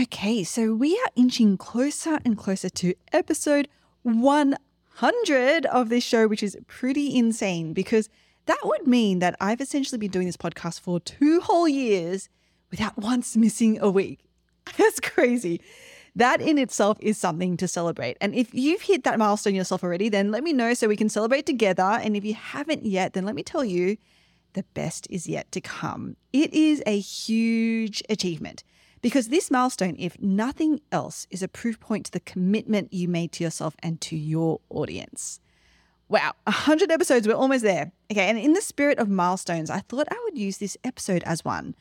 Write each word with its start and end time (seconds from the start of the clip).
Okay, 0.00 0.44
so 0.44 0.74
we 0.74 0.94
are 0.96 1.10
inching 1.16 1.56
closer 1.56 2.20
and 2.24 2.38
closer 2.38 2.68
to 2.68 2.94
episode 3.12 3.66
100 4.02 5.66
of 5.66 5.88
this 5.88 6.04
show, 6.04 6.28
which 6.28 6.40
is 6.40 6.56
pretty 6.68 7.16
insane 7.16 7.72
because 7.72 8.08
that 8.46 8.60
would 8.62 8.86
mean 8.86 9.18
that 9.18 9.34
I've 9.40 9.60
essentially 9.60 9.98
been 9.98 10.12
doing 10.12 10.26
this 10.26 10.36
podcast 10.36 10.78
for 10.78 11.00
two 11.00 11.40
whole 11.40 11.66
years 11.66 12.28
without 12.70 12.96
once 12.96 13.36
missing 13.36 13.80
a 13.80 13.90
week. 13.90 14.20
That's 14.76 15.00
crazy. 15.00 15.60
That 16.14 16.40
in 16.40 16.58
itself 16.58 16.98
is 17.00 17.18
something 17.18 17.56
to 17.56 17.66
celebrate. 17.66 18.18
And 18.20 18.36
if 18.36 18.54
you've 18.54 18.82
hit 18.82 19.02
that 19.02 19.18
milestone 19.18 19.56
yourself 19.56 19.82
already, 19.82 20.08
then 20.08 20.30
let 20.30 20.44
me 20.44 20.52
know 20.52 20.74
so 20.74 20.86
we 20.86 20.96
can 20.96 21.08
celebrate 21.08 21.44
together. 21.44 21.82
And 21.82 22.16
if 22.16 22.24
you 22.24 22.34
haven't 22.34 22.86
yet, 22.86 23.14
then 23.14 23.24
let 23.24 23.34
me 23.34 23.42
tell 23.42 23.64
you 23.64 23.96
the 24.52 24.62
best 24.74 25.08
is 25.10 25.26
yet 25.26 25.50
to 25.50 25.60
come. 25.60 26.16
It 26.32 26.54
is 26.54 26.84
a 26.86 27.00
huge 27.00 28.00
achievement 28.08 28.62
because 29.00 29.28
this 29.28 29.50
milestone, 29.50 29.96
if 29.98 30.20
nothing 30.20 30.80
else, 30.90 31.26
is 31.30 31.42
a 31.42 31.48
proof 31.48 31.78
point 31.80 32.06
to 32.06 32.12
the 32.12 32.20
commitment 32.20 32.92
you 32.92 33.08
made 33.08 33.32
to 33.32 33.44
yourself 33.44 33.74
and 33.82 34.00
to 34.02 34.16
your 34.16 34.60
audience. 34.70 35.40
Wow, 36.08 36.32
100 36.44 36.90
episodes, 36.90 37.28
we're 37.28 37.34
almost 37.34 37.62
there. 37.62 37.92
Okay, 38.10 38.28
and 38.28 38.38
in 38.38 38.54
the 38.54 38.62
spirit 38.62 38.98
of 38.98 39.08
milestones, 39.08 39.68
I 39.68 39.80
thought 39.80 40.08
I 40.10 40.20
would 40.24 40.38
use 40.38 40.58
this 40.58 40.76
episode 40.82 41.22
as 41.24 41.44
one. 41.44 41.74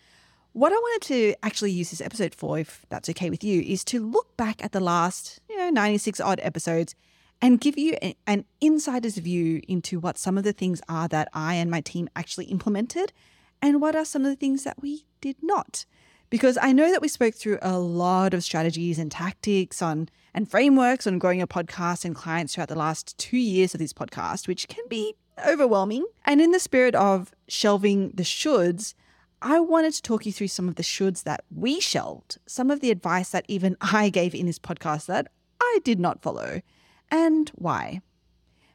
What 0.51 0.73
I 0.73 0.75
wanted 0.75 1.07
to 1.07 1.35
actually 1.43 1.71
use 1.71 1.91
this 1.91 2.01
episode 2.01 2.35
for, 2.35 2.59
if 2.59 2.85
that's 2.89 3.09
okay 3.09 3.29
with 3.29 3.43
you, 3.43 3.61
is 3.61 3.85
to 3.85 4.05
look 4.05 4.35
back 4.35 4.63
at 4.63 4.71
the 4.71 4.79
last, 4.79 5.39
you 5.49 5.57
know, 5.57 5.69
96 5.69 6.19
odd 6.19 6.39
episodes 6.43 6.95
and 7.41 7.61
give 7.61 7.77
you 7.77 7.95
an 8.25 8.43
insider's 8.59 9.17
view 9.17 9.61
into 9.67 9.99
what 9.99 10.17
some 10.17 10.37
of 10.37 10.43
the 10.43 10.53
things 10.53 10.81
are 10.89 11.07
that 11.07 11.29
I 11.33 11.53
and 11.53 11.69
my 11.69 11.81
team 11.81 12.09
actually 12.15 12.45
implemented 12.45 13.13
and 13.61 13.79
what 13.79 13.95
are 13.95 14.05
some 14.05 14.25
of 14.25 14.31
the 14.31 14.35
things 14.35 14.63
that 14.63 14.81
we 14.81 15.05
did 15.21 15.37
not. 15.41 15.85
Because 16.29 16.57
I 16.61 16.73
know 16.73 16.91
that 16.91 17.01
we 17.01 17.07
spoke 17.07 17.35
through 17.35 17.59
a 17.61 17.79
lot 17.79 18.33
of 18.33 18.43
strategies 18.43 18.99
and 18.99 19.09
tactics 19.11 19.81
on 19.81 20.09
and 20.33 20.49
frameworks 20.49 21.07
on 21.07 21.19
growing 21.19 21.41
a 21.41 21.47
podcast 21.47 22.05
and 22.05 22.13
clients 22.13 22.53
throughout 22.53 22.67
the 22.69 22.75
last 22.75 23.17
two 23.17 23.37
years 23.37 23.73
of 23.73 23.79
this 23.79 23.93
podcast, 23.93 24.47
which 24.47 24.67
can 24.67 24.85
be 24.89 25.15
overwhelming. 25.47 26.05
And 26.25 26.41
in 26.41 26.51
the 26.51 26.59
spirit 26.59 26.95
of 26.95 27.31
shelving 27.47 28.11
the 28.13 28.23
shoulds, 28.23 28.93
I 29.41 29.59
wanted 29.59 29.93
to 29.93 30.01
talk 30.01 30.25
you 30.25 30.33
through 30.33 30.49
some 30.49 30.67
of 30.67 30.75
the 30.75 30.83
shoulds 30.83 31.23
that 31.23 31.43
we 31.55 31.79
shelved, 31.79 32.39
some 32.45 32.69
of 32.69 32.81
the 32.81 32.91
advice 32.91 33.29
that 33.29 33.45
even 33.47 33.77
I 33.81 34.09
gave 34.09 34.35
in 34.35 34.45
this 34.45 34.59
podcast 34.59 35.05
that 35.05 35.27
I 35.61 35.79
did 35.83 35.99
not 35.99 36.21
follow, 36.21 36.61
and 37.09 37.49
why. 37.55 38.01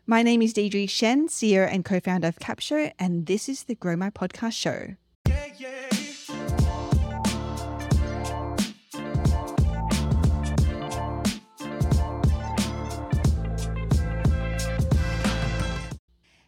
My 0.06 0.22
name 0.22 0.42
is 0.42 0.52
Deidre 0.52 0.86
Tshen, 0.86 1.28
CEO 1.28 1.68
and 1.70 1.84
co 1.84 2.00
founder 2.00 2.28
of 2.28 2.38
Capsho, 2.38 2.92
and 2.98 3.26
this 3.26 3.48
is 3.48 3.64
the 3.64 3.74
Grow 3.74 3.96
My 3.96 4.10
Podcast 4.10 4.54
show. 4.54 4.96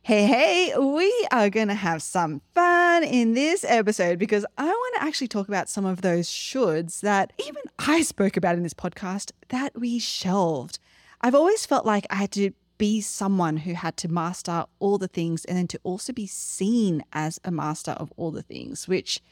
Hey, 0.06 0.27
hey, 0.27 0.77
we 0.77 1.27
are 1.33 1.48
going 1.48 1.69
to 1.69 1.74
have 1.74 2.02
some 2.02 2.42
fun 2.55 3.05
in 3.05 3.33
this 3.33 3.64
episode 3.66 4.19
because 4.19 4.44
I 4.58 4.66
want 4.66 4.94
to 4.97 5.02
actually 5.02 5.28
talk 5.28 5.48
about 5.48 5.70
some 5.70 5.86
of 5.86 6.02
those 6.02 6.28
shoulds 6.28 7.00
that 7.00 7.33
even 7.38 7.62
I 7.78 8.02
spoke 8.02 8.36
about 8.36 8.56
in 8.56 8.64
this 8.64 8.75
podcast 8.75 9.32
that 9.48 9.72
we 9.80 9.98
shelved. 9.98 10.78
I've 11.22 11.34
always 11.34 11.64
felt 11.64 11.86
like 11.86 12.06
I 12.10 12.16
had 12.16 12.32
to 12.32 12.50
be 12.77 13.00
someone 13.00 13.56
who 13.56 13.72
had 13.72 13.97
to 13.97 14.08
master 14.08 14.66
all 14.78 14.98
the 14.98 15.08
things 15.08 15.47
and 15.47 15.56
then 15.56 15.69
to 15.69 15.80
also 15.84 16.12
be 16.12 16.27
seen 16.27 17.02
as 17.14 17.41
a 17.42 17.50
master 17.50 17.92
of 17.92 18.12
all 18.19 18.30
the 18.30 18.42
things, 18.42 18.86
which, 18.86 19.22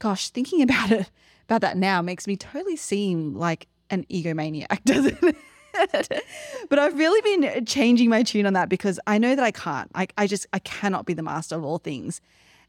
gosh, 0.00 0.30
thinking 0.30 0.60
about 0.68 0.90
it, 0.90 1.08
about 1.44 1.60
that 1.60 1.76
now 1.76 2.02
makes 2.02 2.26
me 2.26 2.36
totally 2.36 2.74
seem 2.74 3.36
like 3.36 3.68
an 3.90 4.04
egomaniac, 4.10 4.82
doesn't 4.84 5.22
it? 5.22 5.36
but 6.68 6.78
I've 6.78 6.98
really 6.98 7.20
been 7.20 7.64
changing 7.64 8.08
my 8.10 8.22
tune 8.22 8.46
on 8.46 8.52
that 8.54 8.68
because 8.68 8.98
I 9.06 9.18
know 9.18 9.34
that 9.34 9.44
I 9.44 9.50
can't. 9.50 9.90
I, 9.94 10.08
I 10.16 10.26
just, 10.26 10.46
I 10.52 10.58
cannot 10.60 11.06
be 11.06 11.14
the 11.14 11.22
master 11.22 11.56
of 11.56 11.64
all 11.64 11.78
things. 11.78 12.20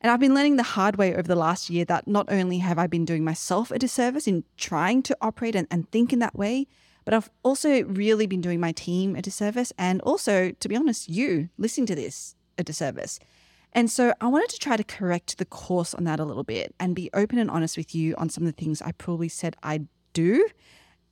And 0.01 0.11
I've 0.11 0.19
been 0.19 0.35
learning 0.35 0.57
the 0.57 0.63
hard 0.63 0.97
way 0.97 1.13
over 1.13 1.23
the 1.23 1.35
last 1.35 1.69
year 1.69 1.83
that 1.85 2.07
not 2.07 2.27
only 2.29 2.59
have 2.59 2.77
I 2.77 2.87
been 2.87 3.05
doing 3.05 3.23
myself 3.23 3.71
a 3.71 3.79
disservice 3.79 4.27
in 4.27 4.43
trying 4.55 5.01
to 5.03 5.17
operate 5.21 5.55
and, 5.55 5.67
and 5.71 5.89
think 5.89 6.13
in 6.13 6.19
that 6.19 6.35
way, 6.35 6.67
but 7.03 7.13
I've 7.13 7.29
also 7.41 7.83
really 7.83 8.27
been 8.27 8.41
doing 8.41 8.59
my 8.59 8.73
team 8.73 9.15
a 9.15 9.21
disservice 9.21 9.73
and 9.77 10.01
also, 10.01 10.51
to 10.51 10.69
be 10.69 10.75
honest, 10.75 11.09
you 11.09 11.49
listening 11.57 11.87
to 11.87 11.95
this 11.95 12.35
a 12.57 12.63
disservice. 12.63 13.19
And 13.73 13.89
so 13.89 14.13
I 14.21 14.27
wanted 14.27 14.49
to 14.49 14.59
try 14.59 14.77
to 14.77 14.83
correct 14.83 15.37
the 15.37 15.45
course 15.45 15.93
on 15.93 16.03
that 16.05 16.19
a 16.19 16.25
little 16.25 16.43
bit 16.43 16.75
and 16.79 16.95
be 16.95 17.09
open 17.13 17.39
and 17.39 17.49
honest 17.49 17.77
with 17.77 17.93
you 17.95 18.15
on 18.17 18.29
some 18.29 18.45
of 18.45 18.53
the 18.53 18.63
things 18.63 18.81
I 18.81 18.91
probably 18.91 19.29
said 19.29 19.55
I'd 19.63 19.87
do 20.13 20.47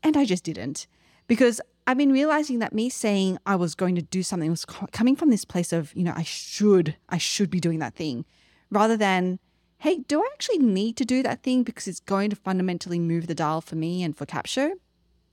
and 0.03 0.15
I 0.17 0.25
just 0.25 0.43
didn't. 0.43 0.87
Because 1.27 1.61
I've 1.87 1.97
been 1.97 2.11
realizing 2.11 2.59
that 2.59 2.73
me 2.73 2.89
saying 2.89 3.37
I 3.45 3.55
was 3.55 3.75
going 3.75 3.95
to 3.95 4.01
do 4.01 4.23
something 4.23 4.49
was 4.49 4.65
coming 4.65 5.15
from 5.15 5.29
this 5.29 5.45
place 5.45 5.71
of, 5.71 5.95
you 5.95 6.03
know, 6.03 6.13
I 6.15 6.23
should, 6.23 6.95
I 7.09 7.19
should 7.19 7.51
be 7.51 7.59
doing 7.59 7.79
that 7.79 7.93
thing 7.93 8.25
rather 8.71 8.97
than, 8.97 9.39
hey, 9.79 9.99
do 10.07 10.19
I 10.19 10.27
actually 10.33 10.57
need 10.57 10.97
to 10.97 11.05
do 11.05 11.21
that 11.21 11.43
thing 11.43 11.61
because 11.61 11.87
it's 11.87 11.99
going 11.99 12.31
to 12.31 12.35
fundamentally 12.35 12.97
move 12.97 13.27
the 13.27 13.35
dial 13.35 13.61
for 13.61 13.75
me 13.75 14.01
and 14.01 14.17
for 14.17 14.25
Capsho? 14.25 14.71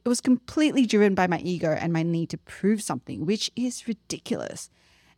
It 0.04 0.08
was 0.08 0.20
completely 0.20 0.84
driven 0.84 1.14
by 1.14 1.26
my 1.26 1.38
ego 1.38 1.76
and 1.80 1.92
my 1.92 2.02
need 2.02 2.28
to 2.30 2.38
prove 2.38 2.82
something, 2.82 3.24
which 3.24 3.50
is 3.56 3.88
ridiculous. 3.88 4.68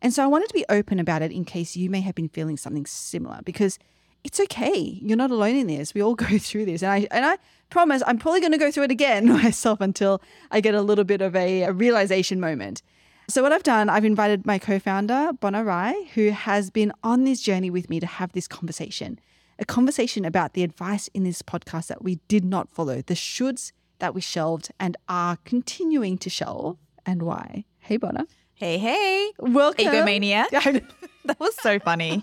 And 0.01 0.13
so 0.13 0.23
I 0.23 0.27
wanted 0.27 0.47
to 0.49 0.53
be 0.53 0.65
open 0.69 0.99
about 0.99 1.21
it 1.21 1.31
in 1.31 1.43
case 1.43 1.75
you 1.75 1.89
may 1.89 2.01
have 2.01 2.15
been 2.15 2.29
feeling 2.29 2.55
something 2.55 2.85
similar 2.85 3.41
because 3.43 3.77
it's 4.25 4.39
okay. 4.39 4.99
You're 5.03 5.17
not 5.17 5.29
alone 5.29 5.55
in 5.55 5.67
this. 5.67 5.93
We 5.93 6.01
all 6.01 6.15
go 6.29 6.37
through 6.37 6.65
this. 6.65 6.81
And 6.83 6.91
I 6.91 7.07
and 7.11 7.23
I 7.25 7.37
promise 7.69 8.01
I'm 8.05 8.17
probably 8.17 8.41
going 8.41 8.51
to 8.51 8.57
go 8.57 8.71
through 8.71 8.83
it 8.83 8.91
again 8.91 9.27
myself 9.43 9.79
until 9.79 10.21
I 10.51 10.59
get 10.59 10.75
a 10.75 10.81
little 10.81 11.05
bit 11.05 11.21
of 11.21 11.35
a, 11.35 11.63
a 11.63 11.71
realization 11.71 12.39
moment. 12.39 12.81
So 13.27 13.41
what 13.41 13.51
I've 13.51 13.63
done, 13.63 13.89
I've 13.89 14.05
invited 14.05 14.45
my 14.45 14.59
co-founder, 14.59 15.31
Bona 15.39 15.63
Rai, 15.63 16.09
who 16.13 16.29
has 16.29 16.69
been 16.69 16.91
on 17.03 17.23
this 17.23 17.41
journey 17.41 17.71
with 17.71 17.89
me 17.89 17.99
to 17.99 18.05
have 18.05 18.33
this 18.33 18.47
conversation. 18.47 19.19
A 19.57 19.65
conversation 19.65 20.25
about 20.25 20.53
the 20.53 20.61
advice 20.61 21.07
in 21.13 21.23
this 21.23 21.41
podcast 21.41 21.87
that 21.87 22.03
we 22.03 22.19
did 22.27 22.45
not 22.45 22.69
follow, 22.69 23.01
the 23.01 23.15
shoulds 23.15 23.71
that 23.97 24.13
we 24.13 24.21
shelved 24.21 24.69
and 24.79 24.95
are 25.09 25.37
continuing 25.43 26.19
to 26.19 26.29
shelve, 26.29 26.77
and 27.03 27.23
why. 27.23 27.65
Hey, 27.79 27.97
Bona. 27.97 28.27
Hey, 28.53 28.77
hey. 28.77 29.31
Welcome. 29.39 29.85
Egomaniac. 29.85 30.49
that 31.25 31.39
was 31.39 31.55
so 31.61 31.79
funny. 31.79 32.21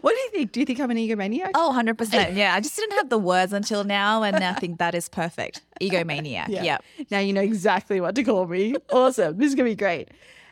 What 0.00 0.12
do 0.14 0.20
you 0.20 0.30
think? 0.30 0.52
Do 0.52 0.60
you 0.60 0.66
think 0.66 0.80
I'm 0.80 0.90
an 0.90 0.96
egomaniac? 0.96 1.50
Oh, 1.54 1.72
100%. 1.76 2.34
Yeah. 2.36 2.54
I 2.54 2.60
just 2.60 2.76
didn't 2.76 2.96
have 2.96 3.08
the 3.08 3.18
words 3.18 3.52
until 3.52 3.84
now. 3.84 4.22
And 4.22 4.36
I 4.36 4.54
think 4.54 4.78
that 4.78 4.94
is 4.94 5.08
perfect. 5.08 5.62
Egomaniac. 5.80 6.48
Yeah. 6.48 6.62
Yep. 6.62 6.84
Now 7.10 7.18
you 7.18 7.32
know 7.32 7.40
exactly 7.42 8.00
what 8.00 8.14
to 8.16 8.22
call 8.24 8.46
me. 8.46 8.74
awesome. 8.92 9.36
This 9.38 9.48
is 9.48 9.54
gonna 9.54 9.68
be 9.68 9.74
great. 9.76 10.10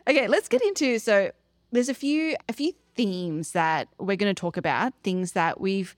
Okay, 0.09 0.27
let's 0.29 0.49
get 0.49 0.63
into 0.63 0.99
so 0.99 1.31
there's 1.73 1.89
a 1.89 1.95
few 1.95 2.35
a 2.49 2.53
few 2.53 2.73
themes 2.95 3.53
that 3.53 3.89
we're 3.99 4.17
gonna 4.17 4.35
talk 4.35 4.57
about, 4.57 4.93
things 5.03 5.33
that 5.33 5.61
we've 5.61 5.97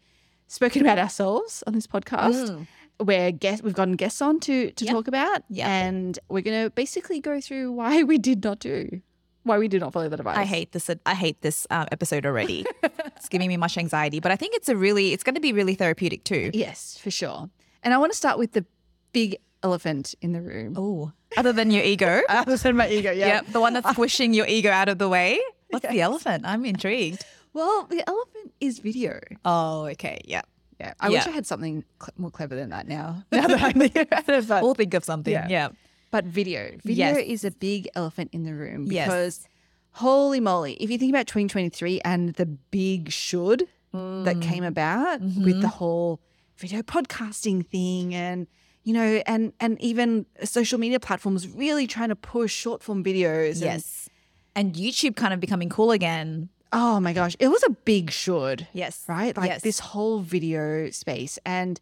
spoken 0.49 0.83
about 0.83 0.99
ourselves 0.99 1.62
on 1.66 1.75
this 1.75 1.87
podcast. 1.87 2.66
Where 2.99 3.31
guest 3.33 3.62
we've 3.62 3.72
gotten 3.72 3.94
guests 3.97 4.21
on 4.21 4.41
to 4.41 4.71
to 4.72 4.84
Yep. 4.84 4.93
talk 4.94 5.09
about. 5.09 5.43
Yep. 5.49 5.66
And 5.66 6.19
we're 6.28 6.43
gonna 6.43 6.69
basically 6.71 7.21
go 7.21 7.41
through 7.41 7.72
why 7.72 8.03
we 8.10 8.19
did 8.19 8.44
not 8.44 8.59
do. 8.59 9.00
Why 9.43 9.59
we 9.59 9.69
do 9.69 9.78
not 9.78 9.93
follow 9.93 10.09
that 10.09 10.21
advice. 10.21 10.37
I 10.37 10.45
hate 10.45 10.73
this. 10.73 10.91
I 11.06 11.15
hate 11.15 11.41
this 11.41 11.67
um, 11.71 11.87
episode 11.91 12.27
already. 12.27 12.67
it's 12.83 13.28
giving 13.28 13.49
me 13.49 13.56
much 13.56 13.78
anxiety, 13.78 14.21
but 14.21 14.31
I 14.31 14.37
think 14.37 14.55
it's 14.55 14.69
a 14.69 14.77
really, 14.77 15.12
it's 15.12 15.23
going 15.25 15.34
to 15.34 15.41
be 15.41 15.53
really 15.53 15.75
therapeutic 15.75 16.25
too. 16.25 16.51
Yes, 16.53 16.99
for 16.99 17.11
sure. 17.11 17.49
And 17.83 17.95
I 17.95 17.99
want 17.99 18.12
to 18.12 18.17
start 18.17 18.39
with 18.39 18.53
the 18.53 18.67
big 19.12 19.37
elephant 19.62 20.15
in 20.21 20.33
the 20.33 20.43
room. 20.43 20.75
Oh, 20.77 21.12
other 21.37 21.53
than 21.53 21.71
your 21.71 21.84
ego. 21.84 22.21
I 22.28 22.39
understand 22.39 22.77
my 22.77 22.89
ego, 22.89 23.12
yeah. 23.12 23.27
Yep. 23.27 23.47
The 23.49 23.61
one 23.61 23.73
that's 23.73 23.95
pushing 23.95 24.34
your 24.34 24.47
ego 24.47 24.71
out 24.71 24.89
of 24.89 24.99
the 24.99 25.09
way. 25.09 25.41
What's 25.71 25.89
the 25.89 26.01
elephant? 26.01 26.45
I'm 26.47 26.65
intrigued. 26.67 27.25
Well, 27.53 27.84
the 27.84 28.07
elephant 28.09 28.53
is 28.61 28.78
video. 28.78 29.21
Oh, 29.45 29.87
okay. 29.87 30.21
Yeah. 30.25 30.43
Yeah, 30.78 30.95
I 31.01 31.09
Yeah. 31.09 31.19
wish 31.19 31.27
I 31.27 31.31
had 31.31 31.47
something 31.47 31.84
cl- 32.01 32.15
more 32.17 32.31
clever 32.31 32.57
than 32.57 32.71
that 32.71 32.89
now. 32.89 33.25
Now 33.33 33.47
that 33.49 33.62
I'm 33.62 33.72
thinking 33.75 34.03
about 34.03 34.28
it, 34.28 34.48
but, 34.48 34.63
We'll 34.63 34.75
think 34.75 34.95
of 34.95 35.04
something. 35.04 35.33
Yeah. 35.33 35.47
Yeah. 35.48 35.69
But 36.10 36.24
video, 36.24 36.72
video 36.84 37.16
Yes. 37.16 37.27
is 37.27 37.45
a 37.45 37.51
big 37.51 37.89
elephant 37.95 38.30
in 38.33 38.45
the 38.45 38.54
room 38.54 38.86
Yes. 38.91 39.07
because, 39.07 39.48
holy 39.92 40.41
moly, 40.41 40.74
if 40.74 40.91
you 40.91 40.98
think 40.98 41.10
about 41.10 41.27
2023 41.27 42.01
and 42.04 42.34
the 42.34 42.47
big 42.47 43.10
should 43.10 43.60
that 43.92 44.36
Mm. 44.36 44.42
came 44.42 44.65
about 44.65 45.21
Mm-hmm. 45.21 45.45
with 45.45 45.60
the 45.60 45.68
whole 45.68 46.21
video 46.57 46.83
podcasting 46.83 47.66
thing 47.66 48.15
and 48.15 48.47
you 48.84 48.92
know 48.95 49.22
and 49.27 49.53
and 49.60 49.80
even 49.80 50.27
social 50.45 50.78
media 50.78 51.01
platforms 51.01 51.48
really 51.48 51.86
trying 51.86 52.09
to 52.10 52.16
push 52.16 52.53
short 52.54 52.83
form 52.83 53.03
videos 53.03 53.53
and- 53.54 53.60
Yes. 53.63 54.09
And 54.54 54.74
YouTube 54.74 55.16
kind 55.16 55.33
of 55.33 55.41
becoming 55.41 55.68
cool 55.68 55.91
again. 55.91 56.51
oh 56.72 57.01
my 57.01 57.13
gosh 57.13 57.34
it 57.41 57.48
was 57.48 57.63
a 57.65 57.71
big 57.71 58.13
should 58.13 58.68
Yes. 58.72 59.04
right 59.09 59.36
like 59.36 59.51
Yes. 59.51 59.63
this 59.63 59.80
whole 59.80 60.21
video 60.21 60.89
space 60.91 61.36
and 61.45 61.80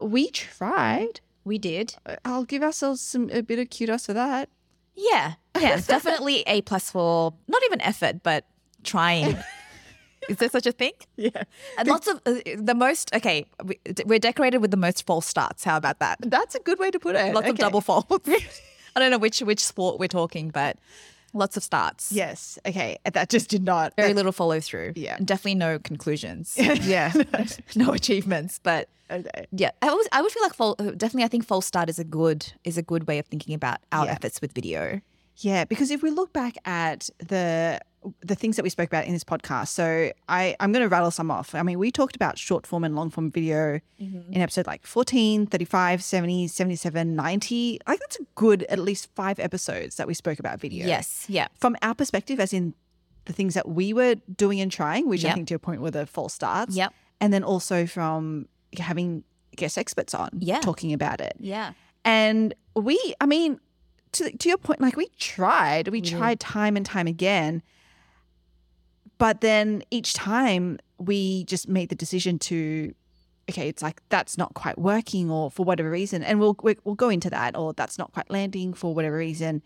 we 0.00 0.30
tried 0.30 1.20
We 1.44 1.58
did. 1.58 1.94
I'll 2.24 2.44
give 2.44 2.62
ourselves 2.62 3.00
some 3.00 3.30
a 3.30 3.42
bit 3.42 3.58
of 3.58 3.70
kudos 3.70 4.06
for 4.06 4.14
that. 4.14 4.48
Yeah. 4.94 5.34
Yeah. 5.60 5.80
definitely 5.86 6.42
A 6.46 6.62
plus 6.62 6.90
for 6.90 7.34
not 7.48 7.62
even 7.64 7.80
effort, 7.80 8.22
but 8.22 8.46
trying. 8.82 9.36
Is 10.28 10.38
there 10.38 10.48
such 10.48 10.66
a 10.66 10.72
thing? 10.72 10.92
Yeah. 11.16 11.42
And 11.76 11.86
lots 11.86 12.06
of 12.06 12.20
uh, 12.24 12.36
the 12.56 12.74
most. 12.74 13.14
Okay, 13.14 13.44
we, 13.62 13.78
we're 14.06 14.18
decorated 14.18 14.58
with 14.58 14.70
the 14.70 14.76
most 14.78 15.04
false 15.04 15.26
starts. 15.26 15.64
How 15.64 15.76
about 15.76 15.98
that? 15.98 16.18
That's 16.20 16.54
a 16.54 16.60
good 16.60 16.78
way 16.78 16.90
to 16.90 16.98
put 16.98 17.14
it. 17.14 17.34
Lots 17.34 17.48
of 17.48 17.58
double 17.58 17.82
faults. 17.82 18.28
I 18.96 19.00
don't 19.00 19.10
know 19.10 19.18
which 19.18 19.40
which 19.40 19.62
sport 19.62 19.98
we're 19.98 20.08
talking, 20.08 20.48
but 20.48 20.78
lots 21.34 21.56
of 21.56 21.62
starts. 21.62 22.10
Yes. 22.12 22.58
Okay. 22.66 22.98
That 23.12 23.28
just 23.28 23.50
did 23.50 23.64
not. 23.64 23.94
Very 23.96 24.14
little 24.14 24.32
follow 24.32 24.60
through. 24.60 24.92
Yeah. 24.96 25.16
And 25.16 25.26
definitely 25.26 25.56
no 25.56 25.78
conclusions. 25.78 26.54
yeah. 26.58 27.12
no 27.76 27.92
achievements. 27.92 28.60
But 28.62 28.88
okay. 29.10 29.46
yeah, 29.52 29.70
I 29.82 29.88
always, 29.88 30.08
I 30.12 30.22
would 30.22 30.32
feel 30.32 30.42
like 30.42 30.96
definitely 30.98 31.24
I 31.24 31.28
think 31.28 31.44
false 31.44 31.66
start 31.66 31.88
is 31.90 31.98
a 31.98 32.04
good 32.04 32.52
is 32.64 32.78
a 32.78 32.82
good 32.82 33.06
way 33.06 33.18
of 33.18 33.26
thinking 33.26 33.54
about 33.54 33.78
our 33.92 34.06
Yeah. 34.06 34.12
efforts 34.12 34.40
with 34.40 34.52
video. 34.52 35.00
Yeah, 35.38 35.64
because 35.64 35.90
if 35.90 36.00
we 36.02 36.10
look 36.10 36.32
back 36.32 36.56
at 36.64 37.10
the 37.18 37.80
the 38.20 38.34
things 38.34 38.56
that 38.56 38.62
we 38.62 38.68
spoke 38.70 38.88
about 38.88 39.06
in 39.06 39.12
this 39.12 39.24
podcast, 39.24 39.68
so 39.68 40.10
I 40.28 40.56
I'm 40.60 40.72
going 40.72 40.82
to 40.82 40.88
rattle 40.88 41.10
some 41.10 41.30
off. 41.30 41.54
I 41.54 41.62
mean, 41.62 41.78
we 41.78 41.90
talked 41.90 42.16
about 42.16 42.38
short 42.38 42.66
form 42.66 42.84
and 42.84 42.94
long 42.96 43.10
form 43.10 43.30
video 43.30 43.80
mm-hmm. 44.00 44.32
in 44.32 44.40
episode 44.40 44.66
like 44.66 44.86
14, 44.86 45.46
35, 45.46 46.02
70, 46.02 46.48
77, 46.48 47.16
90. 47.16 47.80
Like 47.86 48.00
that's 48.00 48.20
a 48.20 48.24
good 48.34 48.64
at 48.64 48.78
least 48.78 49.08
5 49.14 49.38
episodes 49.38 49.96
that 49.96 50.06
we 50.06 50.14
spoke 50.14 50.38
about 50.38 50.60
video. 50.60 50.86
Yes. 50.86 51.26
Yeah. 51.28 51.48
From 51.58 51.76
our 51.82 51.94
perspective 51.94 52.40
as 52.40 52.52
in 52.52 52.74
the 53.24 53.32
things 53.32 53.54
that 53.54 53.68
we 53.68 53.92
were 53.92 54.16
doing 54.36 54.60
and 54.60 54.70
trying, 54.70 55.08
which 55.08 55.24
I 55.24 55.32
think 55.32 55.48
to 55.48 55.54
a 55.54 55.58
point 55.58 55.80
were 55.80 55.90
the 55.90 56.06
false 56.06 56.34
starts. 56.34 56.76
Yep. 56.76 56.92
And 57.20 57.32
then 57.32 57.42
also 57.42 57.86
from 57.86 58.48
having 58.78 59.24
guest 59.56 59.78
experts 59.78 60.14
on 60.14 60.30
Yeah. 60.38 60.60
talking 60.60 60.92
about 60.92 61.20
it. 61.20 61.34
Yeah. 61.38 61.72
And 62.04 62.54
we, 62.76 62.98
I 63.20 63.26
mean, 63.26 63.60
to, 64.12 64.36
to 64.36 64.48
your 64.48 64.58
point, 64.58 64.80
like 64.80 64.96
we 64.96 65.08
tried, 65.18 65.88
we 65.88 66.00
tried 66.00 66.40
time 66.40 66.76
and 66.76 66.84
time 66.84 67.06
again. 67.06 67.62
But 69.18 69.40
then 69.40 69.82
each 69.90 70.14
time 70.14 70.78
we 70.98 71.44
just 71.44 71.68
made 71.68 71.88
the 71.88 71.94
decision 71.94 72.38
to, 72.40 72.94
okay, 73.50 73.68
it's 73.68 73.82
like 73.82 74.00
that's 74.08 74.36
not 74.36 74.54
quite 74.54 74.78
working 74.78 75.30
or 75.30 75.50
for 75.50 75.64
whatever 75.64 75.90
reason. 75.90 76.22
And 76.22 76.40
we'll, 76.40 76.56
we- 76.62 76.76
we'll 76.84 76.94
go 76.94 77.08
into 77.08 77.30
that 77.30 77.56
or 77.56 77.72
that's 77.72 77.98
not 77.98 78.12
quite 78.12 78.30
landing 78.30 78.74
for 78.74 78.94
whatever 78.94 79.16
reason 79.16 79.62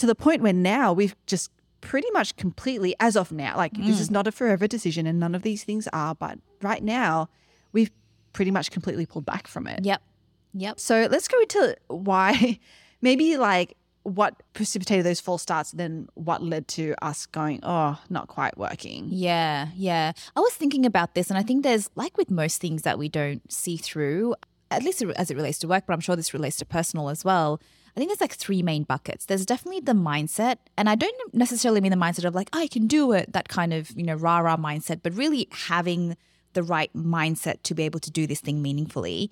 to 0.00 0.06
the 0.06 0.14
point 0.14 0.40
where 0.42 0.54
now 0.54 0.94
we've 0.94 1.14
just 1.26 1.50
pretty 1.82 2.10
much 2.12 2.34
completely, 2.36 2.94
as 3.00 3.16
of 3.16 3.30
now, 3.30 3.56
like 3.56 3.72
this 3.74 4.00
is 4.00 4.08
mm. 4.08 4.12
not 4.12 4.26
a 4.26 4.32
forever 4.32 4.66
decision 4.66 5.06
and 5.06 5.20
none 5.20 5.34
of 5.34 5.42
these 5.42 5.62
things 5.62 5.86
are, 5.92 6.14
but 6.14 6.38
right 6.62 6.82
now 6.82 7.28
we've 7.72 7.90
pretty 8.32 8.50
much 8.50 8.70
completely 8.70 9.04
pulled 9.04 9.26
back 9.26 9.46
from 9.46 9.66
it. 9.66 9.84
Yep. 9.84 10.02
Yep. 10.54 10.80
So 10.80 11.06
let's 11.10 11.28
go 11.28 11.38
into 11.40 11.76
why, 11.88 12.58
maybe 13.02 13.36
like 13.36 13.76
what 14.02 14.42
precipitated 14.54 15.04
those 15.04 15.20
false 15.20 15.42
starts, 15.42 15.72
then 15.72 16.08
what 16.14 16.42
led 16.42 16.66
to 16.68 16.94
us 17.02 17.26
going, 17.26 17.60
oh, 17.62 18.00
not 18.08 18.28
quite 18.28 18.56
working. 18.56 19.08
Yeah, 19.10 19.68
yeah. 19.74 20.12
I 20.34 20.40
was 20.40 20.54
thinking 20.54 20.86
about 20.86 21.14
this, 21.14 21.30
and 21.30 21.38
I 21.38 21.42
think 21.42 21.62
there's, 21.62 21.90
like 21.94 22.16
with 22.16 22.30
most 22.30 22.60
things 22.60 22.82
that 22.82 22.98
we 22.98 23.08
don't 23.08 23.50
see 23.52 23.76
through, 23.76 24.34
at 24.70 24.82
least 24.82 25.02
as 25.16 25.30
it 25.30 25.36
relates 25.36 25.58
to 25.58 25.68
work, 25.68 25.84
but 25.86 25.92
I'm 25.92 26.00
sure 26.00 26.16
this 26.16 26.32
relates 26.32 26.56
to 26.58 26.64
personal 26.64 27.10
as 27.10 27.24
well. 27.24 27.60
I 27.96 28.00
think 28.00 28.08
there's 28.08 28.20
like 28.20 28.34
three 28.34 28.62
main 28.62 28.84
buckets. 28.84 29.26
There's 29.26 29.44
definitely 29.44 29.80
the 29.80 29.92
mindset, 29.92 30.56
and 30.78 30.88
I 30.88 30.94
don't 30.94 31.34
necessarily 31.34 31.80
mean 31.80 31.90
the 31.90 31.96
mindset 31.96 32.24
of 32.24 32.34
like, 32.34 32.48
oh, 32.52 32.60
I 32.60 32.68
can 32.68 32.86
do 32.86 33.12
it, 33.12 33.32
that 33.32 33.48
kind 33.48 33.74
of, 33.74 33.90
you 33.90 34.04
know, 34.04 34.14
rah 34.14 34.38
rah 34.38 34.56
mindset, 34.56 35.00
but 35.02 35.14
really 35.14 35.48
having 35.50 36.16
the 36.52 36.62
right 36.62 36.90
mindset 36.94 37.62
to 37.64 37.74
be 37.74 37.82
able 37.82 38.00
to 38.00 38.10
do 38.10 38.26
this 38.26 38.40
thing 38.40 38.62
meaningfully. 38.62 39.30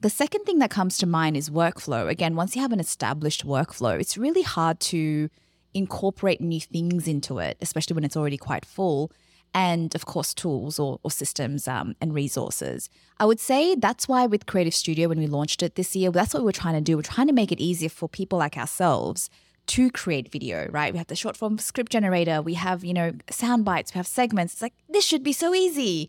The 0.00 0.10
second 0.10 0.44
thing 0.44 0.58
that 0.60 0.70
comes 0.70 0.96
to 0.98 1.06
mind 1.06 1.36
is 1.36 1.50
workflow. 1.50 2.08
Again, 2.08 2.36
once 2.36 2.54
you 2.54 2.62
have 2.62 2.72
an 2.72 2.78
established 2.78 3.44
workflow, 3.44 4.00
it's 4.00 4.16
really 4.16 4.42
hard 4.42 4.78
to 4.80 5.28
incorporate 5.74 6.40
new 6.40 6.60
things 6.60 7.08
into 7.08 7.38
it, 7.38 7.56
especially 7.60 7.94
when 7.94 8.04
it's 8.04 8.16
already 8.16 8.36
quite 8.36 8.64
full. 8.64 9.10
And 9.54 9.94
of 9.94 10.06
course, 10.06 10.34
tools 10.34 10.78
or, 10.78 11.00
or 11.02 11.10
systems 11.10 11.66
um, 11.66 11.96
and 12.00 12.14
resources. 12.14 12.88
I 13.18 13.24
would 13.24 13.40
say 13.40 13.74
that's 13.74 14.06
why 14.06 14.26
with 14.26 14.46
Creative 14.46 14.74
Studio, 14.74 15.08
when 15.08 15.18
we 15.18 15.26
launched 15.26 15.62
it 15.62 15.74
this 15.74 15.96
year, 15.96 16.12
that's 16.12 16.32
what 16.32 16.44
we're 16.44 16.52
trying 16.52 16.74
to 16.74 16.80
do. 16.80 16.96
We're 16.96 17.02
trying 17.02 17.26
to 17.26 17.32
make 17.32 17.50
it 17.50 17.58
easier 17.58 17.88
for 17.88 18.08
people 18.08 18.38
like 18.38 18.56
ourselves 18.56 19.30
to 19.68 19.90
create 19.90 20.30
video, 20.30 20.68
right? 20.70 20.92
We 20.92 20.98
have 20.98 21.08
the 21.08 21.16
short 21.16 21.36
form 21.36 21.58
script 21.58 21.92
generator, 21.92 22.40
we 22.40 22.54
have, 22.54 22.84
you 22.84 22.94
know, 22.94 23.12
sound 23.30 23.64
bites, 23.64 23.94
we 23.94 23.98
have 23.98 24.06
segments. 24.06 24.54
It's 24.54 24.62
like, 24.62 24.74
this 24.88 25.04
should 25.04 25.22
be 25.22 25.32
so 25.32 25.54
easy. 25.54 26.08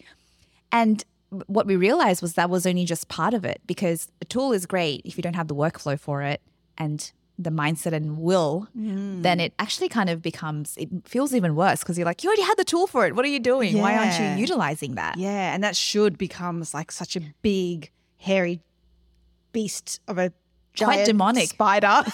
And 0.72 1.04
what 1.48 1.68
we 1.68 1.76
realized 1.76 2.22
was 2.22 2.34
that 2.34 2.50
was 2.50 2.66
only 2.66 2.86
just 2.86 3.08
part 3.08 3.34
of 3.34 3.46
it 3.46 3.62
because 3.68 4.08
a 4.22 4.26
tool 4.26 4.52
is 4.52 4.66
great 4.66 5.02
if 5.06 5.18
you 5.18 5.22
don't 5.22 5.36
have 5.36 5.48
the 5.48 5.56
workflow 5.56 6.00
for 6.00 6.22
it 6.22 6.42
and 6.78 7.12
the 7.38 7.50
mindset 7.50 7.94
and 7.94 8.18
will, 8.18 8.68
hmm. 8.74 9.22
then 9.22 9.40
it 9.40 9.54
actually 9.60 9.88
kind 9.88 10.10
of 10.10 10.22
becomes, 10.22 10.76
it 10.78 10.90
feels 11.06 11.34
even 11.34 11.56
worse 11.56 11.80
because 11.80 11.98
you're 11.98 12.06
like, 12.06 12.24
you 12.24 12.30
already 12.30 12.42
had 12.42 12.58
the 12.58 12.66
tool 12.66 12.86
for 12.86 13.06
it. 13.06 13.16
What 13.16 13.24
are 13.24 13.30
you 13.30 13.40
doing? 13.40 13.78
Why 13.78 13.96
aren't 13.96 14.20
you 14.20 14.42
utilizing 14.42 14.96
that? 14.96 15.18
Yeah, 15.18 15.54
and 15.54 15.64
that 15.64 15.76
should 15.76 16.18
becomes 16.18 16.74
like 16.74 16.92
such 16.92 17.16
a 17.16 17.22
big, 17.42 17.92
hairy 18.18 18.60
beast 19.54 20.02
of 20.08 20.18
a 20.18 20.34
Quite 20.78 20.96
giant 20.96 21.06
demonic. 21.08 21.50
spider. 21.50 22.04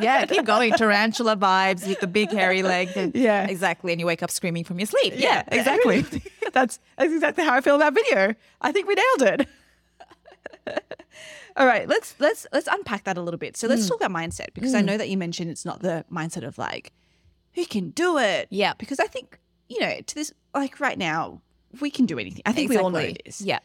Yeah, 0.00 0.24
keep 0.24 0.46
going. 0.46 0.72
Tarantula 0.72 1.36
vibes 1.36 1.86
with 1.86 2.00
the 2.00 2.06
big 2.06 2.30
hairy 2.30 2.62
leg. 2.62 3.14
Yeah. 3.14 3.46
Exactly. 3.46 3.92
And 3.92 4.00
you 4.00 4.06
wake 4.06 4.22
up 4.22 4.30
screaming 4.30 4.64
from 4.64 4.78
your 4.78 4.86
sleep. 4.86 5.12
Yeah, 5.16 5.42
exactly. 5.48 6.04
That's, 6.52 6.78
that's 6.96 7.12
exactly 7.12 7.44
how 7.44 7.54
I 7.54 7.60
feel 7.60 7.76
about 7.76 7.94
video. 7.94 8.34
I 8.60 8.72
think 8.72 8.88
we 8.88 8.94
nailed 8.94 9.40
it. 9.40 9.48
All 11.56 11.66
right, 11.66 11.86
let's 11.86 12.14
let's 12.18 12.46
let's 12.52 12.66
unpack 12.70 13.04
that 13.04 13.18
a 13.18 13.20
little 13.20 13.38
bit. 13.38 13.56
So 13.56 13.68
let's 13.68 13.82
hmm. 13.82 13.88
talk 13.88 14.00
about 14.02 14.10
mindset 14.10 14.54
because 14.54 14.74
I 14.74 14.80
hmm. 14.80 14.86
know 14.86 14.96
that 14.96 15.10
you 15.10 15.18
mentioned 15.18 15.50
it's 15.50 15.64
not 15.64 15.80
the 15.80 16.04
mindset 16.10 16.46
of 16.46 16.56
like 16.56 16.92
who 17.54 17.66
can 17.66 17.90
do 17.90 18.16
it. 18.18 18.48
Yeah. 18.50 18.72
because 18.78 18.98
I 18.98 19.06
think 19.06 19.38
you 19.68 19.80
know 19.80 20.00
to 20.00 20.14
this 20.14 20.32
like 20.54 20.80
right 20.80 20.96
now 20.96 21.42
we 21.80 21.90
can 21.90 22.06
do 22.06 22.18
anything. 22.18 22.42
I 22.46 22.52
think 22.52 22.70
we 22.70 22.76
all 22.76 22.90
know 22.90 23.12
this. 23.24 23.40
Yeah. 23.40 23.58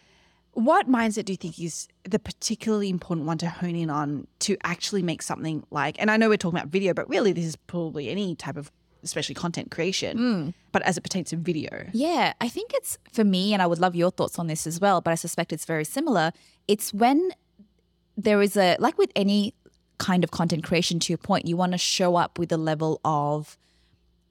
What 0.54 0.90
mindset 0.90 1.26
do 1.26 1.34
you 1.34 1.38
think 1.38 1.60
is 1.60 1.88
the 2.04 2.18
particularly 2.18 2.90
important 2.90 3.28
one 3.28 3.38
to 3.40 3.50
hone 3.50 3.76
in 3.76 3.90
on 3.90 4.28
to 4.40 4.58
actually 4.64 5.04
make 5.04 5.22
something 5.22 5.64
like? 5.70 5.98
And 6.00 6.10
I 6.10 6.18
know 6.18 6.30
we're 6.30 6.38
talking 6.38 6.58
about 6.58 6.70
video, 6.70 6.94
but 6.94 7.08
really 7.08 7.32
this 7.32 7.46
is 7.46 7.56
probably 7.56 8.10
any 8.10 8.34
type 8.34 8.58
of, 8.58 8.72
especially 9.04 9.36
content 9.36 9.72
creation. 9.72 10.18
Mm. 10.18 10.54
But 10.72 10.82
as 10.84 10.98
it 10.98 11.02
pertains 11.02 11.30
to 11.30 11.38
video, 11.38 11.88
Yeah, 11.94 12.34
I 12.42 12.50
think 12.50 12.72
it's 12.74 12.98
for 13.12 13.24
me, 13.24 13.54
and 13.54 13.62
I 13.62 13.68
would 13.68 13.80
love 13.80 13.96
your 13.96 14.12
thoughts 14.12 14.38
on 14.40 14.48
this 14.48 14.68
as 14.68 14.80
well, 14.80 15.02
but 15.02 15.12
I 15.12 15.16
suspect 15.16 15.54
it's 15.54 15.66
very 15.66 15.86
similar. 15.86 16.32
It's 16.68 16.94
when 16.94 17.32
there 18.16 18.42
is 18.42 18.58
a, 18.58 18.78
like 18.80 18.98
with 18.98 19.12
any 19.16 19.54
kind 19.98 20.24
of 20.24 20.32
content 20.32 20.64
creation, 20.64 21.00
to 21.00 21.14
your 21.14 21.18
point, 21.18 21.48
you 21.48 21.58
want 21.58 21.72
to 21.72 21.78
show 21.78 22.16
up 22.16 22.38
with 22.38 22.52
a 22.52 22.58
level 22.58 23.00
of 23.04 23.58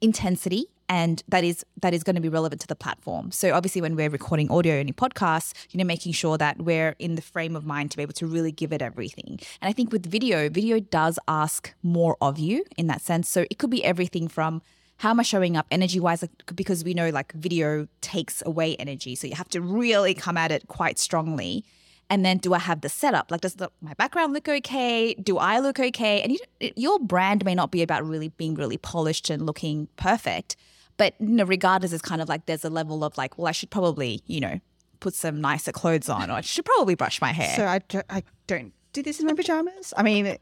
intensity 0.00 0.66
and 0.88 1.22
that 1.28 1.44
is 1.44 1.64
that 1.80 1.94
is 1.94 2.02
going 2.02 2.16
to 2.16 2.22
be 2.22 2.28
relevant 2.28 2.60
to 2.62 2.66
the 2.66 2.76
platform. 2.76 3.30
So 3.32 3.52
obviously 3.54 3.80
when 3.80 3.96
we're 3.96 4.10
recording 4.10 4.50
audio 4.50 4.74
and 4.74 4.96
podcasts, 4.96 5.52
you 5.70 5.78
know, 5.78 5.84
making 5.84 6.12
sure 6.12 6.38
that 6.38 6.62
we're 6.62 6.94
in 6.98 7.14
the 7.16 7.22
frame 7.22 7.56
of 7.56 7.64
mind 7.64 7.90
to 7.92 7.96
be 7.96 8.02
able 8.02 8.12
to 8.14 8.26
really 8.26 8.52
give 8.52 8.72
it 8.72 8.82
everything. 8.82 9.40
And 9.60 9.68
I 9.68 9.72
think 9.72 9.92
with 9.92 10.06
video, 10.06 10.48
video 10.48 10.80
does 10.80 11.18
ask 11.28 11.74
more 11.82 12.16
of 12.20 12.38
you 12.38 12.64
in 12.76 12.86
that 12.86 13.00
sense. 13.00 13.28
So 13.28 13.46
it 13.50 13.58
could 13.58 13.70
be 13.70 13.84
everything 13.84 14.28
from 14.28 14.62
how 14.98 15.10
am 15.10 15.20
I 15.20 15.24
showing 15.24 15.56
up 15.56 15.66
energy 15.70 16.00
wise? 16.00 16.24
Because 16.54 16.82
we 16.82 16.94
know 16.94 17.10
like 17.10 17.32
video 17.32 17.86
takes 18.00 18.42
away 18.46 18.76
energy. 18.76 19.14
So 19.14 19.26
you 19.26 19.34
have 19.34 19.48
to 19.50 19.60
really 19.60 20.14
come 20.14 20.36
at 20.36 20.50
it 20.50 20.68
quite 20.68 20.98
strongly. 20.98 21.64
And 22.08 22.24
then 22.24 22.38
do 22.38 22.54
I 22.54 22.60
have 22.60 22.82
the 22.82 22.88
setup? 22.88 23.30
Like, 23.30 23.40
does 23.40 23.56
the, 23.56 23.70
my 23.80 23.92
background 23.94 24.32
look 24.32 24.48
okay? 24.48 25.14
Do 25.14 25.38
I 25.38 25.58
look 25.58 25.80
okay? 25.80 26.22
And 26.22 26.32
you, 26.32 26.38
your 26.76 26.98
brand 27.00 27.44
may 27.44 27.54
not 27.54 27.72
be 27.72 27.82
about 27.82 28.06
really 28.06 28.28
being 28.28 28.54
really 28.54 28.76
polished 28.76 29.28
and 29.28 29.44
looking 29.44 29.88
perfect, 29.96 30.56
but 30.96 31.14
you 31.20 31.26
know, 31.28 31.44
regardless, 31.44 31.92
it's 31.92 32.02
kind 32.02 32.20
of 32.22 32.28
like 32.28 32.46
there's 32.46 32.64
a 32.64 32.70
level 32.70 33.04
of 33.04 33.16
like, 33.18 33.38
well, 33.38 33.46
I 33.48 33.52
should 33.52 33.70
probably, 33.70 34.22
you 34.26 34.40
know, 34.40 34.60
put 35.00 35.14
some 35.14 35.40
nicer 35.40 35.72
clothes 35.72 36.08
on, 36.08 36.30
or 36.30 36.34
I 36.34 36.40
should 36.40 36.64
probably 36.64 36.94
brush 36.94 37.20
my 37.20 37.32
hair. 37.32 37.54
so 37.56 37.66
I 37.66 37.78
don't, 37.88 38.06
I 38.08 38.22
don't 38.46 38.72
do 38.92 39.02
this 39.02 39.20
in 39.20 39.26
my 39.26 39.34
pajamas. 39.34 39.92
I 39.96 40.02
mean, 40.02 40.36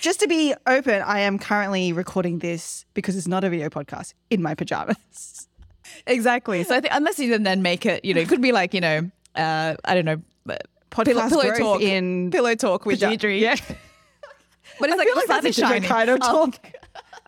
just 0.00 0.20
to 0.20 0.28
be 0.28 0.54
open, 0.66 1.02
I 1.02 1.20
am 1.20 1.38
currently 1.38 1.92
recording 1.92 2.38
this 2.38 2.86
because 2.94 3.16
it's 3.16 3.28
not 3.28 3.44
a 3.44 3.50
video 3.50 3.68
podcast 3.68 4.14
in 4.30 4.40
my 4.42 4.54
pajamas. 4.54 5.48
exactly. 6.06 6.64
So 6.64 6.76
I 6.76 6.80
think 6.80 6.94
unless 6.94 7.18
you 7.18 7.28
then- 7.30 7.42
then 7.42 7.62
make 7.62 7.84
it, 7.86 8.04
you 8.04 8.14
know, 8.14 8.20
it 8.22 8.28
could 8.28 8.40
be 8.40 8.52
like, 8.52 8.72
you 8.74 8.80
know, 8.80 9.10
uh, 9.36 9.74
I 9.84 9.94
don't 9.94 10.04
know, 10.04 10.22
Podcast 10.90 11.04
pillow, 11.04 11.28
pillow 11.30 11.54
talk 11.56 11.80
in 11.80 12.30
pillow 12.30 12.54
talk 12.54 12.84
with 12.84 13.00
paja-. 13.00 13.30
Yeah. 13.34 13.56
But 14.78 14.90
it's 14.90 14.94
I 14.94 14.96
like 14.96 15.06
feel 15.08 15.16
like 15.16 15.26
that's 15.26 15.46
is 15.46 15.58
a 15.58 15.60
different 15.62 15.86
kind 15.86 16.10
of 16.10 16.20
talk. 16.20 16.58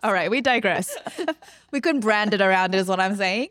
All 0.05 0.13
right, 0.13 0.29
we 0.29 0.39
digress. 0.39 0.95
we 1.71 1.81
couldn't 1.81 2.01
brand 2.01 2.35
it 2.35 2.39
around 2.39 2.75
it, 2.75 2.77
is 2.77 2.87
what 2.87 2.99
I'm 2.99 3.15
saying. 3.15 3.49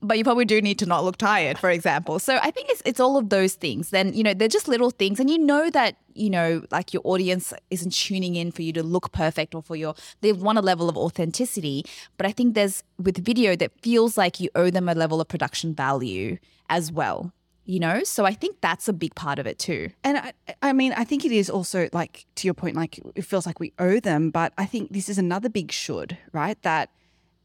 But 0.00 0.16
you 0.16 0.24
probably 0.24 0.46
do 0.46 0.62
need 0.62 0.78
to 0.78 0.86
not 0.86 1.04
look 1.04 1.18
tired, 1.18 1.58
for 1.58 1.68
example. 1.68 2.18
So 2.18 2.38
I 2.42 2.50
think 2.50 2.70
it's 2.70 2.80
it's 2.86 3.00
all 3.00 3.18
of 3.18 3.28
those 3.28 3.52
things. 3.52 3.90
Then 3.90 4.14
you 4.14 4.22
know 4.22 4.32
they're 4.32 4.48
just 4.48 4.66
little 4.66 4.88
things, 4.88 5.20
and 5.20 5.28
you 5.28 5.36
know 5.36 5.68
that 5.68 5.96
you 6.14 6.30
know 6.30 6.64
like 6.70 6.94
your 6.94 7.02
audience 7.04 7.52
isn't 7.68 7.90
tuning 7.90 8.34
in 8.34 8.50
for 8.50 8.62
you 8.62 8.72
to 8.72 8.82
look 8.82 9.12
perfect 9.12 9.54
or 9.54 9.62
for 9.62 9.76
your 9.76 9.94
they 10.22 10.32
want 10.32 10.56
a 10.56 10.62
level 10.62 10.88
of 10.88 10.96
authenticity. 10.96 11.84
But 12.16 12.24
I 12.24 12.32
think 12.32 12.54
there's 12.54 12.82
with 12.98 13.22
video 13.22 13.54
that 13.56 13.78
feels 13.82 14.16
like 14.16 14.40
you 14.40 14.48
owe 14.54 14.70
them 14.70 14.88
a 14.88 14.94
level 14.94 15.20
of 15.20 15.28
production 15.28 15.74
value 15.74 16.38
as 16.70 16.90
well. 16.90 17.34
You 17.70 17.78
know, 17.78 18.02
so 18.02 18.24
I 18.24 18.34
think 18.34 18.60
that's 18.60 18.88
a 18.88 18.92
big 18.92 19.14
part 19.14 19.38
of 19.38 19.46
it 19.46 19.58
too. 19.60 19.90
And 20.02 20.18
I, 20.18 20.32
I 20.60 20.72
mean, 20.72 20.92
I 20.96 21.04
think 21.04 21.24
it 21.24 21.30
is 21.30 21.48
also 21.48 21.88
like 21.92 22.26
to 22.36 22.48
your 22.48 22.54
point, 22.54 22.74
like 22.74 22.98
it 23.14 23.22
feels 23.24 23.46
like 23.46 23.60
we 23.60 23.72
owe 23.78 24.00
them, 24.00 24.30
but 24.30 24.52
I 24.58 24.66
think 24.66 24.92
this 24.92 25.08
is 25.08 25.18
another 25.18 25.48
big 25.48 25.70
should, 25.70 26.18
right? 26.32 26.60
That 26.62 26.90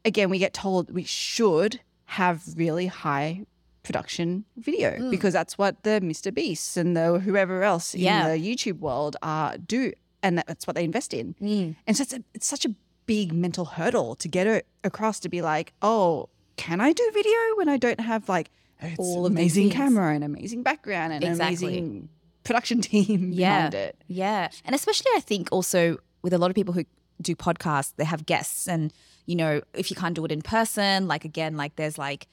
again, 0.04 0.28
we 0.28 0.38
get 0.38 0.52
told 0.52 0.90
we 0.90 1.04
should 1.04 1.78
have 2.06 2.42
really 2.56 2.86
high 2.88 3.46
production 3.84 4.44
video 4.56 4.90
Mm. 4.98 5.10
because 5.12 5.32
that's 5.32 5.56
what 5.56 5.84
the 5.84 6.00
Mr. 6.02 6.34
Beasts 6.34 6.76
and 6.76 6.96
the 6.96 7.20
whoever 7.20 7.62
else 7.62 7.94
Yeah. 7.94 8.26
in 8.26 8.42
the 8.42 8.48
YouTube 8.56 8.80
world 8.80 9.14
uh, 9.22 9.56
do, 9.64 9.92
and 10.24 10.38
that's 10.38 10.66
what 10.66 10.74
they 10.74 10.82
invest 10.82 11.14
in. 11.14 11.36
Mm. 11.40 11.76
And 11.86 11.96
so 11.96 12.02
it's, 12.02 12.12
a, 12.12 12.22
it's 12.34 12.46
such 12.48 12.64
a 12.64 12.74
big 13.06 13.32
mental 13.32 13.64
hurdle 13.64 14.16
to 14.16 14.26
get 14.28 14.48
it 14.48 14.66
across 14.82 15.20
to 15.20 15.28
be 15.28 15.40
like, 15.40 15.72
oh, 15.82 16.30
can 16.56 16.80
I 16.80 16.92
do 16.92 17.08
video 17.14 17.38
when 17.58 17.68
I 17.68 17.76
don't 17.76 18.00
have 18.00 18.28
like 18.28 18.50
all 18.98 19.26
of 19.26 19.32
amazing 19.32 19.70
camera 19.70 20.14
and 20.14 20.22
amazing 20.24 20.62
background 20.62 21.12
and 21.12 21.24
Exactly. 21.24 21.66
amazing 21.78 22.08
production 22.44 22.80
team 22.82 23.30
Yeah. 23.32 23.56
behind 23.68 23.74
it? 23.74 24.02
Yeah. 24.06 24.48
And 24.64 24.74
especially, 24.74 25.10
I 25.16 25.20
think 25.20 25.48
also 25.52 25.98
with 26.22 26.32
a 26.32 26.38
lot 26.38 26.50
of 26.50 26.54
people 26.54 26.74
who 26.74 26.84
do 27.22 27.34
podcasts, 27.34 27.92
they 27.96 28.04
have 28.04 28.26
guests. 28.26 28.68
And, 28.68 28.92
you 29.26 29.36
know, 29.36 29.60
if 29.74 29.90
you 29.90 29.96
can't 29.96 30.14
do 30.14 30.24
it 30.24 30.32
in 30.32 30.42
person, 30.42 31.08
like 31.08 31.24
again, 31.24 31.56
like 31.56 31.76
there's 31.76 31.96
like, 31.98 32.26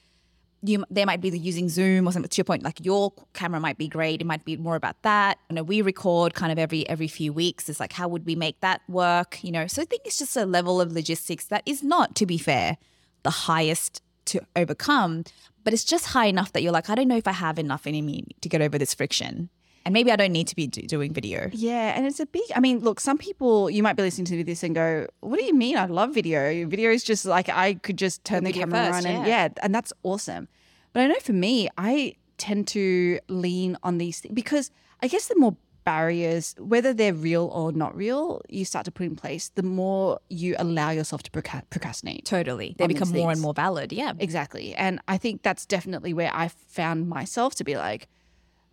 you, 0.66 0.82
they 0.90 1.04
might 1.04 1.20
be 1.20 1.28
using 1.38 1.68
Zoom 1.68 2.08
or 2.08 2.12
something. 2.12 2.28
To 2.28 2.38
your 2.38 2.44
point, 2.44 2.62
like 2.62 2.82
your 2.84 3.12
camera 3.34 3.60
might 3.60 3.76
be 3.76 3.86
great. 3.86 4.22
It 4.22 4.24
might 4.26 4.46
be 4.46 4.56
more 4.56 4.76
about 4.76 5.00
that. 5.02 5.38
You 5.50 5.56
know, 5.56 5.62
we 5.62 5.82
record 5.82 6.32
kind 6.34 6.50
of 6.50 6.58
every 6.58 6.88
every 6.88 7.06
few 7.08 7.34
weeks. 7.34 7.68
It's 7.68 7.80
like, 7.80 7.92
how 7.92 8.08
would 8.08 8.24
we 8.24 8.34
make 8.34 8.60
that 8.60 8.80
work? 8.88 9.44
You 9.44 9.52
know, 9.52 9.66
so 9.66 9.82
I 9.82 9.84
think 9.84 10.02
it's 10.06 10.18
just 10.18 10.36
a 10.38 10.46
level 10.46 10.80
of 10.80 10.90
logistics 10.92 11.46
that 11.46 11.62
is 11.66 11.82
not, 11.82 12.14
to 12.16 12.24
be 12.24 12.38
fair, 12.38 12.78
the 13.24 13.30
highest 13.30 14.00
to 14.26 14.40
overcome, 14.56 15.24
but 15.64 15.72
it's 15.72 15.84
just 15.84 16.06
high 16.06 16.26
enough 16.26 16.52
that 16.52 16.62
you're 16.62 16.72
like, 16.72 16.88
I 16.90 16.94
don't 16.94 17.08
know 17.08 17.16
if 17.16 17.26
I 17.26 17.32
have 17.32 17.58
enough 17.58 17.86
in 17.86 18.04
me 18.04 18.24
to 18.42 18.48
get 18.48 18.62
over 18.62 18.78
this 18.78 18.94
friction, 18.94 19.48
and 19.84 19.92
maybe 19.92 20.12
I 20.12 20.16
don't 20.16 20.32
need 20.32 20.46
to 20.48 20.56
be 20.56 20.66
do- 20.66 20.82
doing 20.82 21.12
video. 21.12 21.50
Yeah, 21.52 21.96
and 21.96 22.06
it's 22.06 22.20
a 22.20 22.26
big. 22.26 22.44
I 22.54 22.60
mean, 22.60 22.80
look, 22.80 23.00
some 23.00 23.18
people 23.18 23.68
you 23.70 23.82
might 23.82 23.96
be 23.96 24.02
listening 24.02 24.26
to 24.26 24.44
this 24.44 24.62
and 24.62 24.74
go, 24.74 25.06
"What 25.20 25.38
do 25.38 25.44
you 25.44 25.54
mean? 25.54 25.76
I 25.76 25.86
love 25.86 26.14
video. 26.14 26.66
Video 26.68 26.90
is 26.90 27.02
just 27.02 27.24
like 27.24 27.48
I 27.48 27.74
could 27.74 27.98
just 27.98 28.24
turn 28.24 28.44
the 28.44 28.52
camera 28.52 28.86
first, 28.92 29.06
on 29.06 29.12
and 29.12 29.26
yeah. 29.26 29.44
yeah, 29.44 29.48
and 29.62 29.74
that's 29.74 29.92
awesome." 30.02 30.48
But 30.92 31.00
I 31.00 31.06
know 31.08 31.20
for 31.20 31.32
me, 31.32 31.68
I 31.76 32.14
tend 32.38 32.68
to 32.68 33.18
lean 33.28 33.76
on 33.82 33.98
these 33.98 34.20
things 34.20 34.34
because 34.34 34.70
I 35.02 35.08
guess 35.08 35.28
the 35.28 35.36
more 35.38 35.56
barriers, 35.84 36.54
whether 36.58 36.92
they're 36.92 37.14
real 37.14 37.46
or 37.52 37.72
not 37.72 37.94
real, 37.96 38.40
you 38.48 38.64
start 38.64 38.84
to 38.86 38.90
put 38.90 39.06
in 39.06 39.16
place, 39.16 39.50
the 39.54 39.62
more 39.62 40.18
you 40.28 40.54
allow 40.58 40.90
yourself 40.90 41.22
to 41.24 41.30
procrastinate. 41.30 42.24
Totally. 42.24 42.74
They 42.78 42.86
become 42.86 43.10
more 43.10 43.30
and 43.30 43.40
more 43.40 43.54
valid. 43.54 43.92
Yeah. 43.92 44.12
Exactly. 44.18 44.74
And 44.74 45.00
I 45.08 45.18
think 45.18 45.42
that's 45.42 45.66
definitely 45.66 46.14
where 46.14 46.30
I 46.34 46.48
found 46.48 47.08
myself 47.08 47.54
to 47.56 47.64
be 47.64 47.76
like, 47.76 48.08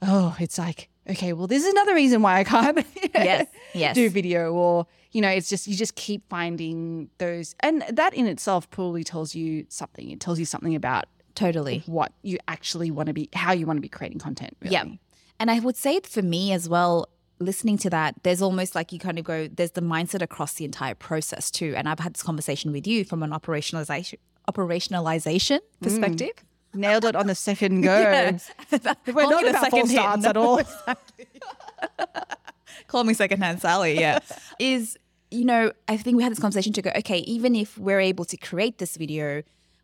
oh, 0.01 0.35
it's 0.39 0.57
like, 0.57 0.89
okay, 1.09 1.33
well, 1.33 1.47
this 1.47 1.63
is 1.63 1.71
another 1.71 1.93
reason 1.93 2.21
why 2.21 2.39
I 2.39 2.43
can't 2.43 2.85
Yes. 3.13 3.47
Yes. 3.73 3.95
do 3.95 4.09
video 4.09 4.51
or, 4.53 4.87
you 5.11 5.21
know, 5.21 5.29
it's 5.29 5.49
just, 5.49 5.67
you 5.67 5.75
just 5.75 5.95
keep 5.95 6.27
finding 6.29 7.09
those. 7.17 7.55
And 7.59 7.83
that 7.89 8.13
in 8.13 8.27
itself 8.27 8.69
probably 8.69 9.03
tells 9.03 9.35
you 9.35 9.65
something. 9.69 10.09
It 10.09 10.19
tells 10.19 10.39
you 10.39 10.45
something 10.45 10.75
about 10.75 11.05
Totally. 11.35 11.83
what 11.85 12.13
you 12.23 12.37
actually 12.47 12.91
want 12.91 13.07
to 13.07 13.13
be, 13.13 13.29
how 13.33 13.51
you 13.51 13.65
want 13.65 13.77
to 13.77 13.81
be 13.81 13.89
creating 13.89 14.19
content. 14.19 14.55
Really. 14.61 14.73
Yeah. 14.73 14.85
And 15.41 15.49
I 15.49 15.57
would 15.57 15.75
say 15.75 15.99
for 16.01 16.21
me 16.21 16.53
as 16.53 16.69
well, 16.69 17.09
listening 17.39 17.79
to 17.79 17.89
that, 17.89 18.13
there's 18.21 18.43
almost 18.43 18.75
like 18.75 18.91
you 18.91 18.99
kind 18.99 19.17
of 19.17 19.25
go, 19.25 19.47
there's 19.47 19.71
the 19.71 19.81
mindset 19.81 20.21
across 20.21 20.53
the 20.53 20.65
entire 20.65 20.93
process 20.93 21.49
too. 21.49 21.73
And 21.75 21.89
I've 21.89 21.97
had 21.97 22.13
this 22.13 22.21
conversation 22.21 22.71
with 22.71 22.85
you 22.85 23.03
from 23.03 23.23
an 23.23 23.31
operationalization 23.31 24.19
operationalization 24.47 25.59
perspective. 25.81 26.29
Nailed 26.75 27.05
it 27.05 27.15
on 27.15 27.25
the 27.25 27.33
second 27.33 27.81
go. 27.81 27.91
Yes. 28.01 28.51
We're 28.71 29.23
not 29.23 29.43
the 29.43 29.49
about 29.49 29.63
second 29.63 29.71
false 29.71 29.91
starts 29.91 30.23
No, 30.23 30.29
at 30.29 30.37
all. 30.37 30.61
call 32.87 33.03
me 33.03 33.15
secondhand 33.15 33.61
Sally, 33.61 33.99
yeah, 33.99 34.19
is, 34.59 34.95
you 35.31 35.43
know, 35.43 35.71
I 35.87 35.97
think 35.97 36.17
we 36.17 36.23
had 36.23 36.31
this 36.31 36.39
conversation 36.39 36.71
to 36.73 36.83
go, 36.83 36.91
okay, 36.97 37.19
even 37.19 37.55
if 37.55 37.79
we're 37.79 37.99
able 37.99 38.25
to 38.25 38.37
create 38.37 38.77
this 38.77 38.95
video, 38.95 39.41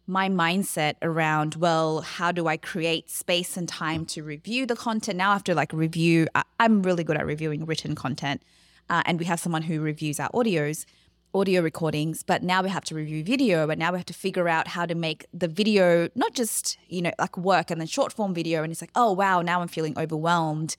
my 0.08 0.30
mindset 0.30 0.96
around, 1.02 1.56
well, 1.56 2.02
how 2.02 2.32
do 2.32 2.48
I 2.48 2.58
create 2.58 3.10
space 3.10 3.58
and 3.58 3.68
time 3.68 4.06
to 4.08 4.24
review 4.24 4.66
the 4.66 4.76
content? 4.76 5.18
Now 5.18 5.32
I 5.32 5.34
have 5.34 5.44
to 5.46 5.54
like 5.54 5.74
review, 5.74 6.28
I, 6.34 6.44
I'm 6.60 6.82
really 6.82 7.04
good 7.04 7.18
at 7.18 7.26
reviewing 7.26 7.66
written 7.66 7.94
content. 7.94 8.42
Uh, 8.90 9.04
and 9.06 9.20
we 9.20 9.26
have 9.26 9.40
someone 9.40 9.64
who 9.64 9.82
reviews 9.82 10.18
our 10.18 10.30
audios, 10.30 10.86
audio 11.34 11.62
recordings, 11.62 12.24
but 12.24 12.42
now 12.42 12.62
we 12.62 12.70
have 12.70 12.86
to 12.86 12.96
review 12.96 13.22
video, 13.22 13.70
and 13.70 13.78
now 13.78 13.92
we 13.92 13.98
have 13.98 14.06
to 14.06 14.14
figure 14.14 14.48
out 14.48 14.70
how 14.70 14.86
to 14.86 14.96
make 14.96 15.26
the 15.34 15.48
video 15.48 16.10
not 16.16 16.34
just, 16.34 16.78
you 16.88 17.02
know, 17.02 17.12
like 17.20 17.38
work 17.38 17.70
and 17.70 17.82
then 17.82 17.88
short 17.88 18.14
form 18.14 18.34
video. 18.34 18.64
And 18.64 18.72
it's 18.72 18.82
like, 18.82 18.92
oh, 18.96 19.12
wow, 19.12 19.42
now 19.42 19.62
I'm 19.62 19.68
feeling 19.68 19.98
overwhelmed 19.98 20.78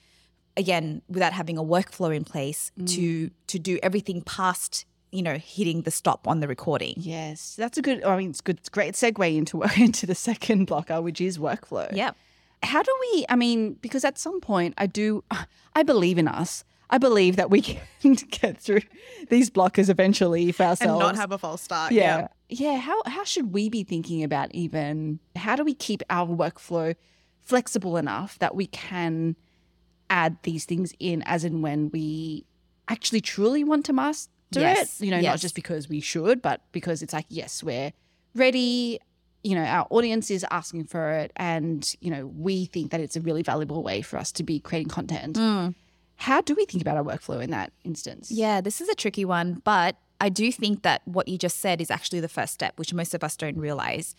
again 0.57 1.03
without 1.09 1.35
having 1.35 1.57
a 1.57 1.63
workflow 1.63 2.15
in 2.15 2.25
place 2.25 2.73
to 2.85 3.31
to 3.47 3.59
do 3.59 3.79
everything 3.83 4.23
past 4.23 4.85
you 5.11 5.23
know 5.23 5.37
hitting 5.39 5.83
the 5.83 5.91
stop 5.91 6.27
on 6.29 6.41
the 6.41 6.49
recording 6.49 6.95
Yes, 6.97 7.55
that's 7.57 7.79
a 7.79 7.83
good. 7.83 8.05
I 8.05 8.17
mean, 8.19 8.31
it's 8.31 8.41
good. 8.41 8.59
It's 8.59 8.69
great 8.69 8.95
segue 8.95 9.37
into 9.37 9.63
into 9.81 10.07
the 10.07 10.15
second 10.15 10.67
blocker, 10.67 11.01
which 11.03 11.21
is 11.21 11.39
workflow. 11.39 11.89
yeah 11.95 12.11
How 12.63 12.83
do 12.83 12.93
we? 13.13 13.25
I 13.29 13.37
mean, 13.37 13.75
because 13.81 14.05
at 14.05 14.19
some 14.19 14.41
point, 14.41 14.75
I 14.79 14.87
do. 14.87 15.23
I 15.75 15.83
believe 15.83 16.19
in 16.19 16.29
us. 16.29 16.65
I 16.91 16.99
believe 16.99 17.37
that 17.37 17.51
we 17.51 17.61
can 18.03 18.15
get 18.15 18.59
through 18.61 18.81
these 19.29 19.51
blockers 19.51 19.89
eventually 19.91 20.53
for 20.53 20.63
ourselves. 20.65 20.91
and 20.93 20.99
not 21.01 21.17
have 21.17 21.33
a 21.33 21.39
false 21.39 21.61
start. 21.63 21.93
yeah. 21.93 22.29
yeah, 22.49 22.79
How 22.79 23.03
how 23.07 23.25
should 23.25 23.53
we 23.53 23.69
be 23.69 23.85
thinking 23.85 24.23
about 24.25 24.55
even? 24.55 25.21
How 25.37 25.55
do 25.57 25.65
we 25.65 25.75
keep 25.75 26.03
our 26.11 26.27
workflow 26.27 26.95
flexible 27.41 27.97
enough 27.97 28.39
that 28.41 28.55
we 28.55 28.67
can 28.67 29.37
add 30.11 30.37
these 30.43 30.65
things 30.65 30.93
in 30.99 31.23
as 31.27 31.45
and 31.45 31.63
when 31.63 31.91
we 31.91 32.45
actually 32.89 33.21
truly 33.21 33.63
want 33.65 33.85
to 33.87 33.93
master 33.93 34.31
Yes, 34.51 35.01
it? 35.01 35.05
You 35.05 35.11
know, 35.11 35.21
not 35.21 35.39
just 35.39 35.55
because 35.55 35.89
we 35.89 36.01
should, 36.01 36.41
but 36.43 36.61
because 36.73 37.03
it's 37.03 37.13
like, 37.13 37.27
yes, 37.29 37.63
we're 37.63 37.93
ready. 38.35 39.01
You 39.45 39.55
know, 39.55 39.65
our 39.65 39.87
audience 39.91 40.31
is 40.31 40.45
asking 40.51 40.85
for 40.85 41.11
it, 41.11 41.33
and 41.37 41.95
you 42.01 42.11
know, 42.11 42.27
we 42.27 42.67
think 42.67 42.91
that 42.91 43.01
it's 43.01 43.17
a 43.17 43.21
really 43.21 43.43
valuable 43.43 43.83
way 43.83 44.03
for 44.03 44.19
us 44.19 44.33
to 44.33 44.43
be 44.43 44.59
creating 44.59 44.89
content. 44.89 45.37
Mm. 45.37 45.75
How 46.17 46.41
do 46.41 46.55
we 46.57 46.65
think 46.65 46.83
about 46.83 46.97
our 46.97 47.05
workflow 47.05 47.41
in 47.41 47.51
that 47.51 47.73
instance? 47.85 48.31
yeah 48.31 48.61
this 48.61 48.81
is 48.81 48.89
a 48.89 48.95
tricky 48.95 49.25
one 49.25 49.63
but 49.65 49.97
i 50.21 50.29
do 50.29 50.51
think 50.51 50.83
that 50.83 51.01
what 51.07 51.29
you 51.29 51.39
just 51.39 51.61
said 51.61 51.81
is 51.81 51.91
actually 51.91 52.21
the 52.21 52.29
first 52.29 52.53
step 52.53 52.77
which 52.77 52.93
most 52.93 53.15
of 53.15 53.23
us 53.23 53.37
don't 53.37 53.57
realize 53.57 54.17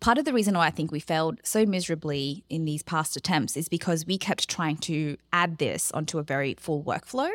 part 0.00 0.16
of 0.16 0.24
the 0.24 0.32
reason 0.32 0.54
why 0.54 0.66
i 0.66 0.70
think 0.70 0.90
we 0.90 0.98
failed 0.98 1.38
so 1.44 1.66
miserably 1.66 2.42
in 2.48 2.64
these 2.64 2.82
past 2.82 3.16
attempts 3.16 3.56
is 3.56 3.68
because 3.68 4.06
we 4.06 4.16
kept 4.16 4.48
trying 4.48 4.78
to 4.78 5.16
add 5.32 5.58
this 5.58 5.92
onto 5.92 6.18
a 6.18 6.22
very 6.22 6.54
full 6.58 6.82
workflow 6.82 7.30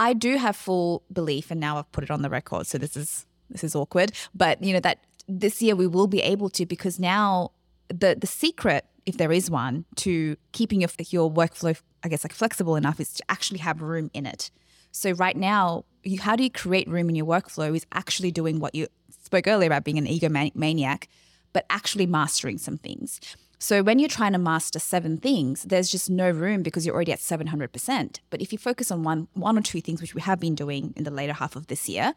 i 0.00 0.12
do 0.12 0.36
have 0.36 0.56
full 0.56 1.04
belief 1.12 1.50
and 1.50 1.60
now 1.60 1.78
i've 1.78 1.90
put 1.92 2.02
it 2.02 2.10
on 2.10 2.22
the 2.22 2.30
record 2.30 2.66
so 2.66 2.76
this 2.78 2.96
is 2.96 3.26
this 3.48 3.62
is 3.62 3.76
awkward 3.76 4.12
but 4.34 4.62
you 4.62 4.72
know 4.72 4.80
that 4.80 4.98
this 5.28 5.62
year 5.62 5.76
we 5.76 5.86
will 5.86 6.08
be 6.08 6.20
able 6.22 6.48
to 6.48 6.66
because 6.66 6.98
now 6.98 7.52
the 7.88 8.16
the 8.18 8.26
secret 8.26 8.84
if 9.06 9.16
there 9.16 9.32
is 9.32 9.50
one 9.50 9.84
to 9.96 10.36
keeping 10.52 10.80
your 10.80 10.90
your 11.10 11.30
workflow 11.30 11.78
i 12.04 12.08
guess 12.08 12.24
like 12.24 12.32
flexible 12.32 12.76
enough 12.76 12.98
is 13.00 13.12
to 13.12 13.22
actually 13.28 13.58
have 13.58 13.82
room 13.82 14.10
in 14.14 14.26
it. 14.26 14.50
So 14.92 15.12
right 15.12 15.36
now 15.36 15.84
you, 16.02 16.20
how 16.20 16.36
do 16.36 16.42
you 16.42 16.50
create 16.50 16.88
room 16.88 17.08
in 17.08 17.14
your 17.14 17.26
workflow 17.26 17.74
is 17.76 17.86
actually 17.92 18.32
doing 18.32 18.58
what 18.58 18.74
you 18.74 18.88
spoke 19.22 19.46
earlier 19.46 19.68
about 19.68 19.84
being 19.84 19.98
an 19.98 20.06
egomaniac 20.06 21.06
but 21.52 21.66
actually 21.70 22.06
mastering 22.06 22.58
some 22.58 22.78
things 22.78 23.20
so 23.60 23.82
when 23.82 23.98
you're 24.00 24.08
trying 24.08 24.32
to 24.32 24.38
master 24.38 24.78
seven 24.78 25.18
things 25.18 25.62
there's 25.64 25.88
just 25.88 26.10
no 26.10 26.30
room 26.30 26.62
because 26.62 26.84
you're 26.84 26.94
already 26.94 27.12
at 27.12 27.20
700% 27.20 28.18
but 28.30 28.40
if 28.40 28.52
you 28.52 28.58
focus 28.58 28.90
on 28.90 29.04
one 29.04 29.28
one 29.34 29.56
or 29.56 29.62
two 29.62 29.80
things 29.80 30.00
which 30.00 30.14
we 30.14 30.20
have 30.22 30.40
been 30.40 30.56
doing 30.56 30.92
in 30.96 31.04
the 31.04 31.10
later 31.10 31.34
half 31.34 31.54
of 31.54 31.68
this 31.68 31.88
year 31.88 32.14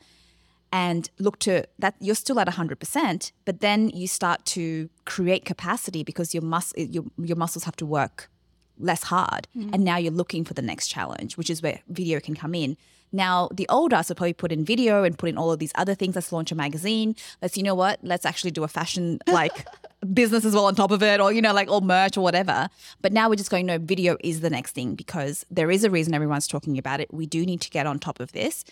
and 0.72 1.12
look 1.20 1.38
to 1.40 1.66
that 1.78 1.96
you're 2.00 2.16
still 2.16 2.40
at 2.40 2.48
100% 2.48 3.32
but 3.46 3.60
then 3.60 3.90
you 3.90 4.08
start 4.08 4.44
to 4.46 4.90
create 5.06 5.46
capacity 5.46 6.04
because 6.04 6.34
your 6.34 6.44
mus- 6.44 6.74
your, 6.76 7.04
your 7.18 7.38
muscles 7.38 7.66
have 7.66 7.76
to 7.76 7.86
work 7.86 8.30
less 8.78 9.04
hard. 9.04 9.48
Hmm. 9.54 9.70
And 9.74 9.84
now 9.84 9.98
you're 9.98 10.12
looking 10.12 10.44
for 10.44 10.54
the 10.54 10.62
next 10.62 10.88
challenge 10.88 11.38
which 11.38 11.50
is 11.50 11.62
where 11.62 11.80
video 11.88 12.20
can 12.20 12.36
come 12.36 12.56
in. 12.56 12.78
Now 13.12 13.50
the 13.54 13.68
old 13.70 13.94
us 13.94 14.10
would 14.10 14.18
probably 14.18 14.34
put 14.34 14.52
in 14.52 14.66
video 14.66 15.04
and 15.04 15.18
put 15.18 15.30
in 15.30 15.38
all 15.38 15.52
of 15.52 15.60
these 15.60 15.72
other 15.76 15.96
things. 15.96 16.16
Let's 16.16 16.32
launch 16.32 16.52
a 16.52 16.56
magazine. 16.56 17.16
Let's 17.42 17.56
you 17.56 17.64
know 17.64 17.76
what? 17.76 18.00
Let's 18.02 18.26
actually 18.26 18.52
do 18.52 18.64
a 18.64 18.68
fashion 18.68 19.20
like 19.28 19.68
business 20.14 20.44
as 20.44 20.54
well 20.54 20.66
on 20.66 20.76
top 20.76 20.92
of 20.92 21.02
it 21.04 21.22
or 21.22 21.32
you 21.32 21.42
know 21.42 21.54
like 21.54 21.70
all 21.70 21.82
merch 21.82 22.18
or 22.18 22.22
whatever. 22.22 22.70
But 23.02 23.14
now 23.14 23.30
we're 23.30 23.36
just 23.36 23.52
going 23.52 23.66
no 23.66 23.78
video 23.78 24.18
is 24.24 24.42
the 24.42 24.50
next 24.50 24.72
thing 24.72 24.96
because 24.96 25.46
there 25.52 25.70
is 25.70 25.84
a 25.84 25.90
reason 25.90 26.14
everyone's 26.14 26.48
talking 26.48 26.78
about 26.78 27.00
it. 27.00 27.14
We 27.14 27.26
do 27.26 27.46
need 27.46 27.62
to 27.62 27.70
get 27.70 27.86
on 27.86 28.00
top 28.00 28.20
of 28.20 28.32
this. 28.32 28.66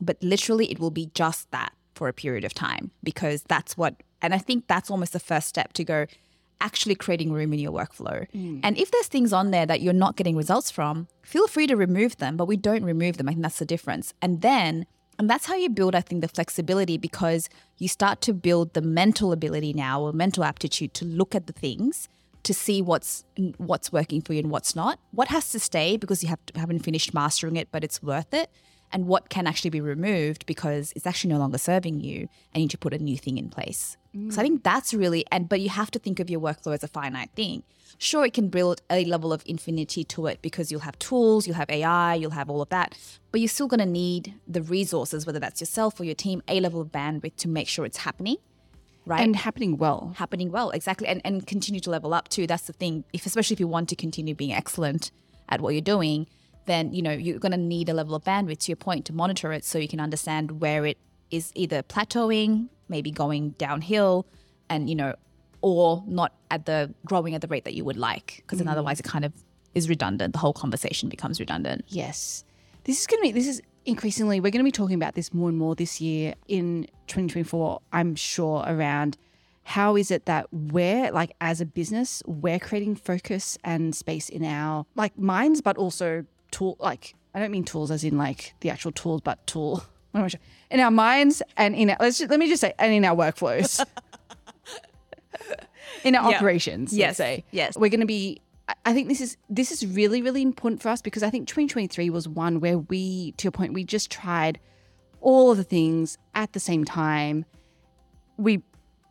But 0.00 0.22
literally 0.22 0.70
it 0.70 0.78
will 0.78 0.92
be 0.92 1.10
just 1.14 1.50
that 1.50 1.72
for 1.98 2.06
a 2.06 2.12
period 2.12 2.44
of 2.44 2.54
time 2.54 2.92
because 3.02 3.42
that's 3.48 3.76
what 3.76 3.96
and 4.22 4.32
i 4.32 4.38
think 4.38 4.68
that's 4.68 4.88
almost 4.88 5.12
the 5.12 5.18
first 5.18 5.48
step 5.48 5.72
to 5.72 5.82
go 5.82 6.06
actually 6.60 6.94
creating 6.94 7.32
room 7.32 7.52
in 7.52 7.58
your 7.58 7.72
workflow. 7.72 8.28
Hmm. 8.32 8.60
And 8.62 8.76
if 8.78 8.90
there's 8.90 9.06
things 9.06 9.32
on 9.32 9.50
there 9.50 9.66
that 9.66 9.80
you're 9.80 9.92
not 9.92 10.16
getting 10.16 10.36
results 10.36 10.70
from 10.70 11.08
feel 11.22 11.46
free 11.46 11.66
to 11.66 11.76
remove 11.76 12.16
them 12.16 12.36
but 12.36 12.46
we 12.46 12.56
don't 12.56 12.84
remove 12.84 13.16
them. 13.16 13.28
I 13.28 13.32
think 13.32 13.42
that's 13.42 13.58
the 13.58 13.64
difference. 13.64 14.14
And 14.20 14.40
then 14.40 14.86
and 15.18 15.28
that's 15.28 15.46
how 15.46 15.56
you 15.56 15.68
build 15.68 15.96
i 15.96 16.00
think 16.00 16.20
the 16.20 16.28
flexibility 16.28 16.96
because 16.96 17.48
you 17.78 17.88
start 17.88 18.20
to 18.20 18.32
build 18.32 18.72
the 18.74 18.80
mental 18.80 19.32
ability 19.32 19.72
now 19.72 20.00
or 20.00 20.12
mental 20.12 20.44
aptitude 20.44 20.94
to 20.94 21.04
look 21.04 21.34
at 21.34 21.48
the 21.48 21.52
things 21.52 22.08
to 22.48 22.54
see 22.54 22.80
what's 22.80 23.24
what's 23.58 23.92
working 23.92 24.22
for 24.22 24.32
you 24.32 24.40
and 24.40 24.50
what's 24.50 24.74
not. 24.74 24.98
What 25.10 25.28
has 25.28 25.50
to 25.50 25.60
stay 25.60 25.98
because 25.98 26.22
you 26.22 26.30
have 26.30 26.44
to, 26.46 26.58
haven't 26.58 26.80
finished 26.80 27.12
mastering 27.12 27.56
it 27.56 27.68
but 27.70 27.84
it's 27.84 28.02
worth 28.02 28.32
it 28.32 28.50
and 28.92 29.06
what 29.06 29.28
can 29.28 29.46
actually 29.46 29.70
be 29.70 29.80
removed 29.80 30.46
because 30.46 30.92
it's 30.96 31.06
actually 31.06 31.30
no 31.30 31.38
longer 31.38 31.58
serving 31.58 32.00
you 32.00 32.28
and 32.52 32.56
you 32.56 32.60
need 32.62 32.70
to 32.70 32.78
put 32.78 32.94
a 32.94 32.98
new 32.98 33.16
thing 33.16 33.38
in 33.38 33.48
place. 33.48 33.96
So 34.14 34.18
I 34.18 34.22
mm. 34.22 34.34
think 34.34 34.62
that's 34.64 34.94
really 34.94 35.24
and 35.30 35.48
but 35.48 35.60
you 35.60 35.68
have 35.68 35.90
to 35.92 35.98
think 35.98 36.18
of 36.18 36.28
your 36.30 36.40
workflow 36.40 36.74
as 36.74 36.82
a 36.82 36.88
finite 36.88 37.30
thing. 37.36 37.62
Sure, 37.98 38.24
it 38.24 38.32
can 38.32 38.48
build 38.48 38.82
a 38.90 39.04
level 39.04 39.32
of 39.32 39.42
infinity 39.46 40.04
to 40.04 40.26
it 40.26 40.40
because 40.42 40.70
you'll 40.70 40.80
have 40.80 40.98
tools, 40.98 41.46
you'll 41.46 41.56
have 41.56 41.70
AI, 41.70 42.14
you'll 42.14 42.30
have 42.30 42.50
all 42.50 42.62
of 42.62 42.68
that, 42.68 42.96
but 43.32 43.40
you're 43.40 43.48
still 43.48 43.66
going 43.66 43.80
to 43.80 43.86
need 43.86 44.34
the 44.46 44.62
resources, 44.62 45.26
whether 45.26 45.38
that's 45.38 45.60
yourself 45.60 45.98
or 45.98 46.04
your 46.04 46.14
team, 46.14 46.42
a 46.48 46.60
level 46.60 46.80
of 46.80 46.88
bandwidth 46.88 47.36
to 47.36 47.48
make 47.48 47.66
sure 47.66 47.84
it's 47.84 47.98
happening, 47.98 48.36
right? 49.08 49.20
And 49.20 49.34
happening 49.34 49.78
well. 49.78 50.14
happening 50.16 50.50
well 50.50 50.70
exactly 50.70 51.06
and, 51.08 51.20
and 51.24 51.46
continue 51.46 51.80
to 51.80 51.90
level 51.90 52.14
up 52.14 52.28
too 52.28 52.46
that's 52.46 52.64
the 52.64 52.72
thing 52.72 53.04
if 53.12 53.26
especially 53.26 53.54
if 53.54 53.60
you 53.60 53.68
want 53.68 53.88
to 53.88 53.96
continue 53.96 54.34
being 54.34 54.52
excellent 54.52 55.10
at 55.48 55.60
what 55.60 55.74
you're 55.74 55.80
doing 55.80 56.26
then 56.68 56.92
you 56.92 57.02
know 57.02 57.10
you're 57.10 57.38
going 57.38 57.52
to 57.52 57.58
need 57.58 57.88
a 57.88 57.94
level 57.94 58.14
of 58.14 58.22
bandwidth 58.22 58.58
to 58.58 58.70
your 58.70 58.76
point 58.76 59.04
to 59.06 59.12
monitor 59.12 59.52
it 59.52 59.64
so 59.64 59.78
you 59.78 59.88
can 59.88 60.00
understand 60.00 60.60
where 60.60 60.86
it 60.86 60.98
is 61.30 61.50
either 61.54 61.82
plateauing 61.82 62.68
maybe 62.88 63.10
going 63.10 63.50
downhill 63.58 64.26
and 64.70 64.88
you 64.88 64.94
know 64.94 65.14
or 65.60 66.04
not 66.06 66.32
at 66.50 66.66
the 66.66 66.94
growing 67.04 67.34
at 67.34 67.40
the 67.40 67.48
rate 67.48 67.64
that 67.64 67.74
you 67.74 67.84
would 67.84 67.96
like 67.96 68.36
because 68.38 68.58
then 68.58 68.68
mm. 68.68 68.72
otherwise 68.72 69.00
it 69.00 69.04
kind 69.04 69.24
of 69.24 69.32
is 69.74 69.88
redundant. 69.88 70.32
The 70.32 70.38
whole 70.38 70.52
conversation 70.52 71.08
becomes 71.08 71.40
redundant. 71.40 71.84
Yes. 71.88 72.44
This 72.84 73.00
is 73.00 73.06
going 73.06 73.18
to 73.20 73.22
be, 73.22 73.32
this 73.32 73.46
is 73.46 73.62
increasingly, 73.84 74.40
we're 74.40 74.50
going 74.50 74.64
to 74.64 74.64
be 74.64 74.72
talking 74.72 74.96
about 74.96 75.14
this 75.14 75.32
more 75.32 75.48
and 75.48 75.58
more 75.58 75.74
this 75.74 76.00
year 76.00 76.34
in 76.48 76.84
2024, 77.06 77.80
I'm 77.92 78.14
sure, 78.14 78.64
around 78.66 79.16
how 79.64 79.96
is 79.96 80.10
it 80.10 80.24
that 80.26 80.46
we're, 80.50 81.10
like, 81.12 81.32
as 81.40 81.60
a 81.60 81.66
business, 81.66 82.22
we're 82.26 82.58
creating 82.58 82.96
focus 82.96 83.58
and 83.64 83.94
space 83.94 84.28
in 84.30 84.42
our, 84.44 84.86
like, 84.94 85.18
minds, 85.18 85.60
but 85.60 85.76
also 85.76 86.24
tool, 86.50 86.76
like, 86.80 87.14
I 87.34 87.38
don't 87.40 87.50
mean 87.50 87.64
tools 87.64 87.90
as 87.90 88.04
in, 88.04 88.18
like, 88.18 88.54
the 88.60 88.70
actual 88.70 88.92
tools, 88.92 89.20
but 89.22 89.44
tool. 89.46 89.82
What 90.12 90.20
am 90.20 90.24
I 90.24 90.28
saying? 90.28 90.42
In 90.70 90.80
our 90.80 90.90
minds 90.90 91.42
and 91.56 91.74
in 91.74 91.90
our, 91.90 91.96
let's 92.00 92.18
just, 92.18 92.30
let 92.30 92.38
me 92.40 92.48
just 92.48 92.60
say, 92.60 92.74
and 92.78 92.92
in 92.92 93.04
our 93.04 93.16
workflows. 93.16 93.84
in 96.04 96.14
our 96.14 96.30
Yeah. 96.30 96.36
operations, 96.36 96.92
Yes. 96.92 97.16
say. 97.16 97.44
Yes. 97.50 97.76
We're 97.76 97.90
going 97.90 98.00
to 98.00 98.06
be 98.06 98.40
I- 98.84 98.92
think 98.92 99.08
this 99.08 99.22
is 99.22 99.36
this 99.48 99.72
is 99.72 99.86
really 99.86 100.20
really 100.20 100.42
important 100.42 100.82
for 100.82 100.90
us 100.90 101.00
because 101.00 101.22
I 101.22 101.30
think 101.30 101.48
2023 101.48 102.10
was 102.10 102.28
one 102.28 102.60
where 102.60 102.76
we 102.78 103.32
to 103.38 103.44
your 103.44 103.52
point 103.52 103.72
we 103.72 103.82
just 103.84 104.10
tried 104.10 104.60
all 105.22 105.50
of 105.50 105.56
the 105.56 105.64
things 105.64 106.18
at 106.34 106.52
the 106.52 106.60
same 106.60 106.84
time. 106.84 107.46
We 108.36 108.62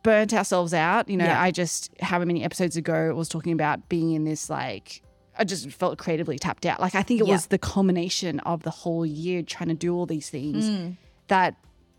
burnt 0.04 0.32
ourselves 0.32 0.72
out, 0.72 1.08
you 1.08 1.16
know, 1.16 1.24
Yeah. 1.24 1.42
I 1.42 1.50
just 1.50 1.90
however 2.00 2.26
many 2.26 2.44
episodes 2.44 2.76
ago 2.76 3.12
was 3.14 3.28
talking 3.28 3.52
about 3.52 3.88
being 3.88 4.12
in 4.12 4.22
this 4.24 4.48
like 4.48 5.02
I 5.38 5.44
just 5.44 5.70
felt 5.70 5.98
creatively 5.98 6.38
tapped 6.38 6.66
out. 6.66 6.80
Like 6.80 6.94
I 6.94 7.02
think 7.02 7.20
it 7.20 7.26
Yeah. 7.26 7.34
was 7.34 7.46
the 7.46 7.58
culmination 7.58 8.40
of 8.40 8.62
the 8.64 8.70
whole 8.70 9.06
year 9.06 9.42
trying 9.42 9.68
to 9.68 9.74
do 9.74 9.94
all 9.94 10.04
these 10.06 10.28
things 10.28 10.68
hmm. 10.68 10.90
that 11.28 11.54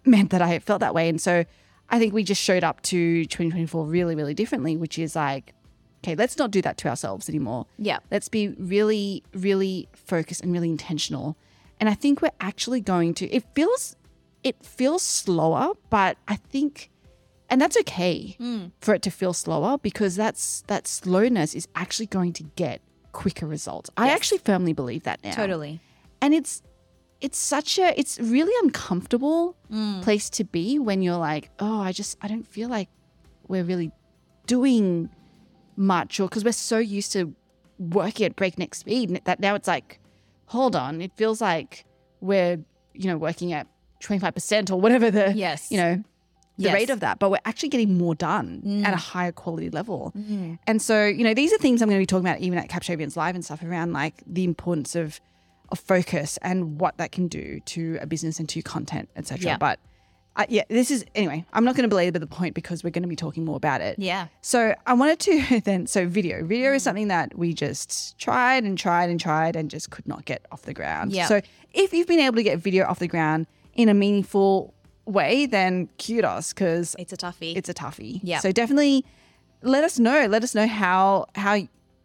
meant 0.05 0.31
that 0.31 0.41
I 0.41 0.59
felt 0.59 0.81
that 0.81 0.93
way. 0.93 1.07
And 1.09 1.21
so 1.21 1.45
I 1.89 1.99
think 1.99 2.13
we 2.13 2.23
just 2.23 2.41
showed 2.41 2.63
up 2.63 2.81
to 2.83 3.25
2024 3.25 3.85
really, 3.85 4.15
really 4.15 4.33
differently, 4.33 4.77
which 4.77 4.99
is 4.99 5.15
like, 5.15 5.53
okay, 6.03 6.15
let's 6.15 6.37
not 6.37 6.51
do 6.51 6.61
that 6.61 6.77
to 6.79 6.87
ourselves 6.89 7.29
anymore. 7.29 7.65
Yeah. 7.77 7.99
Let's 8.11 8.29
be 8.29 8.49
really, 8.49 9.23
really 9.33 9.87
focused 9.93 10.43
and 10.43 10.51
really 10.51 10.69
intentional. 10.69 11.37
And 11.79 11.89
I 11.89 11.93
think 11.93 12.21
we're 12.21 12.31
actually 12.41 12.81
going 12.81 13.13
to, 13.15 13.29
it 13.29 13.43
feels, 13.55 13.95
it 14.43 14.63
feels 14.63 15.01
slower, 15.01 15.73
but 15.89 16.17
I 16.27 16.35
think, 16.35 16.91
and 17.49 17.59
that's 17.59 17.77
okay 17.77 18.35
hmm. 18.37 18.65
for 18.81 18.93
it 18.93 19.01
to 19.03 19.11
feel 19.11 19.33
slower 19.33 19.77
because 19.77 20.15
that's, 20.15 20.61
that 20.67 20.87
slowness 20.87 21.55
is 21.55 21.67
actually 21.75 22.07
going 22.07 22.33
to 22.33 22.43
get 22.43 22.81
quicker 23.11 23.45
results. 23.45 23.89
I 23.97 24.09
actually 24.09 24.39
firmly 24.39 24.73
believe 24.73 25.03
that 25.03 25.23
now 25.23 25.31
totally 25.31 25.81
and 26.21 26.33
it's 26.33 26.61
it's 27.21 27.37
such 27.37 27.77
a 27.77 27.97
it's 27.99 28.19
really 28.19 28.53
uncomfortable 28.63 29.55
mm. 29.71 30.01
place 30.01 30.29
to 30.29 30.43
be 30.43 30.79
when 30.79 31.01
you're 31.01 31.17
like 31.17 31.49
oh 31.59 31.79
i 31.79 31.91
just 31.91 32.17
i 32.21 32.27
don't 32.27 32.47
feel 32.47 32.69
like 32.69 32.89
we're 33.47 33.63
really 33.63 33.91
doing 34.47 35.09
much 35.75 36.19
or 36.19 36.27
because 36.27 36.43
we're 36.43 36.51
so 36.51 36.77
used 36.77 37.11
to 37.11 37.33
working 37.77 38.25
at 38.25 38.35
breakneck 38.35 38.75
speed 38.75 39.21
that 39.25 39.39
now 39.39 39.55
it's 39.55 39.67
like 39.67 39.99
hold 40.45 40.75
on 40.75 41.01
it 41.01 41.11
feels 41.15 41.41
like 41.41 41.85
we're 42.21 42.57
you 42.93 43.07
know 43.07 43.17
working 43.17 43.53
at 43.53 43.67
25% 44.01 44.71
or 44.71 44.79
whatever 44.79 45.11
the 45.11 45.33
Yes. 45.35 45.71
you 45.71 45.77
know 45.77 46.03
the 46.59 46.65
Yes. 46.65 46.73
rate 46.73 46.89
of 46.91 46.99
that 46.99 47.17
but 47.19 47.31
we're 47.31 47.39
actually 47.45 47.69
getting 47.69 47.97
more 47.97 48.13
done 48.13 48.83
at 48.85 48.93
a 48.93 48.97
higher 48.97 49.31
quality 49.31 49.69
level 49.69 50.13
and 50.67 50.81
so 50.81 51.05
you 51.05 51.23
know 51.23 51.33
these 51.33 51.51
are 51.53 51.57
things 51.57 51.81
i'm 51.81 51.87
going 51.89 51.97
to 51.97 52.01
be 52.01 52.05
talking 52.05 52.27
about 52.27 52.39
even 52.41 52.59
at 52.59 52.69
Capshovians 52.69 53.15
live 53.15 53.33
and 53.33 53.43
stuff 53.45 53.63
around 53.63 53.93
like 53.93 54.15
the 54.27 54.43
importance 54.43 54.95
of 54.95 55.19
of 55.69 55.79
focus 55.79 56.37
and 56.41 56.79
what 56.81 56.97
that 56.97 57.11
can 57.11 57.27
do 57.27 57.59
to 57.61 57.97
a 58.01 58.05
business 58.05 58.39
and 58.39 58.47
to 58.49 58.61
content 58.61 59.07
etc 59.15 59.51
Yeah. 59.51 59.57
but 59.57 59.79
uh, 60.35 60.45
yeah 60.49 60.63
this 60.69 60.91
is 60.91 61.05
anyway 61.15 61.45
i'm 61.53 61.63
not 61.63 61.75
going 61.75 61.83
to 61.83 61.89
belabor 61.89 62.19
the 62.19 62.27
point 62.27 62.55
because 62.55 62.83
we're 62.83 62.89
going 62.91 63.03
to 63.03 63.09
be 63.09 63.15
talking 63.15 63.45
more 63.45 63.55
about 63.57 63.79
it 63.81 63.97
yeah 63.99 64.27
so 64.41 64.73
I 64.85 64.93
wanted 64.93 65.19
to 65.21 65.61
then 65.69 65.85
so 65.87 66.07
video. 66.07 66.43
Video 66.45 66.73
is 66.73 66.83
something 66.83 67.07
that 67.09 67.37
we 67.37 67.53
just 67.53 68.17
tried 68.17 68.63
and 68.63 68.77
tried 68.77 69.09
and 69.09 69.19
tried 69.19 69.55
and 69.55 69.69
just 69.69 69.91
could 69.91 70.07
not 70.07 70.25
get 70.25 70.45
off 70.51 70.63
the 70.63 70.73
ground. 70.73 71.11
Yeah. 71.13 71.27
So 71.27 71.41
if 71.73 71.93
you've 71.93 72.07
been 72.07 72.19
able 72.19 72.35
to 72.37 72.43
get 72.43 72.57
video 72.59 72.85
off 72.85 72.97
the 72.99 73.07
ground 73.07 73.45
in 73.75 73.87
a 73.89 73.93
meaningful 73.93 74.73
way, 75.05 75.45
then 75.45 75.89
kudos 75.97 76.53
because 76.53 76.95
it's 76.99 77.13
a 77.13 77.17
toughie 77.17 77.55
it's 77.55 77.69
a 77.69 77.73
toughie. 77.73 78.19
Yeah. 78.23 78.39
So 78.39 78.51
definitely 78.51 79.05
let 79.61 79.83
us 79.83 79.99
know. 79.99 80.27
Let 80.27 80.43
us 80.43 80.55
know 80.55 80.67
how 80.67 81.27
how 81.35 81.57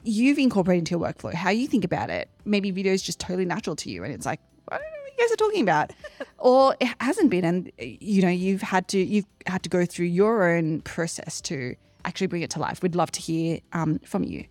you've 0.04 0.38
incorporated 0.38 0.80
into 0.80 0.92
your 0.92 1.00
workflow, 1.00 1.35
how 1.35 1.50
you 1.50 1.66
think 1.66 1.85
about 1.85 2.11
it. 2.11 2.28
Maybe 2.44 2.70
video 2.70 2.92
is 2.92 3.02
just 3.02 3.18
totally 3.18 3.44
natural 3.44 3.76
to 3.76 3.90
you 3.90 4.04
and 4.04 4.12
it's 4.12 4.26
like, 4.26 4.40
I 4.68 4.76
don't 4.76 4.83
know 4.83 5.00
what 5.02 5.12
you 5.18 5.24
guys 5.24 5.33
are 5.33 5.37
talking 5.37 5.62
about. 5.62 5.92
or 6.38 6.76
it 6.80 6.88
hasn't 7.00 7.30
been 7.30 7.44
and 7.44 7.72
you 7.78 8.22
know, 8.22 8.28
you've 8.28 8.62
had 8.62 8.88
to 8.88 8.98
you've 8.98 9.26
had 9.46 9.62
to 9.62 9.68
go 9.68 9.85
through 9.85 10.07
your 10.07 10.48
own 10.48 10.80
process 10.83 11.40
to 11.42 11.76
actually 12.04 12.26
bring 12.26 12.42
it 12.42 12.50
to 12.50 12.59
life. 12.59 12.83
We'd 12.83 12.94
love 12.94 13.11
to 13.12 13.20
hear 13.20 13.61
um, 13.72 13.98
from 14.00 14.24
you. 14.24 14.44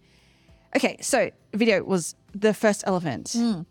Okay, 0.75 0.97
so 1.01 1.29
video 1.53 1.83
was 1.83 2.15
the 2.33 2.53
first 2.53 2.83
elephant. 2.87 3.33
The 3.33 3.65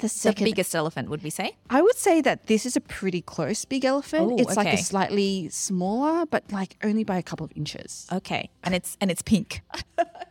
the 0.00 0.08
second 0.08 0.44
biggest 0.44 0.74
elephant 0.74 1.08
would 1.08 1.22
we 1.22 1.30
say 1.30 1.56
I 1.68 1.80
would 1.82 1.96
say 1.96 2.20
that 2.20 2.46
this 2.46 2.66
is 2.66 2.76
a 2.76 2.80
pretty 2.80 3.22
close 3.22 3.64
big 3.64 3.84
elephant. 3.84 4.32
Oh, 4.32 4.36
it's 4.38 4.56
like 4.56 4.72
a 4.72 4.76
slightly 4.76 5.48
smaller, 5.50 6.26
but 6.26 6.50
like 6.52 6.76
only 6.82 7.04
by 7.04 7.16
a 7.18 7.22
couple 7.22 7.44
of 7.44 7.52
inches. 7.56 8.06
okay 8.12 8.50
and 8.64 8.74
it's 8.74 8.96
and 9.00 9.10
it's 9.10 9.22
pink 9.22 9.62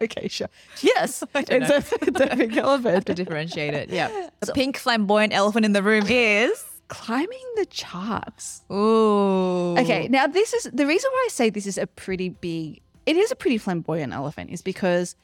Okay, 0.01 0.29
sure. 0.29 0.47
Yes, 0.81 1.23
it's 1.35 1.49
a, 1.69 1.83
it's 2.01 2.19
a 2.21 2.35
big 2.35 2.55
elephant. 2.55 3.05
to 3.07 3.13
differentiate 3.13 3.73
it 3.73 3.89
yeah 3.89 4.29
the 4.39 4.53
pink 4.53 4.77
flamboyant 4.77 5.33
elephant 5.33 5.65
in 5.65 5.73
the 5.73 5.83
room 5.83 6.05
is 6.07 6.63
Climbing 6.89 7.45
the 7.55 7.67
charts. 7.67 8.63
Ooh. 8.71 9.77
Okay, 9.77 10.07
now 10.07 10.25
this 10.25 10.53
is 10.53 10.63
the 10.73 10.87
reason 10.87 11.07
why 11.13 11.27
I 11.27 11.29
say 11.29 11.51
this 11.51 11.67
is 11.67 11.77
a 11.77 11.85
pretty 11.85 12.29
big, 12.29 12.81
it 13.05 13.15
is 13.15 13.31
a 13.31 13.35
pretty 13.35 13.59
flamboyant 13.59 14.11
elephant, 14.11 14.49
is 14.49 14.63
because 14.63 15.15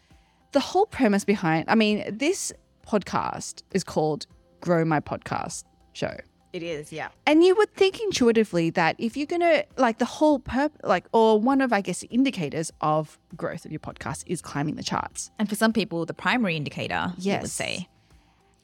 the 0.51 0.59
whole 0.59 0.85
premise 0.85 1.25
behind, 1.25 1.65
I 1.67 1.73
mean, 1.73 2.05
this 2.15 2.53
podcast 2.87 3.63
is 3.73 3.83
called 3.83 4.27
Grow 4.65 4.83
My 4.83 4.99
Podcast 4.99 5.63
Show. 5.93 6.17
It 6.51 6.63
is, 6.63 6.91
yeah. 6.91 7.09
And 7.27 7.43
you 7.43 7.55
would 7.55 7.71
think 7.75 7.99
intuitively 8.01 8.71
that 8.71 8.95
if 8.97 9.15
you're 9.15 9.27
gonna 9.27 9.63
like 9.77 9.99
the 9.99 10.05
whole 10.05 10.39
perp 10.39 10.71
like 10.83 11.05
or 11.11 11.39
one 11.39 11.61
of 11.61 11.71
I 11.71 11.81
guess 11.81 11.99
the 11.99 12.07
indicators 12.07 12.71
of 12.81 13.19
growth 13.35 13.63
of 13.65 13.71
your 13.71 13.79
podcast 13.79 14.23
is 14.25 14.41
climbing 14.41 14.73
the 14.75 14.81
charts. 14.83 15.29
And 15.37 15.47
for 15.47 15.53
some 15.55 15.71
people, 15.71 16.03
the 16.07 16.15
primary 16.15 16.55
indicator, 16.55 17.13
you 17.19 17.33
would 17.33 17.41
Yes. 17.43 17.51
say. 17.53 17.87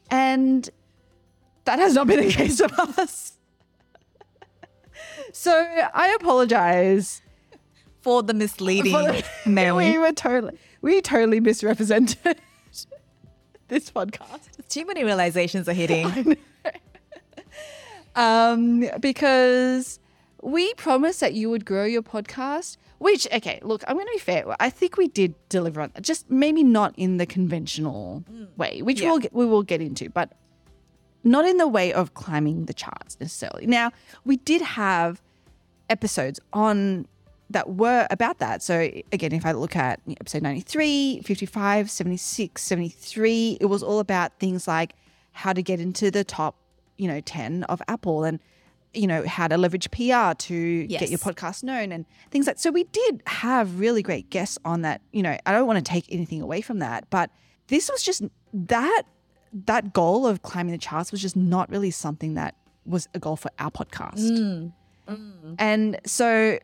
And 0.10 0.68
that 1.66 1.78
has 1.78 1.94
not 1.94 2.08
been 2.08 2.22
the 2.26 2.34
case 2.34 2.60
of 2.62 2.72
us. 2.80 3.38
so 5.34 5.52
I 5.94 6.18
apologize. 6.20 7.22
For 8.02 8.24
the 8.24 8.34
misleading 8.34 8.94
we 9.46 9.98
were 10.00 10.12
totally 10.14 10.58
we 10.82 11.02
totally 11.02 11.40
misrepresented 11.40 12.42
this 13.72 13.90
podcast. 13.90 14.50
Too 14.70 14.86
many 14.86 15.04
realizations 15.04 15.68
are 15.70 15.74
hitting. 15.74 16.38
um, 18.16 18.86
because 19.00 20.00
we 20.42 20.74
promised 20.76 21.20
that 21.22 21.34
you 21.34 21.50
would 21.50 21.66
grow 21.66 21.86
your 21.86 22.02
podcast. 22.04 22.78
Which, 23.00 23.28
okay, 23.34 23.60
look, 23.64 23.84
I'm 23.88 23.96
going 23.96 24.06
to 24.06 24.12
be 24.14 24.20
fair. 24.20 24.46
I 24.60 24.70
think 24.70 24.96
we 24.96 25.08
did 25.08 25.34
deliver 25.50 25.82
on 25.82 25.90
that, 25.96 26.04
just 26.04 26.30
maybe 26.30 26.64
not 26.64 26.94
in 26.98 27.18
the 27.18 27.26
conventional 27.26 28.24
way, 28.58 28.84
which 28.84 29.02
Yeah. 29.02 29.10
we'll 29.10 29.20
get, 29.20 29.34
we 29.34 29.46
will 29.48 29.64
get 29.64 29.82
into, 29.82 30.08
but 30.12 30.34
not 31.24 31.46
in 31.46 31.58
the 31.58 31.68
way 31.68 31.92
of 31.92 32.14
climbing 32.14 32.66
the 32.66 32.74
charts 32.76 33.18
necessarily. 33.20 33.66
Now, 33.66 33.90
we 34.24 34.38
did 34.38 34.62
have 34.62 35.20
episodes 35.90 36.40
on 36.54 37.08
that 37.52 37.70
were 37.70 38.08
about 38.10 38.40
that. 38.40 38.62
So 38.64 38.90
again, 39.12 39.32
if 39.34 39.46
I 39.46 39.52
look 39.52 39.76
at 39.76 40.00
episode 40.08 40.42
93, 40.42 41.22
55, 41.22 41.90
76, 41.90 42.62
73, 42.62 43.58
it 43.60 43.66
was 43.66 43.84
all 43.84 44.00
about 44.00 44.40
things 44.40 44.68
like 44.68 44.94
how 45.32 45.54
to 45.54 45.62
get 45.62 45.80
into 45.80 46.12
the 46.12 46.24
top, 46.24 46.56
you 46.98 47.08
know, 47.08 47.22
10 47.22 47.64
of 47.66 47.82
Apple 47.88 48.24
and 48.24 48.40
you 48.94 49.08
know, 49.08 49.26
how 49.26 49.48
to 49.48 49.58
leverage 49.58 49.90
PR 49.92 50.34
to 50.38 50.86
get 50.88 51.10
your 51.10 51.18
podcast 51.18 51.64
known 51.64 51.94
and 51.94 52.06
things 52.30 52.46
like 52.46 52.58
that. 52.58 52.62
so 52.62 52.72
we 52.72 52.84
did 52.84 53.24
have 53.26 53.80
really 53.80 54.04
great 54.04 54.30
guests 54.30 54.58
on 54.66 54.82
that, 54.82 55.02
you 55.14 55.24
know, 55.24 55.38
I 55.46 55.54
don't 55.54 55.66
want 55.66 55.78
to 55.78 55.90
take 55.90 56.06
anything 56.10 56.42
away 56.42 56.60
from 56.60 56.80
that, 56.80 57.10
but 57.10 57.30
this 57.68 57.90
was 57.90 58.04
just 58.04 58.24
that 58.54 59.04
that 59.54 59.94
goal 59.94 60.28
of 60.28 60.42
climbing 60.42 60.72
the 60.72 60.78
charts 60.78 61.12
was 61.12 61.22
just 61.22 61.36
not 61.36 61.70
really 61.70 61.92
something 61.92 62.34
that 62.34 62.56
was 62.86 63.08
a 63.14 63.20
goal 63.20 63.36
for 63.36 63.52
our 63.60 63.72
podcast. 63.72 64.20
Mm. 64.20 65.56
And 65.60 66.00
so, 66.06 66.58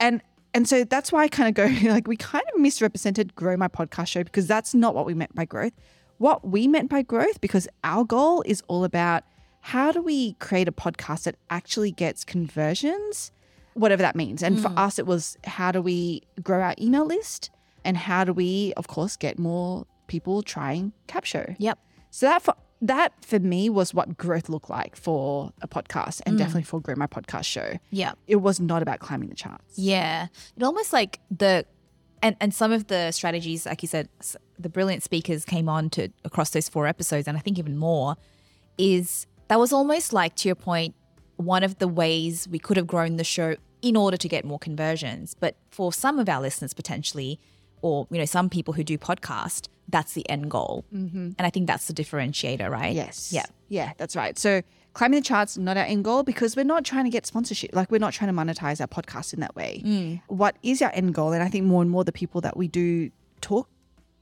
and 0.00 0.22
and 0.54 0.68
so 0.68 0.84
that's 0.84 1.10
why 1.10 1.24
I 1.24 1.28
kind 1.28 1.48
of 1.48 1.54
go 1.54 1.88
like 1.90 2.06
we 2.06 2.16
kind 2.16 2.44
of 2.54 2.60
misrepresented 2.60 3.34
grow 3.34 3.56
my 3.56 3.68
podcast 3.68 4.08
show 4.08 4.24
because 4.24 4.46
that's 4.46 4.74
not 4.74 4.94
what 4.94 5.06
we 5.06 5.14
meant 5.14 5.34
by 5.34 5.44
growth. 5.44 5.72
What 6.18 6.46
we 6.46 6.68
meant 6.68 6.88
by 6.88 7.02
growth, 7.02 7.40
because 7.40 7.66
our 7.82 8.04
goal 8.04 8.42
is 8.46 8.62
all 8.68 8.84
about 8.84 9.24
how 9.60 9.92
do 9.92 10.02
we 10.02 10.34
create 10.34 10.68
a 10.68 10.72
podcast 10.72 11.24
that 11.24 11.36
actually 11.50 11.90
gets 11.90 12.24
conversions, 12.24 13.32
whatever 13.74 14.02
that 14.02 14.14
means. 14.14 14.42
And 14.42 14.60
for 14.60 14.68
mm. 14.68 14.78
us, 14.78 14.98
it 14.98 15.06
was 15.06 15.36
how 15.44 15.72
do 15.72 15.80
we 15.80 16.22
grow 16.42 16.60
our 16.60 16.74
email 16.80 17.06
list 17.06 17.50
and 17.84 17.96
how 17.96 18.24
do 18.24 18.32
we, 18.32 18.72
of 18.76 18.88
course, 18.88 19.16
get 19.16 19.38
more 19.38 19.86
people 20.06 20.42
trying 20.42 20.92
Capsho. 21.08 21.56
Yep. 21.58 21.78
So 22.10 22.26
that 22.26 22.42
for 22.42 22.54
that 22.82 23.12
for 23.24 23.38
me 23.38 23.70
was 23.70 23.94
what 23.94 24.18
growth 24.18 24.48
looked 24.48 24.68
like 24.68 24.96
for 24.96 25.52
a 25.62 25.68
podcast 25.68 26.20
and 26.26 26.34
mm. 26.34 26.38
definitely 26.38 26.64
for 26.64 26.80
Grow 26.80 26.96
My 26.96 27.06
Podcast 27.06 27.44
Show. 27.44 27.78
Yeah. 27.90 28.12
It 28.26 28.36
was 28.36 28.60
not 28.60 28.82
about 28.82 28.98
climbing 28.98 29.28
the 29.28 29.36
charts. 29.36 29.78
Yeah. 29.78 30.26
It 30.56 30.62
almost 30.62 30.92
like 30.92 31.20
the 31.30 31.64
and 32.22 32.36
and 32.40 32.54
some 32.54 32.72
of 32.72 32.88
the 32.88 33.12
strategies, 33.12 33.66
like 33.66 33.82
you 33.82 33.88
said, 33.88 34.08
the 34.58 34.68
brilliant 34.68 35.02
speakers 35.02 35.44
came 35.44 35.68
on 35.68 35.90
to 35.90 36.08
across 36.24 36.50
those 36.50 36.68
four 36.68 36.86
episodes, 36.86 37.26
and 37.26 37.36
I 37.36 37.40
think 37.40 37.58
even 37.58 37.76
more, 37.76 38.16
is 38.78 39.26
that 39.48 39.58
was 39.58 39.72
almost 39.72 40.12
like 40.12 40.36
to 40.36 40.48
your 40.48 40.54
point, 40.54 40.94
one 41.36 41.62
of 41.62 41.78
the 41.78 41.88
ways 41.88 42.48
we 42.48 42.58
could 42.58 42.76
have 42.76 42.86
grown 42.86 43.16
the 43.16 43.24
show 43.24 43.56
in 43.82 43.96
order 43.96 44.16
to 44.16 44.28
get 44.28 44.44
more 44.44 44.58
conversions. 44.58 45.34
But 45.38 45.56
for 45.70 45.92
some 45.92 46.18
of 46.20 46.28
our 46.28 46.40
listeners 46.40 46.72
potentially, 46.72 47.40
or 47.82 48.06
you 48.10 48.18
know, 48.18 48.24
some 48.24 48.48
people 48.48 48.72
who 48.72 48.82
do 48.82 48.96
podcast, 48.96 49.68
that's 49.88 50.14
the 50.14 50.28
end 50.30 50.50
goal. 50.50 50.84
Mm-hmm. 50.94 51.30
And 51.36 51.46
I 51.46 51.50
think 51.50 51.66
that's 51.66 51.86
the 51.86 51.92
differentiator, 51.92 52.70
right? 52.70 52.94
Yes. 52.94 53.32
Yeah. 53.32 53.46
Yeah, 53.68 53.92
that's 53.98 54.16
right. 54.16 54.38
So 54.38 54.62
climbing 54.94 55.20
the 55.20 55.24
charts 55.24 55.56
not 55.56 55.76
our 55.76 55.84
end 55.84 56.04
goal 56.04 56.22
because 56.22 56.56
we're 56.56 56.64
not 56.64 56.84
trying 56.84 57.04
to 57.04 57.10
get 57.10 57.26
sponsorship. 57.26 57.74
Like 57.74 57.90
we're 57.90 57.98
not 57.98 58.12
trying 58.12 58.34
to 58.34 58.38
monetize 58.38 58.80
our 58.80 58.86
podcast 58.86 59.34
in 59.34 59.40
that 59.40 59.54
way. 59.56 60.20
What 60.28 60.56
is 60.62 60.80
our 60.82 60.90
end 60.92 61.14
goal? 61.14 61.32
And 61.32 61.42
I 61.42 61.48
think 61.48 61.66
more 61.66 61.82
and 61.82 61.90
more 61.90 62.04
the 62.04 62.12
people 62.12 62.40
that 62.42 62.56
we 62.56 62.68
do 62.68 63.10
talk 63.40 63.68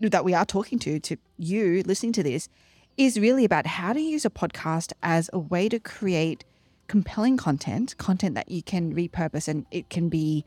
that 0.00 0.24
we 0.24 0.32
are 0.32 0.46
talking 0.46 0.78
to, 0.78 0.98
to 0.98 1.16
you 1.36 1.82
listening 1.84 2.12
to 2.12 2.22
this, 2.22 2.48
is 2.96 3.20
really 3.20 3.44
about 3.44 3.66
how 3.66 3.92
to 3.92 4.00
use 4.00 4.24
a 4.24 4.30
podcast 4.30 4.92
as 5.02 5.28
a 5.32 5.38
way 5.38 5.68
to 5.68 5.78
create 5.78 6.44
compelling 6.88 7.36
content, 7.36 7.96
content 7.98 8.34
that 8.34 8.50
you 8.50 8.62
can 8.62 8.94
repurpose 8.94 9.46
and 9.46 9.66
it 9.70 9.90
can 9.90 10.08
be 10.08 10.44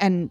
and 0.00 0.30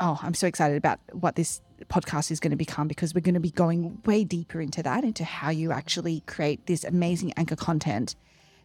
oh, 0.00 0.18
I'm 0.22 0.34
so 0.34 0.46
excited 0.46 0.76
about 0.76 1.00
what 1.12 1.36
this 1.36 1.60
podcast 1.86 2.30
is 2.30 2.40
going 2.40 2.50
to 2.50 2.56
become 2.56 2.88
because 2.88 3.14
we're 3.14 3.20
going 3.20 3.34
to 3.34 3.40
be 3.40 3.50
going 3.50 4.00
way 4.04 4.24
deeper 4.24 4.60
into 4.60 4.82
that, 4.82 5.04
into 5.04 5.24
how 5.24 5.50
you 5.50 5.72
actually 5.72 6.22
create 6.26 6.66
this 6.66 6.84
amazing 6.84 7.32
anchor 7.36 7.56
content 7.56 8.16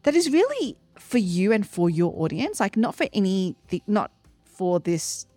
that 0.04 0.16
is 0.16 0.30
really 0.30 0.78
for 0.98 1.18
you 1.18 1.52
and 1.52 1.68
for 1.68 1.90
your 1.90 2.14
audience, 2.18 2.60
like 2.60 2.78
not 2.78 2.96
for 2.96 3.08
any, 3.14 3.56
not 3.88 4.12
for 4.46 4.80
this, 4.80 5.28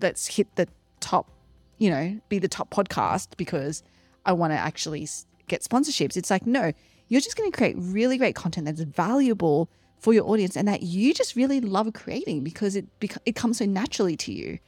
let's 0.00 0.26
hit 0.26 0.54
the 0.56 0.68
top, 1.00 1.30
you 1.78 1.90
know, 1.90 2.20
be 2.28 2.38
the 2.38 2.48
top 2.48 2.70
podcast 2.70 3.36
because 3.36 3.82
I 4.26 4.32
want 4.32 4.52
to 4.52 4.58
actually 4.58 5.08
get 5.48 5.62
sponsorships. 5.62 6.16
It's 6.16 6.30
like, 6.30 6.46
no, 6.46 6.72
you're 7.08 7.20
just 7.20 7.36
going 7.36 7.50
to 7.50 7.56
create 7.56 7.76
really 7.78 8.18
great 8.18 8.34
content 8.34 8.66
that's 8.66 8.80
valuable 8.80 9.68
for 9.98 10.12
your 10.12 10.28
audience 10.28 10.56
and 10.56 10.66
that 10.66 10.82
you 10.82 11.14
just 11.14 11.36
really 11.36 11.60
love 11.60 11.92
creating 11.92 12.42
because 12.42 12.74
it 12.74 12.86
it 13.24 13.36
comes 13.36 13.58
so 13.58 13.64
naturally 13.64 14.16
to 14.16 14.32
you 14.32 14.58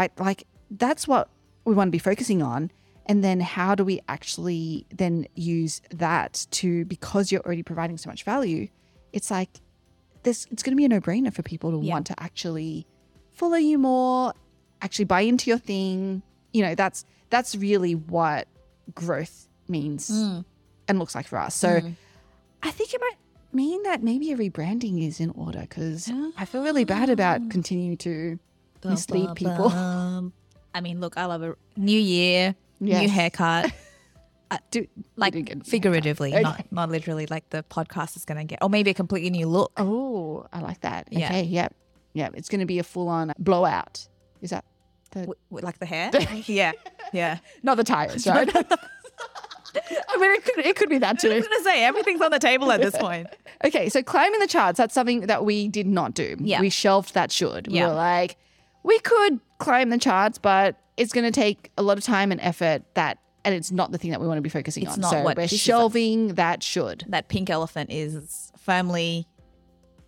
right? 0.00 0.18
Like 0.18 0.46
that's 0.70 1.06
what 1.06 1.28
we 1.64 1.74
want 1.74 1.88
to 1.88 1.92
be 1.92 1.98
focusing 1.98 2.42
on. 2.42 2.70
And 3.06 3.24
then 3.24 3.40
how 3.40 3.74
do 3.74 3.84
we 3.84 4.00
actually 4.08 4.86
then 4.94 5.26
use 5.34 5.82
that 5.90 6.46
to 6.52 6.84
because 6.84 7.32
you're 7.32 7.42
already 7.42 7.62
providing 7.62 7.98
so 7.98 8.08
much 8.08 8.22
value, 8.22 8.68
it's 9.12 9.30
like 9.30 9.50
this 10.22 10.46
it's 10.50 10.62
gonna 10.62 10.76
be 10.76 10.84
a 10.84 10.88
no-brainer 10.88 11.32
for 11.32 11.42
people 11.42 11.70
to 11.72 11.84
Yeah. 11.84 11.94
want 11.94 12.06
to 12.08 12.22
actually 12.22 12.86
follow 13.32 13.56
you 13.56 13.78
more, 13.78 14.34
actually 14.80 15.06
buy 15.06 15.22
into 15.22 15.50
your 15.50 15.58
thing. 15.58 16.22
You 16.52 16.62
know, 16.62 16.74
that's 16.74 17.04
that's 17.30 17.54
really 17.56 17.94
what 17.94 18.48
growth 18.94 19.48
means 19.68 20.10
mm. 20.10 20.44
and 20.88 20.98
looks 20.98 21.14
like 21.14 21.26
for 21.26 21.38
us. 21.38 21.54
So 21.54 21.68
mm-hmm. 21.68 21.92
I 22.62 22.70
think 22.70 22.94
it 22.94 23.00
might 23.00 23.16
mean 23.52 23.82
that 23.82 24.02
maybe 24.02 24.30
a 24.32 24.36
rebranding 24.36 25.06
is 25.06 25.20
in 25.20 25.30
order 25.30 25.60
because 25.60 26.08
ah. 26.12 26.30
I 26.38 26.44
feel 26.44 26.62
really 26.62 26.84
bad 26.84 27.10
about 27.10 27.50
continuing 27.50 27.96
to 27.98 28.38
mislead 28.84 29.34
people. 29.34 29.68
I 30.74 30.80
mean, 30.80 31.00
look, 31.00 31.16
I 31.16 31.24
love 31.26 31.42
a 31.42 31.56
new 31.76 31.98
year, 31.98 32.54
new 32.80 33.08
haircut. 33.08 33.72
Uh, 34.52 34.58
do, 34.72 34.84
like 35.14 35.32
did 35.32 35.46
get 35.46 35.60
a 35.60 35.64
figuratively, 35.64 36.32
Okay. 36.34 36.42
not 36.42 36.72
not 36.72 36.90
literally. 36.90 37.24
Like 37.26 37.48
the 37.50 37.62
podcast 37.70 38.16
is 38.16 38.24
gonna 38.24 38.42
get, 38.44 38.58
or 38.60 38.68
maybe 38.68 38.90
a 38.90 38.94
completely 38.94 39.30
new 39.30 39.46
look. 39.46 39.70
Oh, 39.76 40.44
I 40.52 40.58
like 40.58 40.80
that. 40.80 41.06
Yeah. 41.12 41.26
Okay, 41.26 41.42
yep. 41.44 41.72
Yep. 42.14 42.34
It's 42.34 42.48
going 42.48 42.58
to 42.58 42.66
be 42.66 42.80
a 42.80 42.82
full 42.82 43.06
on 43.08 43.32
blowout. 43.38 44.08
Is 44.42 44.50
that 44.50 44.64
the, 45.12 45.20
W- 45.20 45.34
like 45.50 45.78
the 45.78 45.86
hair. 45.86 46.10
yeah, 46.46 46.72
yeah. 47.12 47.38
not 47.62 47.76
the 47.76 47.84
tires, 47.84 48.26
right? 48.26 48.50
I 48.52 50.16
mean, 50.18 50.32
it 50.32 50.44
could, 50.44 50.66
it 50.66 50.74
could 50.76 50.88
be 50.88 50.98
that 50.98 51.20
too. 51.20 51.30
I 51.30 51.36
was 51.36 51.46
gonna 51.46 51.62
say 51.62 51.84
everything's 51.84 52.20
on 52.20 52.32
the 52.32 52.40
table 52.40 52.72
at 52.72 52.80
this 52.80 52.96
point. 52.98 53.28
Okay, 53.64 53.88
so 53.88 54.02
climbing 54.02 54.40
the 54.40 54.48
charts, 54.48 54.78
that's 54.78 54.94
something 54.94 55.20
that 55.28 55.44
we 55.44 55.68
did 55.68 55.86
not 55.86 56.14
do. 56.14 56.34
Yeah. 56.40 56.60
We 56.60 56.70
shelved 56.70 57.14
that 57.14 57.30
should. 57.30 57.68
We 57.68 57.74
Yeah. 57.74 57.86
were 57.88 57.94
like, 57.94 58.36
we 58.82 58.98
could 59.00 59.40
climb 59.58 59.90
the 59.90 59.98
charts, 59.98 60.38
but 60.38 60.76
it's 60.96 61.12
going 61.12 61.24
to 61.24 61.30
take 61.32 61.70
a 61.78 61.82
lot 61.82 61.98
of 61.98 62.04
time 62.04 62.32
and 62.32 62.40
effort 62.40 62.82
that, 62.94 63.18
and 63.44 63.54
it's 63.54 63.70
not 63.70 63.92
the 63.92 63.98
thing 63.98 64.10
that 64.10 64.20
we 64.20 64.26
want 64.26 64.38
to 64.38 64.42
be 64.42 64.48
focusing 64.48 64.82
It's 64.84 64.94
on. 64.94 65.00
not 65.00 65.10
so 65.10 65.22
what- 65.22 65.36
we're 65.36 65.42
this 65.44 65.52
is 65.54 65.60
a- 65.60 65.62
shelving 65.62 66.34
that 66.34 66.62
should. 66.62 67.04
That 67.08 67.28
pink 67.28 67.50
elephant 67.50 67.90
is 67.90 68.52
firmly 68.58 69.26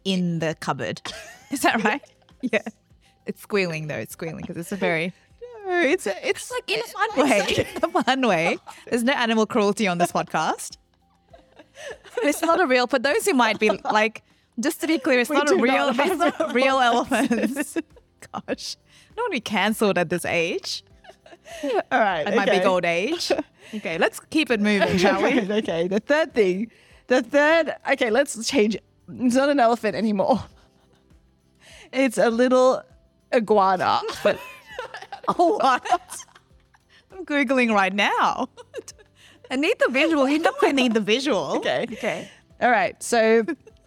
in 0.05 0.39
the 0.41 0.57
cupboard. 0.61 1.01
Is 1.51 1.61
that 1.61 1.85
right? 1.85 2.03
yeah. 2.41 2.63
It's 3.27 3.43
squealing 3.43 3.87
though. 3.87 3.99
It's 3.99 4.15
squealing 4.15 4.39
because 4.41 4.57
it's 4.57 4.73
a 4.73 4.77
very 4.77 5.13
No, 5.67 5.81
it's 5.81 6.07
a, 6.09 6.29
it's 6.29 6.51
like 6.51 6.69
in 6.71 6.81
a 6.81 6.83
fun 6.83 7.29
way. 7.29 7.67
In 7.77 7.85
a 7.85 8.03
fun 8.03 8.27
way. 8.27 8.59
There's 8.91 9.05
no 9.05 9.13
animal 9.13 9.47
cruelty 9.47 9.87
on 9.87 9.99
this 9.99 10.11
podcast. 10.11 10.79
It's 12.23 12.43
not 12.43 12.61
a 12.61 12.67
real. 12.67 12.87
For 12.87 12.99
those 12.99 13.25
who 13.27 13.35
might 13.35 13.59
be 13.61 13.71
like, 13.93 14.23
just 14.59 14.81
to 14.81 14.87
be 14.87 14.99
clear, 14.99 15.21
it's 15.21 15.31
We 15.31 15.37
not 15.37 15.51
a 15.51 15.57
real. 15.57 15.93
not 15.93 15.99
It's 16.09 16.39
not 16.39 16.53
real 16.55 16.79
elephants. 16.81 17.77
Gosh, 18.33 18.77
I 19.11 19.15
don't 19.17 19.25
want 19.25 19.33
to 19.33 19.37
be 19.37 19.41
cancelled 19.41 19.99
at 19.99 20.09
this 20.11 20.25
age. 20.25 20.85
all 21.65 21.71
right. 21.93 22.27
At 22.27 22.35
my 22.35 22.45
big 22.45 22.65
old 22.65 22.85
age. 22.85 23.31
Okay, 23.75 23.99
let's 23.99 24.21
keep 24.31 24.51
it 24.51 24.61
moving, 24.61 24.97
shall 24.99 25.23
we? 25.23 25.41
okay, 25.41 25.53
okay. 25.59 25.89
The 25.89 26.01
third 26.01 26.35
thing, 26.35 26.71
the 27.07 27.23
third. 27.23 27.75
Okay, 27.93 28.11
let's 28.11 28.47
change. 28.49 28.75
it. 28.77 28.85
It's 29.21 29.35
not 29.35 29.49
an 29.49 29.61
elephant 29.61 29.95
anymore. 29.97 30.43
It's 31.93 32.17
a 32.19 32.31
little 32.31 32.83
iguana. 33.35 34.01
But 34.23 34.39
Oh, 35.29 35.57
what? 35.59 36.17
I'm 37.13 37.25
googling 37.25 37.73
right 37.73 37.93
now. 37.93 38.49
I 39.51 39.57
need 39.57 39.79
the 39.79 39.91
visual. 39.91 40.29
You 40.29 40.39
know 40.39 40.53
I 40.63 40.73
need 40.73 40.95
the 40.95 41.01
visual. 41.01 41.57
okay, 41.59 41.87
okay. 41.93 42.29
All 42.61 42.71
right. 42.71 43.01
So 43.03 43.45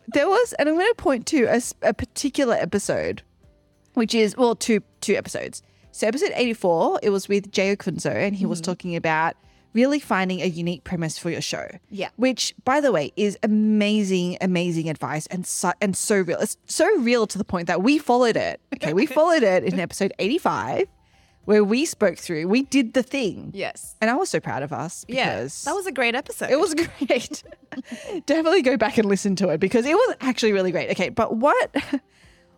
there 0.08 0.27
was, 0.27 0.53
and 0.53 0.69
I'm 0.69 0.75
going 0.75 0.88
to 0.88 0.95
point 0.95 1.25
to 1.27 1.62
a 1.81 1.93
particular 1.93 2.55
episode, 2.55 3.21
which 3.95 4.13
is 4.15 4.38
well, 4.38 4.55
two 4.55 4.81
two 5.01 5.15
episodes. 5.15 5.62
So 5.91 6.08
episode 6.08 6.34
84, 6.36 6.99
it 7.03 7.10
was 7.10 7.29
with 7.29 7.51
Jay 7.51 7.73
Acunzo, 7.73 8.13
and 8.13 8.36
he 8.36 8.45
was 8.45 8.60
mm-hmm. 8.60 8.71
talking 8.71 8.95
about 8.97 9.36
really 9.75 9.99
finding 9.99 10.41
a 10.41 10.45
unique 10.45 10.84
premise 10.84 11.17
for 11.17 11.29
your 11.29 11.41
show. 11.41 11.67
Yeah. 11.89 12.10
Which, 12.15 12.55
by 12.63 12.81
the 12.81 12.91
way, 12.91 13.12
is 13.15 13.38
amazing, 13.43 14.38
amazing 14.41 14.89
advice 14.89 15.27
and 15.27 15.45
so, 15.45 15.73
and 15.81 15.95
so 15.95 16.21
real. 16.21 16.39
It's 16.39 16.58
so 16.65 16.88
real 16.99 17.27
to 17.27 17.38
the 17.38 17.43
point 17.43 17.67
that 17.67 17.84
we 17.84 17.97
followed 17.97 18.38
it. 18.38 18.62
Okay, 18.73 18.93
we 18.93 19.05
followed 19.19 19.43
it 19.43 19.63
in 19.63 19.79
episode 19.79 20.13
85, 20.17 20.88
where 21.43 21.63
we 21.63 21.86
spoke 21.86 22.17
through, 22.17 22.47
we 22.47 22.63
did 22.63 22.93
the 22.93 23.03
thing. 23.03 23.51
Yes. 23.53 23.95
And 24.01 24.10
I 24.10 24.15
was 24.15 24.29
so 24.29 24.39
proud 24.39 24.63
of 24.63 24.73
us 24.73 25.05
Yeah. 25.08 25.41
That 25.41 25.73
was 25.75 25.86
a 25.86 25.91
great 25.91 26.15
episode. 26.15 26.49
it 26.49 26.60
was 26.60 26.73
great. 27.08 27.43
Definitely 28.25 28.63
go 28.63 28.77
back 28.77 28.97
and 28.97 29.08
listen 29.08 29.36
to 29.38 29.49
it 29.49 29.60
because 29.60 29.86
it 29.86 29.93
was 29.93 30.15
actually 30.21 30.53
really 30.53 30.71
great. 30.71 30.89
Okay, 30.91 31.10
but 31.10 31.36
what 31.36 31.75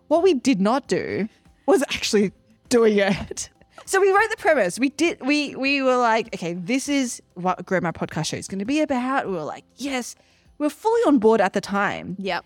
what 0.07 0.23
we 0.23 0.33
did 0.33 0.61
not 0.61 0.87
do 0.87 1.27
was 1.65 1.81
actually 1.83 2.31
doing 2.69 2.97
it. 2.97 3.49
So 3.85 4.01
we 4.01 4.11
wrote 4.11 4.29
the 4.29 4.37
premise. 4.37 4.79
We 4.79 4.89
did 4.89 5.21
we 5.21 5.55
we 5.55 5.81
were 5.81 5.97
like, 5.97 6.33
okay, 6.35 6.53
this 6.53 6.89
is 6.89 7.21
what 7.35 7.65
Grow 7.65 7.79
My 7.79 7.91
Podcast 7.91 8.25
Show 8.27 8.37
is 8.37 8.47
going 8.47 8.59
to 8.59 8.65
be 8.65 8.81
about. 8.81 9.27
We 9.27 9.33
were 9.33 9.43
like, 9.43 9.63
yes. 9.75 10.15
we 10.57 10.67
are 10.67 10.71
fully 10.71 11.01
on 11.01 11.19
board 11.19 11.39
at 11.39 11.53
the 11.53 11.61
time. 11.61 12.15
Yep. 12.19 12.43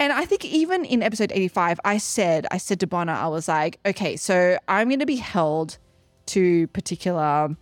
And 0.00 0.12
I 0.12 0.24
think 0.24 0.44
even 0.44 0.84
in 0.84 1.02
episode 1.02 1.30
85, 1.32 1.78
I 1.84 1.98
said, 1.98 2.46
I 2.50 2.58
said 2.58 2.80
to 2.80 2.86
Bona, 2.86 3.12
I 3.12 3.28
was 3.28 3.46
like, 3.46 3.78
okay, 3.86 4.16
so 4.16 4.58
I'm 4.66 4.88
going 4.88 4.98
to 4.98 5.06
be 5.06 5.16
held 5.16 5.78
to 6.26 6.66
particular 6.68 7.56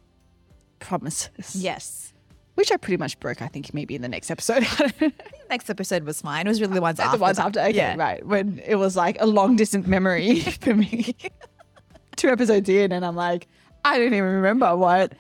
promises 0.78 1.54
Yes. 1.56 2.11
Which 2.54 2.70
I 2.72 2.76
pretty 2.76 2.96
much 2.98 3.18
broke. 3.20 3.40
I 3.42 3.46
think 3.48 3.72
maybe 3.74 3.94
in 3.94 4.02
the 4.02 4.08
next 4.08 4.30
episode. 4.30 4.66
Next 5.50 5.68
episode 5.68 6.04
was 6.04 6.20
fine. 6.22 6.46
It 6.46 6.50
was 6.50 6.60
really 6.62 6.74
the 6.74 6.80
ones 6.80 6.98
after. 6.98 7.18
the 7.18 7.22
ones 7.22 7.36
that. 7.36 7.46
after, 7.46 7.60
okay, 7.60 7.74
Yeah. 7.74 7.94
right 7.96 8.24
when 8.26 8.60
it 8.66 8.76
was 8.76 8.96
like 8.96 9.18
a 9.20 9.26
long 9.26 9.56
distant 9.56 9.86
memory 9.86 10.40
for 10.60 10.74
me. 10.74 11.14
Two 12.16 12.28
episodes 12.28 12.68
in, 12.68 12.90
and 12.92 13.04
I'm 13.04 13.16
like, 13.16 13.48
I 13.84 13.98
don't 13.98 14.08
even 14.14 14.24
remember 14.24 14.74
what. 14.76 15.12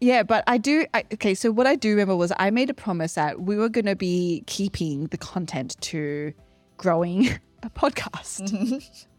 Yeah, 0.00 0.22
but 0.22 0.44
I 0.46 0.58
do. 0.58 0.84
I, 0.94 1.04
okay, 1.14 1.34
so 1.34 1.50
what 1.50 1.66
I 1.66 1.76
do 1.76 1.90
remember 1.90 2.16
was 2.16 2.32
I 2.38 2.50
made 2.50 2.70
a 2.70 2.74
promise 2.74 3.14
that 3.14 3.40
we 3.42 3.56
were 3.56 3.68
going 3.68 3.84
to 3.86 3.96
be 3.96 4.42
keeping 4.46 5.06
the 5.08 5.18
content 5.18 5.76
to 5.82 6.32
growing 6.78 7.28
a 7.62 7.70
podcast. 7.70 8.42
Mm-hmm. 8.50 9.09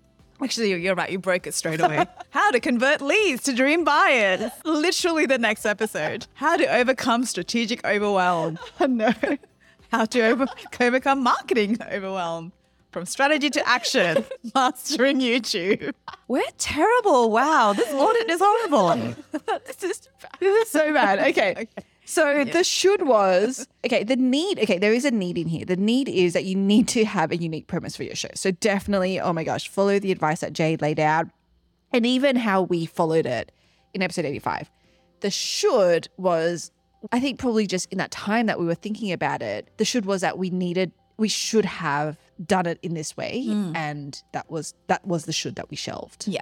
Actually, 0.44 0.74
you're 0.82 0.96
right. 0.96 1.10
You 1.10 1.20
broke 1.20 1.46
it 1.48 1.54
straight 1.54 1.80
away. 1.80 2.06
How 2.32 2.52
to 2.52 2.60
convert 2.60 3.02
leads 3.02 3.44
to 3.44 3.54
dream 3.54 3.84
buyers. 3.84 4.52
Literally 4.66 5.26
the 5.26 5.38
next 5.38 5.66
episode. 5.66 6.26
How 6.34 6.58
to 6.58 6.66
overcome 6.66 7.26
strategic 7.26 7.86
overwhelm. 7.86 8.58
Know. 8.88 9.14
How 9.92 10.06
to 10.06 10.22
over- 10.22 10.48
overcome 10.80 11.22
marketing 11.24 11.78
overwhelm. 11.92 12.52
From 12.92 13.06
strategy 13.06 13.50
to 13.52 13.68
action. 13.68 14.26
Mastering 14.56 15.20
YouTube. 15.22 15.94
We're 16.28 16.42
terrible. 16.58 17.30
Wow. 17.32 17.74
This 17.74 17.92
audit 17.94 18.30
is 18.30 18.42
horrible. 18.44 19.16
this 19.66 19.84
is 19.84 20.10
this 20.40 20.64
is 20.66 20.70
so 20.72 20.92
bad. 20.94 21.20
okay. 21.30 21.52
Okay. 21.52 21.68
So 22.12 22.44
the 22.44 22.66
should 22.66 23.08
was 23.08 23.66
okay. 23.86 24.04
The 24.04 24.18
need, 24.18 24.60
okay, 24.60 24.78
there 24.78 24.92
is 24.92 25.06
a 25.06 25.12
need 25.12 25.38
in 25.38 25.48
here. 25.48 25.64
The 25.64 25.78
need 25.78 26.10
is 26.10 26.34
that 26.34 26.44
you 26.44 26.58
need 26.58 26.90
to 26.90 27.06
have 27.06 27.32
a 27.32 27.38
unique 27.38 27.68
premise 27.68 27.96
for 27.96 28.04
your 28.04 28.16
show. 28.16 28.28
So 28.36 28.52
definitely, 28.52 29.18
oh 29.18 29.32
my 29.32 29.46
gosh, 29.46 29.70
follow 29.70 29.98
the 29.98 30.12
advice 30.12 30.42
that 30.42 30.52
Jade 30.52 30.82
laid 30.82 31.00
out, 31.00 31.28
and 31.94 32.06
even 32.06 32.36
how 32.36 32.64
we 32.64 32.86
followed 32.86 33.26
it 33.26 33.54
in 33.94 34.02
episode 34.02 34.26
eighty-five. 34.26 34.70
The 35.22 35.32
should 35.32 36.10
was, 36.18 36.72
I 37.14 37.22
think, 37.22 37.40
probably 37.40 37.66
just 37.66 37.90
in 37.94 37.98
that 38.00 38.12
time 38.12 38.48
that 38.48 38.60
we 38.60 38.66
were 38.66 38.76
thinking 38.76 39.14
about 39.14 39.42
it. 39.42 39.70
The 39.78 39.86
should 39.86 40.06
was 40.06 40.20
that 40.20 40.38
we 40.38 40.50
needed, 40.50 40.92
we 41.16 41.30
should 41.30 41.64
have 41.64 42.18
done 42.46 42.66
it 42.66 42.78
in 42.82 42.94
this 42.94 43.16
way, 43.16 43.46
hmm. 43.46 43.74
and 43.74 44.22
that 44.34 44.52
was 44.52 44.74
that 44.88 45.08
was 45.08 45.24
the 45.24 45.34
should 45.34 45.56
that 45.56 45.70
we 45.70 45.78
shelved. 45.78 46.28
Yeah. 46.28 46.42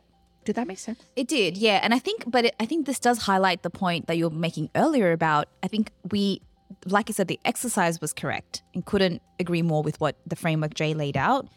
Did 0.49 0.55
that 0.55 0.65
make 0.65 0.79
sense? 0.79 0.99
It 1.15 1.27
did, 1.27 1.57
yeah. 1.57 1.79
And 1.83 1.93
I 1.93 1.99
think, 1.99 2.23
but 2.25 2.45
it, 2.45 2.55
I 2.59 2.65
think 2.65 2.87
this 2.87 2.99
does 2.99 3.19
highlight 3.19 3.61
the 3.61 3.69
point 3.69 4.07
that 4.07 4.17
you 4.17 4.27
were 4.27 4.35
making 4.35 4.71
earlier 4.73 5.11
about. 5.11 5.47
I 5.61 5.67
think 5.67 5.91
we, 6.09 6.41
like 6.87 7.07
I 7.07 7.13
said, 7.13 7.27
the 7.27 7.39
exercise 7.45 8.01
was 8.01 8.13
correct 8.13 8.63
and 8.73 8.83
couldn't 8.83 9.21
agree 9.39 9.61
more 9.61 9.83
with 9.83 10.01
what 10.01 10.15
the 10.25 10.35
framework 10.35 10.73
Jay 10.73 10.95
laid 10.95 11.15
out. 11.15 11.47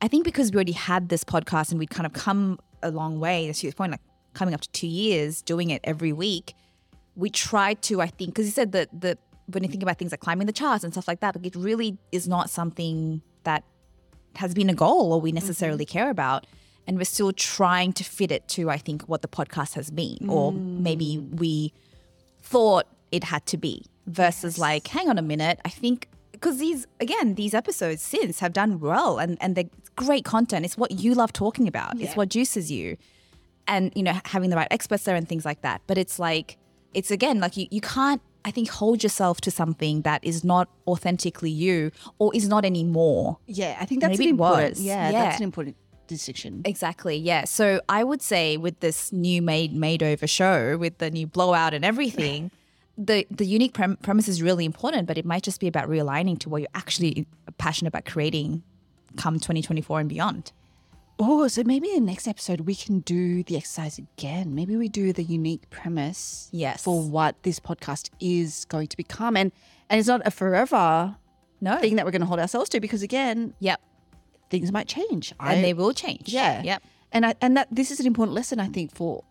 I 0.00 0.08
think 0.08 0.24
because 0.24 0.52
we 0.52 0.54
already 0.54 0.72
had 0.72 1.10
this 1.10 1.22
podcast 1.22 1.68
and 1.68 1.78
we'd 1.78 1.90
kind 1.90 2.06
of 2.06 2.14
come 2.14 2.58
a 2.82 2.90
long 2.90 3.20
way, 3.20 3.52
to 3.52 3.66
your 3.66 3.74
point, 3.74 3.90
like 3.90 4.00
coming 4.32 4.54
up 4.54 4.62
to 4.62 4.70
two 4.70 4.86
years 4.86 5.42
doing 5.42 5.68
it 5.68 5.82
every 5.84 6.14
week, 6.14 6.54
we 7.16 7.28
tried 7.28 7.82
to, 7.82 8.00
I 8.00 8.06
think, 8.06 8.30
because 8.30 8.46
you 8.46 8.52
said 8.52 8.72
that 8.72 8.88
the 8.98 9.18
when 9.48 9.64
you 9.64 9.68
think 9.68 9.82
about 9.82 9.98
things 9.98 10.12
like 10.12 10.20
climbing 10.20 10.46
the 10.46 10.54
charts 10.54 10.82
and 10.82 10.94
stuff 10.94 11.06
like 11.06 11.20
that, 11.20 11.36
like 11.36 11.44
it 11.44 11.56
really 11.56 11.98
is 12.10 12.26
not 12.26 12.48
something 12.48 13.20
that 13.44 13.64
has 14.36 14.54
been 14.54 14.70
a 14.70 14.74
goal 14.74 15.12
or 15.12 15.20
we 15.20 15.30
necessarily 15.30 15.84
mm-hmm. 15.84 15.92
care 15.92 16.08
about. 16.08 16.46
And 16.86 16.96
we're 16.98 17.04
still 17.04 17.32
trying 17.32 17.92
to 17.94 18.04
fit 18.04 18.32
it 18.32 18.48
to, 18.48 18.68
I 18.68 18.76
think, 18.78 19.02
what 19.02 19.22
the 19.22 19.28
podcast 19.28 19.74
has 19.74 19.90
been, 19.90 20.28
or 20.28 20.52
mm. 20.52 20.80
maybe 20.80 21.18
we 21.18 21.72
thought 22.42 22.86
it 23.12 23.24
had 23.24 23.46
to 23.46 23.56
be, 23.56 23.84
versus 24.06 24.58
like, 24.58 24.86
hang 24.88 25.08
on 25.08 25.18
a 25.18 25.22
minute, 25.22 25.60
I 25.64 25.68
think 25.68 26.08
because 26.32 26.58
these 26.58 26.86
again, 27.00 27.34
these 27.34 27.54
episodes 27.54 28.02
since 28.02 28.40
have 28.40 28.52
done 28.52 28.80
well 28.80 29.18
and 29.18 29.36
and 29.40 29.54
they're 29.56 29.70
great 29.96 30.24
content. 30.24 30.64
It's 30.64 30.76
what 30.76 30.92
you 30.92 31.14
love 31.14 31.32
talking 31.32 31.68
about. 31.68 32.00
It's 32.00 32.16
what 32.16 32.30
juices 32.30 32.70
you, 32.70 32.96
and 33.66 33.92
you 33.94 34.02
know 34.02 34.18
having 34.24 34.50
the 34.50 34.56
right 34.56 34.68
experts 34.70 35.04
there 35.04 35.14
and 35.14 35.28
things 35.28 35.44
like 35.44 35.62
that. 35.62 35.82
But 35.86 35.98
it's 35.98 36.18
like 36.18 36.56
it's 36.94 37.10
again 37.10 37.40
like 37.40 37.56
you 37.56 37.66
you 37.70 37.80
can't 37.80 38.22
I 38.44 38.50
think 38.50 38.70
hold 38.70 39.02
yourself 39.02 39.40
to 39.42 39.50
something 39.50 40.02
that 40.02 40.24
is 40.24 40.44
not 40.44 40.68
authentically 40.86 41.50
you 41.50 41.90
or 42.18 42.34
is 42.34 42.48
not 42.48 42.64
anymore. 42.64 43.38
Yeah, 43.46 43.76
I 43.78 43.84
think 43.84 44.00
that's 44.00 44.12
Maybe 44.12 44.24
an 44.24 44.28
it 44.28 44.32
important. 44.32 44.70
was. 44.70 44.80
Yeah, 44.80 45.10
Yeah. 45.10 45.24
that's 45.24 45.36
an 45.38 45.44
important 45.44 45.76
distinction. 46.14 46.62
Exactly. 46.64 47.16
Yeah. 47.16 47.44
So 47.44 47.80
I 47.88 48.04
would 48.04 48.22
say 48.22 48.56
with 48.56 48.80
this 48.80 49.12
new 49.12 49.40
made 49.42 49.72
made 49.74 50.02
over 50.02 50.26
show 50.26 50.76
with 50.76 50.98
the 50.98 51.10
new 51.10 51.26
blowout 51.26 51.74
and 51.74 51.84
everything, 51.84 52.50
the 52.98 53.26
the 53.30 53.46
unique 53.46 53.72
prem- 53.72 53.96
premise 53.96 54.28
is 54.28 54.42
really 54.42 54.64
important, 54.64 55.06
but 55.06 55.16
it 55.18 55.24
might 55.24 55.42
just 55.42 55.60
be 55.60 55.66
about 55.66 55.88
realigning 55.88 56.38
to 56.40 56.48
what 56.48 56.60
you're 56.62 56.70
actually 56.74 57.26
passionate 57.58 57.88
about 57.88 58.04
creating 58.04 58.62
come 59.16 59.34
2024 59.40 60.00
and 60.00 60.08
beyond. 60.08 60.52
Oh, 61.22 61.48
so 61.48 61.62
maybe 61.64 61.88
in 61.90 62.06
the 62.06 62.10
next 62.12 62.26
episode 62.26 62.60
we 62.60 62.74
can 62.74 63.00
do 63.00 63.42
the 63.42 63.56
exercise 63.56 63.98
again. 63.98 64.54
Maybe 64.54 64.76
we 64.76 64.88
do 64.88 65.12
the 65.12 65.22
unique 65.22 65.68
premise 65.68 66.48
Yes. 66.52 66.82
for 66.82 67.02
what 67.02 67.42
this 67.42 67.60
podcast 67.60 68.08
is 68.20 68.64
going 68.66 68.86
to 68.88 68.96
become. 68.96 69.36
And 69.36 69.52
and 69.90 69.98
it's 69.98 70.08
not 70.08 70.22
a 70.26 70.30
forever 70.30 71.16
No. 71.60 71.76
thing 71.78 71.96
that 71.96 72.04
we're 72.06 72.10
going 72.12 72.20
to 72.22 72.26
hold 72.26 72.40
ourselves 72.40 72.70
to 72.70 72.80
because 72.80 73.02
again, 73.02 73.52
Yep. 73.60 73.80
Things 74.50 74.72
might 74.72 74.88
change. 74.88 75.32
and 75.40 75.64
they 75.64 75.72
will 75.72 75.92
change. 75.94 76.28
Yeah. 76.28 76.62
Yep. 76.62 76.82
And 77.12 77.26
I, 77.26 77.34
and 77.40 77.56
that 77.56 77.68
this 77.70 77.90
is 77.90 78.00
an 78.00 78.06
important 78.06 78.34
lesson 78.34 78.60
I 78.60 78.68
think 78.68 78.94
for 78.94 79.24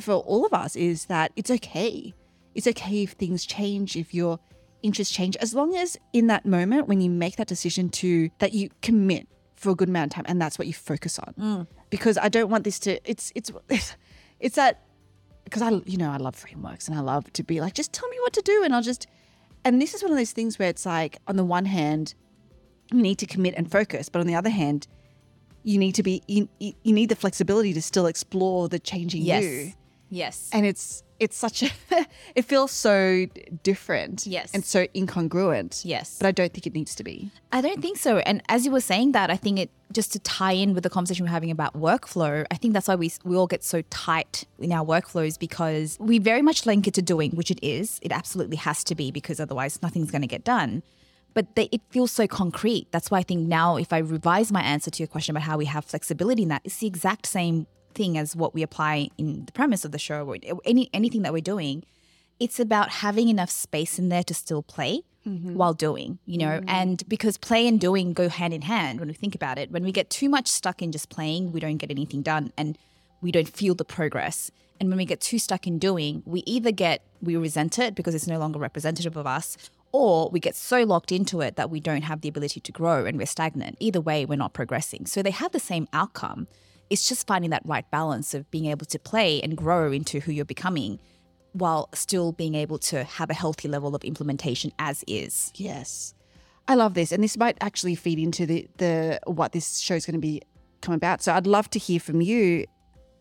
for 0.00 0.14
all 0.14 0.46
of 0.46 0.52
us 0.52 0.76
is 0.76 1.06
that 1.06 1.32
it's 1.36 1.50
okay. 1.50 2.14
It's 2.54 2.66
okay 2.66 3.02
if 3.02 3.12
things 3.12 3.44
change, 3.44 3.96
if 3.96 4.14
your 4.14 4.38
interests 4.82 5.14
change, 5.14 5.36
as 5.38 5.54
long 5.54 5.76
as 5.76 5.96
in 6.12 6.28
that 6.28 6.46
moment 6.46 6.88
when 6.88 7.00
you 7.00 7.10
make 7.10 7.36
that 7.36 7.48
decision 7.48 7.88
to 7.90 8.30
that 8.38 8.52
you 8.52 8.70
commit 8.82 9.26
for 9.56 9.70
a 9.70 9.74
good 9.74 9.88
amount 9.88 10.12
of 10.12 10.16
time 10.16 10.24
and 10.28 10.40
that's 10.40 10.58
what 10.58 10.66
you 10.66 10.72
focus 10.72 11.18
on. 11.18 11.34
Mm. 11.38 11.66
Because 11.90 12.16
I 12.16 12.28
don't 12.28 12.50
want 12.50 12.64
this 12.64 12.78
to 12.80 13.00
it's 13.08 13.32
it's 13.34 13.50
it's 14.40 14.56
that 14.56 14.84
because 15.44 15.62
I 15.62 15.70
you 15.84 15.96
know 15.96 16.10
I 16.10 16.16
love 16.16 16.36
frameworks 16.36 16.88
and 16.88 16.96
I 16.96 17.00
love 17.00 17.32
to 17.34 17.42
be 17.42 17.60
like 17.60 17.74
just 17.74 17.92
tell 17.92 18.08
me 18.08 18.16
what 18.20 18.32
to 18.34 18.42
do 18.42 18.62
and 18.64 18.74
I'll 18.74 18.82
just 18.82 19.06
and 19.64 19.82
this 19.82 19.94
is 19.94 20.02
one 20.02 20.12
of 20.12 20.18
those 20.18 20.32
things 20.32 20.58
where 20.58 20.68
it's 20.68 20.86
like 20.86 21.18
on 21.26 21.36
the 21.36 21.44
one 21.44 21.64
hand 21.64 22.14
you 22.92 23.02
need 23.02 23.18
to 23.18 23.26
commit 23.26 23.54
and 23.56 23.70
focus 23.70 24.08
but 24.08 24.20
on 24.20 24.26
the 24.26 24.34
other 24.34 24.50
hand 24.50 24.86
you 25.64 25.76
need 25.78 25.94
to 25.94 26.02
be 26.02 26.22
you, 26.28 26.48
you 26.58 26.92
need 26.92 27.08
the 27.08 27.16
flexibility 27.16 27.72
to 27.74 27.82
still 27.82 28.06
explore 28.06 28.68
the 28.68 28.78
changing 28.78 29.22
Yes. 29.22 29.42
you 29.44 29.72
Yes. 30.10 30.48
and 30.52 30.64
it's 30.64 31.02
it's 31.20 31.36
such 31.36 31.62
a 31.64 31.70
it 32.34 32.42
feels 32.42 32.70
so 32.70 33.26
different 33.62 34.26
Yes. 34.26 34.54
and 34.54 34.64
so 34.64 34.86
incongruent 34.94 35.82
Yes. 35.84 36.16
but 36.18 36.26
i 36.26 36.32
don't 36.32 36.52
think 36.54 36.66
it 36.66 36.74
needs 36.74 36.94
to 36.94 37.04
be 37.04 37.30
I 37.50 37.60
don't 37.62 37.80
think 37.80 37.96
so. 37.96 38.18
And 38.18 38.42
as 38.50 38.66
you 38.66 38.70
were 38.70 38.80
saying 38.82 39.12
that, 39.12 39.30
I 39.30 39.36
think 39.36 39.58
it 39.58 39.70
just 39.90 40.12
to 40.12 40.18
tie 40.18 40.52
in 40.52 40.74
with 40.74 40.82
the 40.82 40.90
conversation 40.90 41.24
we're 41.24 41.30
having 41.30 41.50
about 41.50 41.72
workflow, 41.72 42.44
I 42.50 42.56
think 42.56 42.74
that's 42.74 42.86
why 42.88 42.94
we 42.94 43.10
we 43.24 43.36
all 43.36 43.46
get 43.46 43.64
so 43.64 43.80
tight 43.88 44.44
in 44.58 44.70
our 44.70 44.84
workflows 44.84 45.38
because 45.38 45.96
we 45.98 46.18
very 46.18 46.42
much 46.42 46.66
link 46.66 46.86
it 46.86 46.92
to 46.94 47.00
doing, 47.02 47.30
which 47.32 47.50
it 47.50 47.58
is. 47.62 47.98
It 48.02 48.12
absolutely 48.12 48.58
has 48.58 48.84
to 48.84 48.94
be 48.94 49.10
because 49.10 49.40
otherwise 49.40 49.80
nothing's 49.82 50.10
going 50.10 50.20
to 50.20 50.28
get 50.36 50.44
done. 50.44 50.82
But 51.34 51.54
they, 51.54 51.68
it 51.70 51.82
feels 51.90 52.10
so 52.10 52.26
concrete. 52.26 52.88
That's 52.90 53.10
why 53.10 53.18
I 53.18 53.22
think 53.22 53.46
now, 53.46 53.76
if 53.76 53.92
I 53.92 53.98
revise 53.98 54.50
my 54.50 54.62
answer 54.62 54.90
to 54.90 55.02
your 55.02 55.08
question 55.08 55.36
about 55.36 55.44
how 55.44 55.56
we 55.56 55.66
have 55.66 55.84
flexibility 55.84 56.42
in 56.42 56.48
that, 56.48 56.62
it's 56.64 56.78
the 56.78 56.86
exact 56.86 57.26
same 57.26 57.66
thing 57.94 58.18
as 58.18 58.34
what 58.34 58.54
we 58.54 58.62
apply 58.62 59.08
in 59.18 59.44
the 59.44 59.52
premise 59.52 59.84
of 59.84 59.92
the 59.92 59.98
show 59.98 60.26
or 60.26 60.36
any 60.64 60.90
anything 60.92 61.22
that 61.22 61.32
we're 61.32 61.40
doing 61.40 61.84
it's 62.40 62.60
about 62.60 62.90
having 62.90 63.28
enough 63.28 63.50
space 63.50 63.98
in 63.98 64.08
there 64.08 64.22
to 64.24 64.34
still 64.34 64.62
play 64.62 65.02
mm-hmm. 65.26 65.54
while 65.54 65.74
doing, 65.74 66.18
you 66.24 66.38
know, 66.38 66.58
mm-hmm. 66.60 66.68
and 66.68 67.08
because 67.08 67.36
play 67.36 67.66
and 67.66 67.80
doing 67.80 68.12
go 68.12 68.28
hand 68.28 68.54
in 68.54 68.62
hand 68.62 69.00
when 69.00 69.08
we 69.08 69.14
think 69.14 69.34
about 69.34 69.58
it. 69.58 69.70
When 69.70 69.82
we 69.82 69.92
get 69.92 70.10
too 70.10 70.28
much 70.28 70.46
stuck 70.46 70.82
in 70.82 70.92
just 70.92 71.08
playing, 71.08 71.52
we 71.52 71.60
don't 71.60 71.78
get 71.78 71.90
anything 71.90 72.22
done 72.22 72.52
and 72.56 72.78
we 73.20 73.32
don't 73.32 73.48
feel 73.48 73.74
the 73.74 73.84
progress. 73.84 74.50
And 74.80 74.88
when 74.88 74.98
we 74.98 75.04
get 75.04 75.20
too 75.20 75.40
stuck 75.40 75.66
in 75.66 75.78
doing, 75.80 76.22
we 76.24 76.40
either 76.46 76.70
get, 76.70 77.02
we 77.20 77.36
resent 77.36 77.78
it 77.80 77.96
because 77.96 78.14
it's 78.14 78.28
no 78.28 78.38
longer 78.38 78.60
representative 78.60 79.16
of 79.16 79.26
us, 79.26 79.56
or 79.92 80.28
we 80.30 80.40
get 80.40 80.54
so 80.54 80.82
locked 80.84 81.12
into 81.12 81.40
it 81.40 81.56
that 81.56 81.70
we 81.70 81.80
don't 81.80 82.02
have 82.02 82.20
the 82.20 82.28
ability 82.28 82.60
to 82.60 82.72
grow 82.72 83.06
and 83.06 83.16
we're 83.18 83.26
stagnant. 83.26 83.76
Either 83.80 84.00
way, 84.00 84.24
we're 84.24 84.36
not 84.36 84.52
progressing. 84.52 85.06
So 85.06 85.22
they 85.22 85.30
have 85.30 85.52
the 85.52 85.60
same 85.60 85.88
outcome. 85.92 86.46
It's 86.90 87.08
just 87.08 87.26
finding 87.26 87.50
that 87.50 87.62
right 87.64 87.90
balance 87.90 88.34
of 88.34 88.50
being 88.50 88.66
able 88.66 88.86
to 88.86 88.98
play 88.98 89.40
and 89.42 89.56
grow 89.56 89.92
into 89.92 90.20
who 90.20 90.32
you're 90.32 90.44
becoming 90.44 90.98
while 91.52 91.88
still 91.94 92.32
being 92.32 92.54
able 92.54 92.78
to 92.78 93.04
have 93.04 93.30
a 93.30 93.34
healthy 93.34 93.68
level 93.68 93.94
of 93.94 94.04
implementation 94.04 94.72
as 94.78 95.04
is. 95.06 95.50
yes 95.54 96.14
i 96.66 96.74
love 96.74 96.94
this 96.94 97.12
and 97.12 97.22
this 97.22 97.36
might 97.36 97.56
actually 97.60 97.94
feed 97.94 98.18
into 98.18 98.46
the 98.46 98.68
the 98.76 99.18
what 99.26 99.52
this 99.52 99.78
show 99.78 99.94
is 99.94 100.04
going 100.04 100.14
to 100.14 100.20
be 100.20 100.42
come 100.82 100.94
about 100.94 101.22
so 101.22 101.32
i'd 101.34 101.46
love 101.46 101.68
to 101.70 101.78
hear 101.78 101.98
from 101.98 102.20
you 102.20 102.64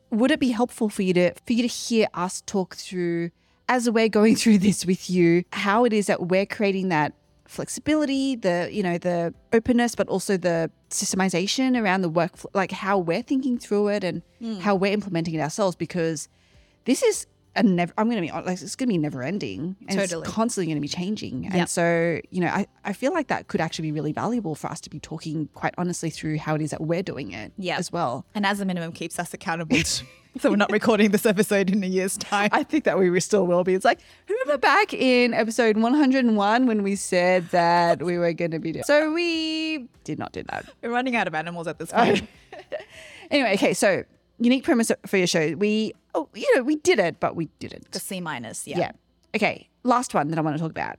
would 0.10 0.32
it 0.32 0.40
be 0.40 0.50
helpful 0.50 0.90
for 0.90 1.02
you 1.02 1.14
to 1.14 1.34
for 1.46 1.54
you 1.54 1.62
to 1.62 1.68
hear 1.68 2.08
us 2.14 2.42
talk 2.46 2.76
through 2.76 3.30
as 3.70 3.90
we're 3.90 4.10
going 4.10 4.36
through 4.42 4.58
this 4.58 4.86
with 4.86 5.10
you 5.10 5.44
how 5.54 5.86
it 5.86 5.94
is 5.94 6.08
that 6.08 6.28
we're 6.28 6.46
creating 6.46 6.90
that 6.90 7.14
flexibility 7.46 8.36
the 8.36 8.68
you 8.72 8.84
know 8.84 8.98
the 8.98 9.34
openness 9.54 9.96
but 9.96 10.08
also 10.10 10.36
the 10.36 10.70
systemization 10.90 11.82
around 11.82 12.02
the 12.02 12.10
work 12.10 12.32
like 12.54 12.72
how 12.72 12.98
we're 12.98 13.22
thinking 13.22 13.58
through 13.58 13.88
it 13.88 14.04
and 14.04 14.22
hmm. 14.40 14.60
how 14.60 14.76
we're 14.76 14.92
implementing 14.92 15.34
it 15.34 15.40
ourselves 15.40 15.76
because 15.76 16.28
this 16.84 17.02
is 17.04 17.26
a 17.58 17.64
never 17.64 17.94
i'm 17.98 18.10
going 18.10 18.16
to 18.16 18.22
be 18.22 18.32
like 18.32 18.62
it's 18.62 18.76
going 18.76 18.88
to 18.88 18.94
be 18.94 18.98
never 18.98 19.22
ending 19.24 19.76
and 19.90 20.00
Totally. 20.00 20.22
it's 20.24 20.32
constantly 20.32 20.68
going 20.68 20.78
to 20.78 20.82
be 20.82 20.88
changing 20.88 21.44
Yep. 21.44 21.54
and 21.54 21.70
so 21.70 22.20
you 22.32 22.40
know 22.42 22.48
I, 22.48 22.68
I 22.86 22.94
feel 22.94 23.14
like 23.14 23.28
that 23.28 23.48
could 23.48 23.60
actually 23.60 23.90
be 23.90 23.92
really 23.92 24.14
valuable 24.14 24.56
for 24.56 24.68
us 24.68 24.80
to 24.82 24.90
be 24.90 25.00
talking 25.00 25.50
quite 25.54 25.74
honestly 25.78 26.10
through 26.10 26.38
how 26.38 26.56
it 26.56 26.62
is 26.62 26.70
that 26.72 26.82
we're 26.82 27.04
doing 27.04 27.32
it 27.32 27.52
Yep. 27.58 27.80
as 27.80 27.92
well 27.92 28.26
And 28.36 28.46
as 28.46 28.62
a 28.62 28.66
minimum, 28.66 28.92
keeps 28.94 29.20
us 29.20 29.34
accountable. 29.34 29.78
So 30.40 30.52
we're 30.52 30.56
not 30.58 30.72
recording 30.72 31.10
this 31.10 31.26
episode 31.26 31.72
in 31.72 31.84
a 31.84 31.88
year's 31.88 32.16
time. 32.16 32.50
I 32.52 32.62
think 32.62 32.84
that 32.84 33.00
we 33.00 33.20
still 33.20 33.48
will 33.48 33.64
be. 33.64 33.74
It's 33.74 33.84
like, 33.84 34.02
remember 34.30 34.60
back 34.60 34.94
in 34.94 35.34
episode 35.34 35.78
101 35.78 36.68
when 36.68 36.84
we 36.84 36.96
said 36.96 37.50
that 37.50 38.04
we 38.04 38.20
were 38.20 38.34
going 38.34 38.52
to 38.52 38.60
be 38.60 38.72
doing. 38.74 38.84
So 38.84 39.12
we 39.14 39.88
did 40.04 40.20
not 40.20 40.34
do 40.34 40.44
that. 40.52 40.68
We're 40.84 40.92
running 40.92 41.16
out 41.16 41.26
of 41.28 41.34
animals 41.34 41.66
at 41.66 41.80
this 41.80 41.92
point. 41.92 42.22
Anyway, 43.32 43.54
okay, 43.56 43.74
so 43.74 44.04
unique 44.40 44.64
premise 44.64 44.92
for 45.06 45.18
your 45.18 45.28
show. 45.28 45.54
We, 45.56 45.94
oh, 46.18 46.30
you 46.34 46.56
know, 46.56 46.64
we 46.64 46.76
did 46.78 47.00
it, 47.00 47.20
but 47.20 47.36
we 47.36 47.50
didn't. 47.60 47.92
the 47.92 48.00
C 48.00 48.20
minus, 48.20 48.68
yeah. 48.68 48.78
yeah. 48.78 48.92
Okay, 49.36 49.70
last 49.84 50.14
one 50.14 50.30
that 50.30 50.40
I 50.40 50.42
want 50.42 50.58
to 50.58 50.62
talk 50.62 50.72
about 50.72 50.98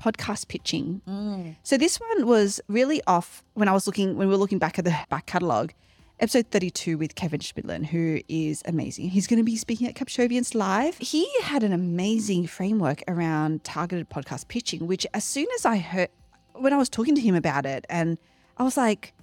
podcast 0.00 0.48
pitching. 0.48 1.00
Mm. 1.08 1.56
So 1.62 1.76
this 1.76 2.00
one 2.00 2.26
was 2.26 2.60
really 2.68 3.02
off 3.06 3.44
when 3.54 3.68
I 3.68 3.72
was 3.72 3.86
looking 3.86 4.16
when 4.16 4.28
we 4.28 4.34
were 4.34 4.38
looking 4.38 4.58
back 4.58 4.78
at 4.78 4.84
the 4.84 4.96
back 5.08 5.26
catalogue. 5.26 5.72
Episode 6.20 6.46
32 6.52 6.98
with 6.98 7.16
Kevin 7.16 7.40
Chemidlin, 7.40 7.84
who 7.84 8.20
is 8.28 8.62
amazing. 8.66 9.08
He's 9.08 9.26
going 9.26 9.38
to 9.38 9.44
be 9.44 9.56
speaking 9.56 9.88
at 9.88 9.94
Capshovians 9.94 10.54
Live. 10.54 10.96
He 10.98 11.28
had 11.42 11.64
an 11.64 11.72
amazing 11.72 12.46
framework 12.46 13.02
around 13.08 13.64
targeted 13.64 14.08
podcast 14.08 14.46
pitching, 14.46 14.86
which 14.86 15.04
as 15.14 15.24
soon 15.24 15.46
as 15.56 15.66
I 15.66 15.78
heard, 15.78 16.10
when 16.52 16.72
I 16.72 16.76
was 16.76 16.88
talking 16.88 17.16
to 17.16 17.20
him 17.20 17.34
about 17.34 17.66
it, 17.66 17.86
and 17.90 18.18
I 18.56 18.62
was 18.62 18.76
like, 18.76 19.14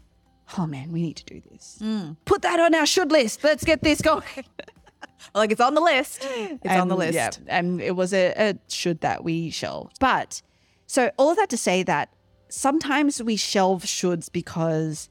oh 0.57 0.65
man, 0.65 0.91
we 0.91 1.01
need 1.01 1.15
to 1.17 1.25
do 1.25 1.41
this. 1.51 1.79
Mm. 1.81 2.17
Put 2.25 2.41
that 2.41 2.59
on 2.59 2.75
our 2.75 2.85
should 2.85 3.11
list. 3.11 3.45
Let's 3.45 3.63
get 3.63 3.81
this 3.81 4.01
going. 4.01 4.23
Like 5.35 5.51
it's 5.51 5.61
on 5.61 5.75
the 5.75 5.81
list. 5.81 6.25
It's 6.31 6.73
on 6.73 6.87
the 6.87 6.95
list. 6.95 7.13
Yeah, 7.13 7.29
and 7.47 7.81
it 7.81 7.95
was 7.95 8.13
a, 8.13 8.33
a 8.37 8.55
should 8.67 9.01
that 9.01 9.23
we 9.23 9.49
shelved. 9.49 9.97
But 9.99 10.41
so 10.87 11.11
all 11.17 11.29
of 11.29 11.37
that 11.37 11.49
to 11.49 11.57
say 11.57 11.83
that 11.83 12.13
sometimes 12.47 13.21
we 13.21 13.35
shelve 13.35 13.83
shoulds 13.83 14.31
because 14.31 15.09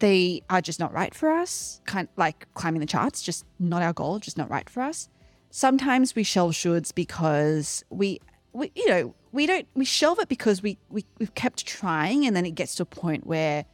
they 0.00 0.42
are 0.50 0.60
just 0.60 0.80
not 0.80 0.92
right 0.92 1.14
for 1.14 1.30
us. 1.30 1.80
Kind 1.86 2.08
like 2.16 2.46
climbing 2.54 2.80
the 2.80 2.86
charts, 2.86 3.22
just 3.22 3.46
not 3.58 3.82
our 3.82 3.92
goal, 3.92 4.18
just 4.18 4.36
not 4.36 4.50
right 4.50 4.68
for 4.68 4.82
us. 4.82 5.08
Sometimes 5.50 6.16
we 6.16 6.24
shelve 6.24 6.52
shoulds 6.52 6.92
because 6.94 7.84
we, 7.90 8.20
we 8.52 8.72
you 8.74 8.88
know, 8.88 9.14
we 9.32 9.46
don't 9.46 9.66
we 9.74 9.84
shelve 9.84 10.18
it 10.18 10.28
because 10.28 10.62
we, 10.62 10.78
we 10.90 11.04
we've 11.18 11.34
kept 11.34 11.64
trying 11.66 12.26
and 12.26 12.34
then 12.34 12.44
it 12.44 12.54
gets 12.54 12.74
to 12.76 12.82
a 12.82 12.86
point 12.86 13.26
where 13.26 13.64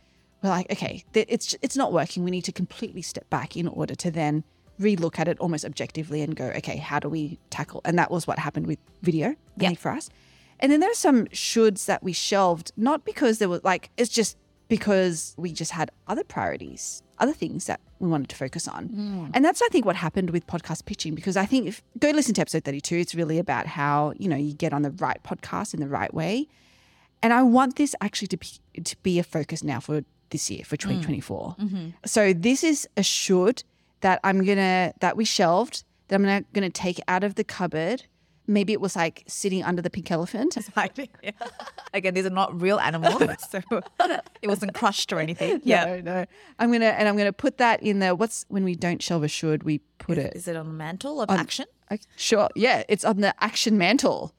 we're 0.42 0.50
like, 0.50 0.70
okay, 0.70 1.04
it's 1.14 1.56
it's 1.62 1.76
not 1.76 1.92
working. 1.92 2.24
We 2.24 2.30
need 2.30 2.44
to 2.44 2.52
completely 2.52 3.02
step 3.02 3.28
back 3.30 3.56
in 3.56 3.66
order 3.66 3.94
to 3.94 4.10
then 4.10 4.44
relook 4.80 5.18
at 5.18 5.28
it 5.28 5.38
almost 5.38 5.64
objectively 5.64 6.22
and 6.22 6.34
go, 6.34 6.46
okay, 6.56 6.76
how 6.76 6.98
do 6.98 7.08
we 7.08 7.38
tackle? 7.50 7.80
And 7.84 7.98
that 7.98 8.10
was 8.10 8.26
what 8.26 8.38
happened 8.38 8.66
with 8.66 8.78
video, 9.02 9.28
I 9.28 9.36
Yeah. 9.56 9.68
think, 9.68 9.78
for 9.78 9.90
us. 9.90 10.10
And 10.58 10.70
then 10.70 10.80
there 10.80 10.90
are 10.90 10.94
some 10.94 11.26
shoulds 11.26 11.86
that 11.86 12.02
we 12.02 12.12
shelved, 12.12 12.72
not 12.76 13.04
because 13.04 13.38
there 13.38 13.48
was 13.48 13.62
like, 13.64 13.90
it's 13.96 14.10
just 14.10 14.36
because 14.68 15.34
we 15.36 15.52
just 15.52 15.72
had 15.72 15.90
other 16.06 16.22
priorities, 16.22 17.02
other 17.18 17.32
things 17.32 17.66
that 17.66 17.80
we 17.98 18.08
wanted 18.08 18.28
to 18.28 18.36
focus 18.36 18.68
on. 18.68 18.88
Mm. 18.88 19.30
And 19.34 19.44
that's, 19.44 19.60
I 19.60 19.68
think, 19.68 19.84
what 19.84 19.96
happened 19.96 20.30
with 20.30 20.46
podcast 20.46 20.84
pitching, 20.86 21.14
because 21.14 21.36
I 21.36 21.44
think 21.44 21.66
if 21.66 21.82
go 21.98 22.10
listen 22.10 22.34
to 22.34 22.40
episode 22.40 22.64
32, 22.64 22.96
it's 22.96 23.14
really 23.14 23.38
about 23.38 23.66
how, 23.66 24.12
you 24.16 24.28
know, 24.28 24.36
you 24.36 24.54
get 24.54 24.72
on 24.72 24.82
the 24.82 24.92
right 24.92 25.20
podcast 25.22 25.74
in 25.74 25.80
the 25.80 25.88
right 25.88 26.12
way. 26.14 26.46
And 27.22 27.32
I 27.32 27.42
want 27.42 27.76
this 27.76 27.94
actually 28.00 28.28
to 28.28 28.36
be 28.38 28.82
to 28.82 28.96
be 29.02 29.18
a 29.18 29.22
focus 29.22 29.62
now 29.62 29.80
for 29.80 30.02
this 30.30 30.50
year 30.50 30.64
for 30.64 30.76
mm. 30.76 30.80
2024. 30.80 31.56
Mm-hmm. 31.58 31.88
So 32.06 32.32
this 32.32 32.64
is 32.64 32.88
a 32.96 33.02
should 33.02 33.64
that 34.00 34.20
I'm 34.24 34.44
gonna 34.44 34.92
that 35.00 35.16
we 35.16 35.24
shelved 35.24 35.84
that 36.08 36.16
I'm 36.16 36.22
gonna, 36.22 36.44
gonna 36.52 36.70
take 36.70 37.00
out 37.08 37.24
of 37.24 37.34
the 37.36 37.44
cupboard. 37.44 38.04
Maybe 38.46 38.72
it 38.72 38.80
was 38.80 38.96
like 38.96 39.22
sitting 39.28 39.62
under 39.62 39.80
the 39.80 39.90
pink 39.90 40.10
elephant. 40.10 40.56
Again, 41.94 42.14
these 42.14 42.26
are 42.26 42.30
not 42.30 42.60
real 42.60 42.80
animals, 42.80 43.22
so 43.50 43.60
it 44.42 44.48
wasn't 44.48 44.74
crushed 44.74 45.12
or 45.12 45.20
anything. 45.20 45.60
Yeah. 45.62 45.84
No, 45.84 46.00
no. 46.00 46.24
I'm 46.58 46.72
gonna 46.72 46.86
and 46.86 47.08
I'm 47.08 47.16
gonna 47.16 47.32
put 47.32 47.58
that 47.58 47.82
in 47.82 48.00
there. 48.00 48.14
what's 48.14 48.44
when 48.48 48.64
we 48.64 48.74
don't 48.74 49.02
shelve 49.02 49.22
a 49.22 49.28
should 49.28 49.62
we 49.62 49.78
put 49.98 50.18
it 50.18 50.34
Is 50.34 50.48
it 50.48 50.56
on 50.56 50.66
the 50.66 50.72
mantle 50.72 51.20
of 51.20 51.30
action? 51.30 51.66
Okay, 51.92 52.02
Sure. 52.16 52.48
Yeah, 52.56 52.82
it's 52.88 53.04
on 53.04 53.20
the 53.20 53.34
action 53.42 53.78
mantle. 53.78 54.32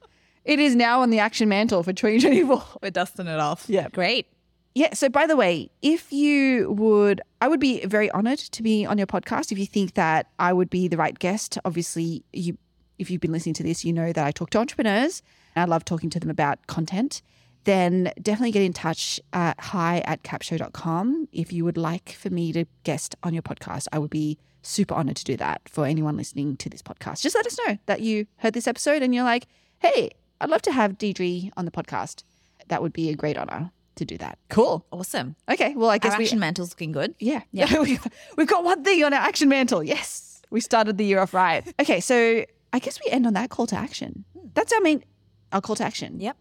It 0.44 0.58
is 0.58 0.74
now 0.74 1.02
on 1.02 1.10
the 1.10 1.20
action 1.20 1.48
mantle 1.48 1.82
for 1.82 1.92
2024. 1.92 2.62
We're 2.82 2.90
dusting 2.90 3.28
it 3.28 3.38
off. 3.38 3.64
Yeah. 3.68 3.88
Great. 3.90 4.26
Yeah. 4.74 4.94
So, 4.94 5.08
by 5.08 5.26
the 5.26 5.36
way, 5.36 5.70
if 5.82 6.12
you 6.12 6.72
would, 6.72 7.20
I 7.40 7.48
would 7.48 7.60
be 7.60 7.84
very 7.84 8.10
honored 8.10 8.38
to 8.38 8.62
be 8.62 8.86
on 8.86 8.96
your 8.96 9.06
podcast. 9.06 9.52
If 9.52 9.58
you 9.58 9.66
think 9.66 9.94
that 9.94 10.28
I 10.38 10.52
would 10.52 10.70
be 10.70 10.88
the 10.88 10.96
right 10.96 11.18
guest, 11.18 11.58
obviously, 11.64 12.24
you, 12.32 12.56
if 12.98 13.10
you've 13.10 13.20
been 13.20 13.32
listening 13.32 13.54
to 13.54 13.62
this, 13.62 13.84
you 13.84 13.92
know 13.92 14.12
that 14.12 14.26
I 14.26 14.30
talk 14.30 14.50
to 14.50 14.58
entrepreneurs 14.58 15.22
and 15.54 15.62
I 15.62 15.66
love 15.66 15.84
talking 15.84 16.08
to 16.10 16.20
them 16.20 16.30
about 16.30 16.66
content. 16.66 17.20
Then 17.64 18.12
definitely 18.20 18.50
get 18.50 18.62
in 18.62 18.72
touch 18.72 19.20
at 19.32 19.60
hi 19.60 20.02
at 20.06 20.22
capsho.com. 20.22 21.28
If 21.32 21.52
you 21.52 21.64
would 21.64 21.76
like 21.76 22.12
for 22.12 22.30
me 22.30 22.52
to 22.52 22.64
guest 22.82 23.14
on 23.22 23.34
your 23.34 23.42
podcast, 23.42 23.88
I 23.92 23.98
would 23.98 24.10
be 24.10 24.38
super 24.62 24.94
honored 24.94 25.16
to 25.16 25.24
do 25.24 25.36
that 25.36 25.60
for 25.68 25.84
anyone 25.84 26.16
listening 26.16 26.56
to 26.56 26.70
this 26.70 26.82
podcast. 26.82 27.20
Just 27.20 27.36
let 27.36 27.46
us 27.46 27.58
know 27.66 27.78
that 27.86 28.00
you 28.00 28.26
heard 28.36 28.54
this 28.54 28.66
episode 28.66 29.02
and 29.02 29.14
you're 29.14 29.24
like, 29.24 29.46
hey, 29.80 30.10
I'd 30.40 30.50
love 30.50 30.62
to 30.62 30.72
have 30.72 30.98
Deidre 30.98 31.50
on 31.56 31.66
the 31.66 31.70
podcast. 31.70 32.22
That 32.68 32.82
would 32.82 32.92
be 32.92 33.10
a 33.10 33.14
great 33.14 33.36
honor 33.36 33.70
to 33.96 34.04
do 34.04 34.16
that. 34.18 34.38
Cool. 34.48 34.84
Awesome. 34.90 35.36
Okay, 35.50 35.74
well, 35.74 35.90
I 35.90 35.98
guess 35.98 36.12
Our 36.12 36.18
we 36.18 36.24
action 36.24 36.38
mantle's 36.38 36.70
looking 36.70 36.92
good. 36.92 37.14
yeah 37.18 37.42
yeah 37.52 37.80
we've, 38.36 38.46
got 38.46 38.64
one 38.64 38.82
thing 38.84 39.04
on 39.04 39.12
our 39.12 39.20
action 39.20 39.48
mantle. 39.48 39.82
Yes, 39.82 40.42
we 40.50 40.60
started 40.60 40.98
the 40.98 41.04
year 41.04 41.20
off 41.20 41.34
right. 41.34 41.62
Okay, 41.80 42.00
so 42.00 42.44
I 42.72 42.78
guess 42.78 42.98
we 43.04 43.10
end 43.10 43.26
on 43.26 43.34
that 43.34 43.50
call 43.50 43.66
to 43.68 43.76
action. 43.76 44.24
Hmm. 44.38 44.48
That's 44.54 44.72
our 44.72 44.80
main 44.80 45.04
our 45.52 45.60
call 45.60 45.76
to 45.76 45.84
action. 45.84 46.20
Yep. 46.20 46.36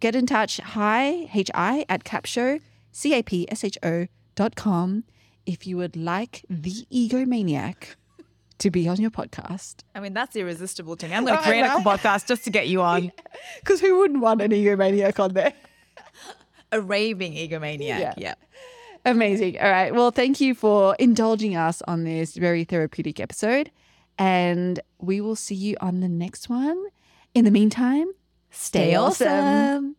Get 0.00 0.14
in 0.14 0.26
touch. 0.26 0.58
Hi 0.58 1.28
h 1.32 1.50
i 1.54 1.84
at 1.88 2.04
capsho 2.04 2.60
c 2.92 3.14
a 3.14 3.22
p 3.22 3.46
s 3.50 3.64
h 3.64 3.78
o 3.82 4.06
dot 4.34 4.54
com 4.56 5.04
if 5.46 5.66
you 5.66 5.76
would 5.76 5.96
like 5.96 6.44
the 6.48 6.86
egomaniac 6.92 7.96
to 8.58 8.70
be 8.70 8.88
on 8.88 9.00
your 9.00 9.10
podcast. 9.10 9.76
I 9.94 10.00
mean, 10.00 10.12
that's 10.14 10.36
irresistible 10.36 10.96
to 10.96 11.08
me. 11.08 11.14
I'm 11.14 11.24
going 11.24 11.38
to 11.42 11.42
create 11.42 11.64
a 11.64 11.68
podcast 11.78 12.26
just 12.26 12.44
to 12.44 12.50
get 12.50 12.68
you 12.68 12.82
on. 12.82 13.12
Because 13.60 13.80
who 13.80 13.98
wouldn't 13.98 14.20
want 14.20 14.42
an 14.42 14.50
egomaniac 14.50 15.18
on 15.20 15.34
there? 15.34 15.52
A 16.72 16.80
raving 16.80 17.32
egomaniac. 17.34 17.80
Yeah. 17.80 18.14
Yeah. 18.16 18.34
Amazing. 19.04 19.58
All 19.58 19.70
right. 19.70 19.94
Well, 19.94 20.10
thank 20.10 20.40
you 20.40 20.54
for 20.54 20.94
indulging 20.98 21.56
us 21.56 21.82
on 21.86 22.04
this 22.04 22.34
very 22.34 22.64
therapeutic 22.64 23.20
episode. 23.20 23.70
And 24.18 24.80
we 24.98 25.20
will 25.20 25.36
see 25.36 25.54
you 25.54 25.76
on 25.80 26.00
the 26.00 26.08
next 26.08 26.48
one. 26.48 26.82
In 27.34 27.44
the 27.44 27.50
meantime, 27.50 28.08
stay, 28.50 28.88
Stay 28.90 28.94
awesome. 28.96 29.28
awesome. 29.28 29.96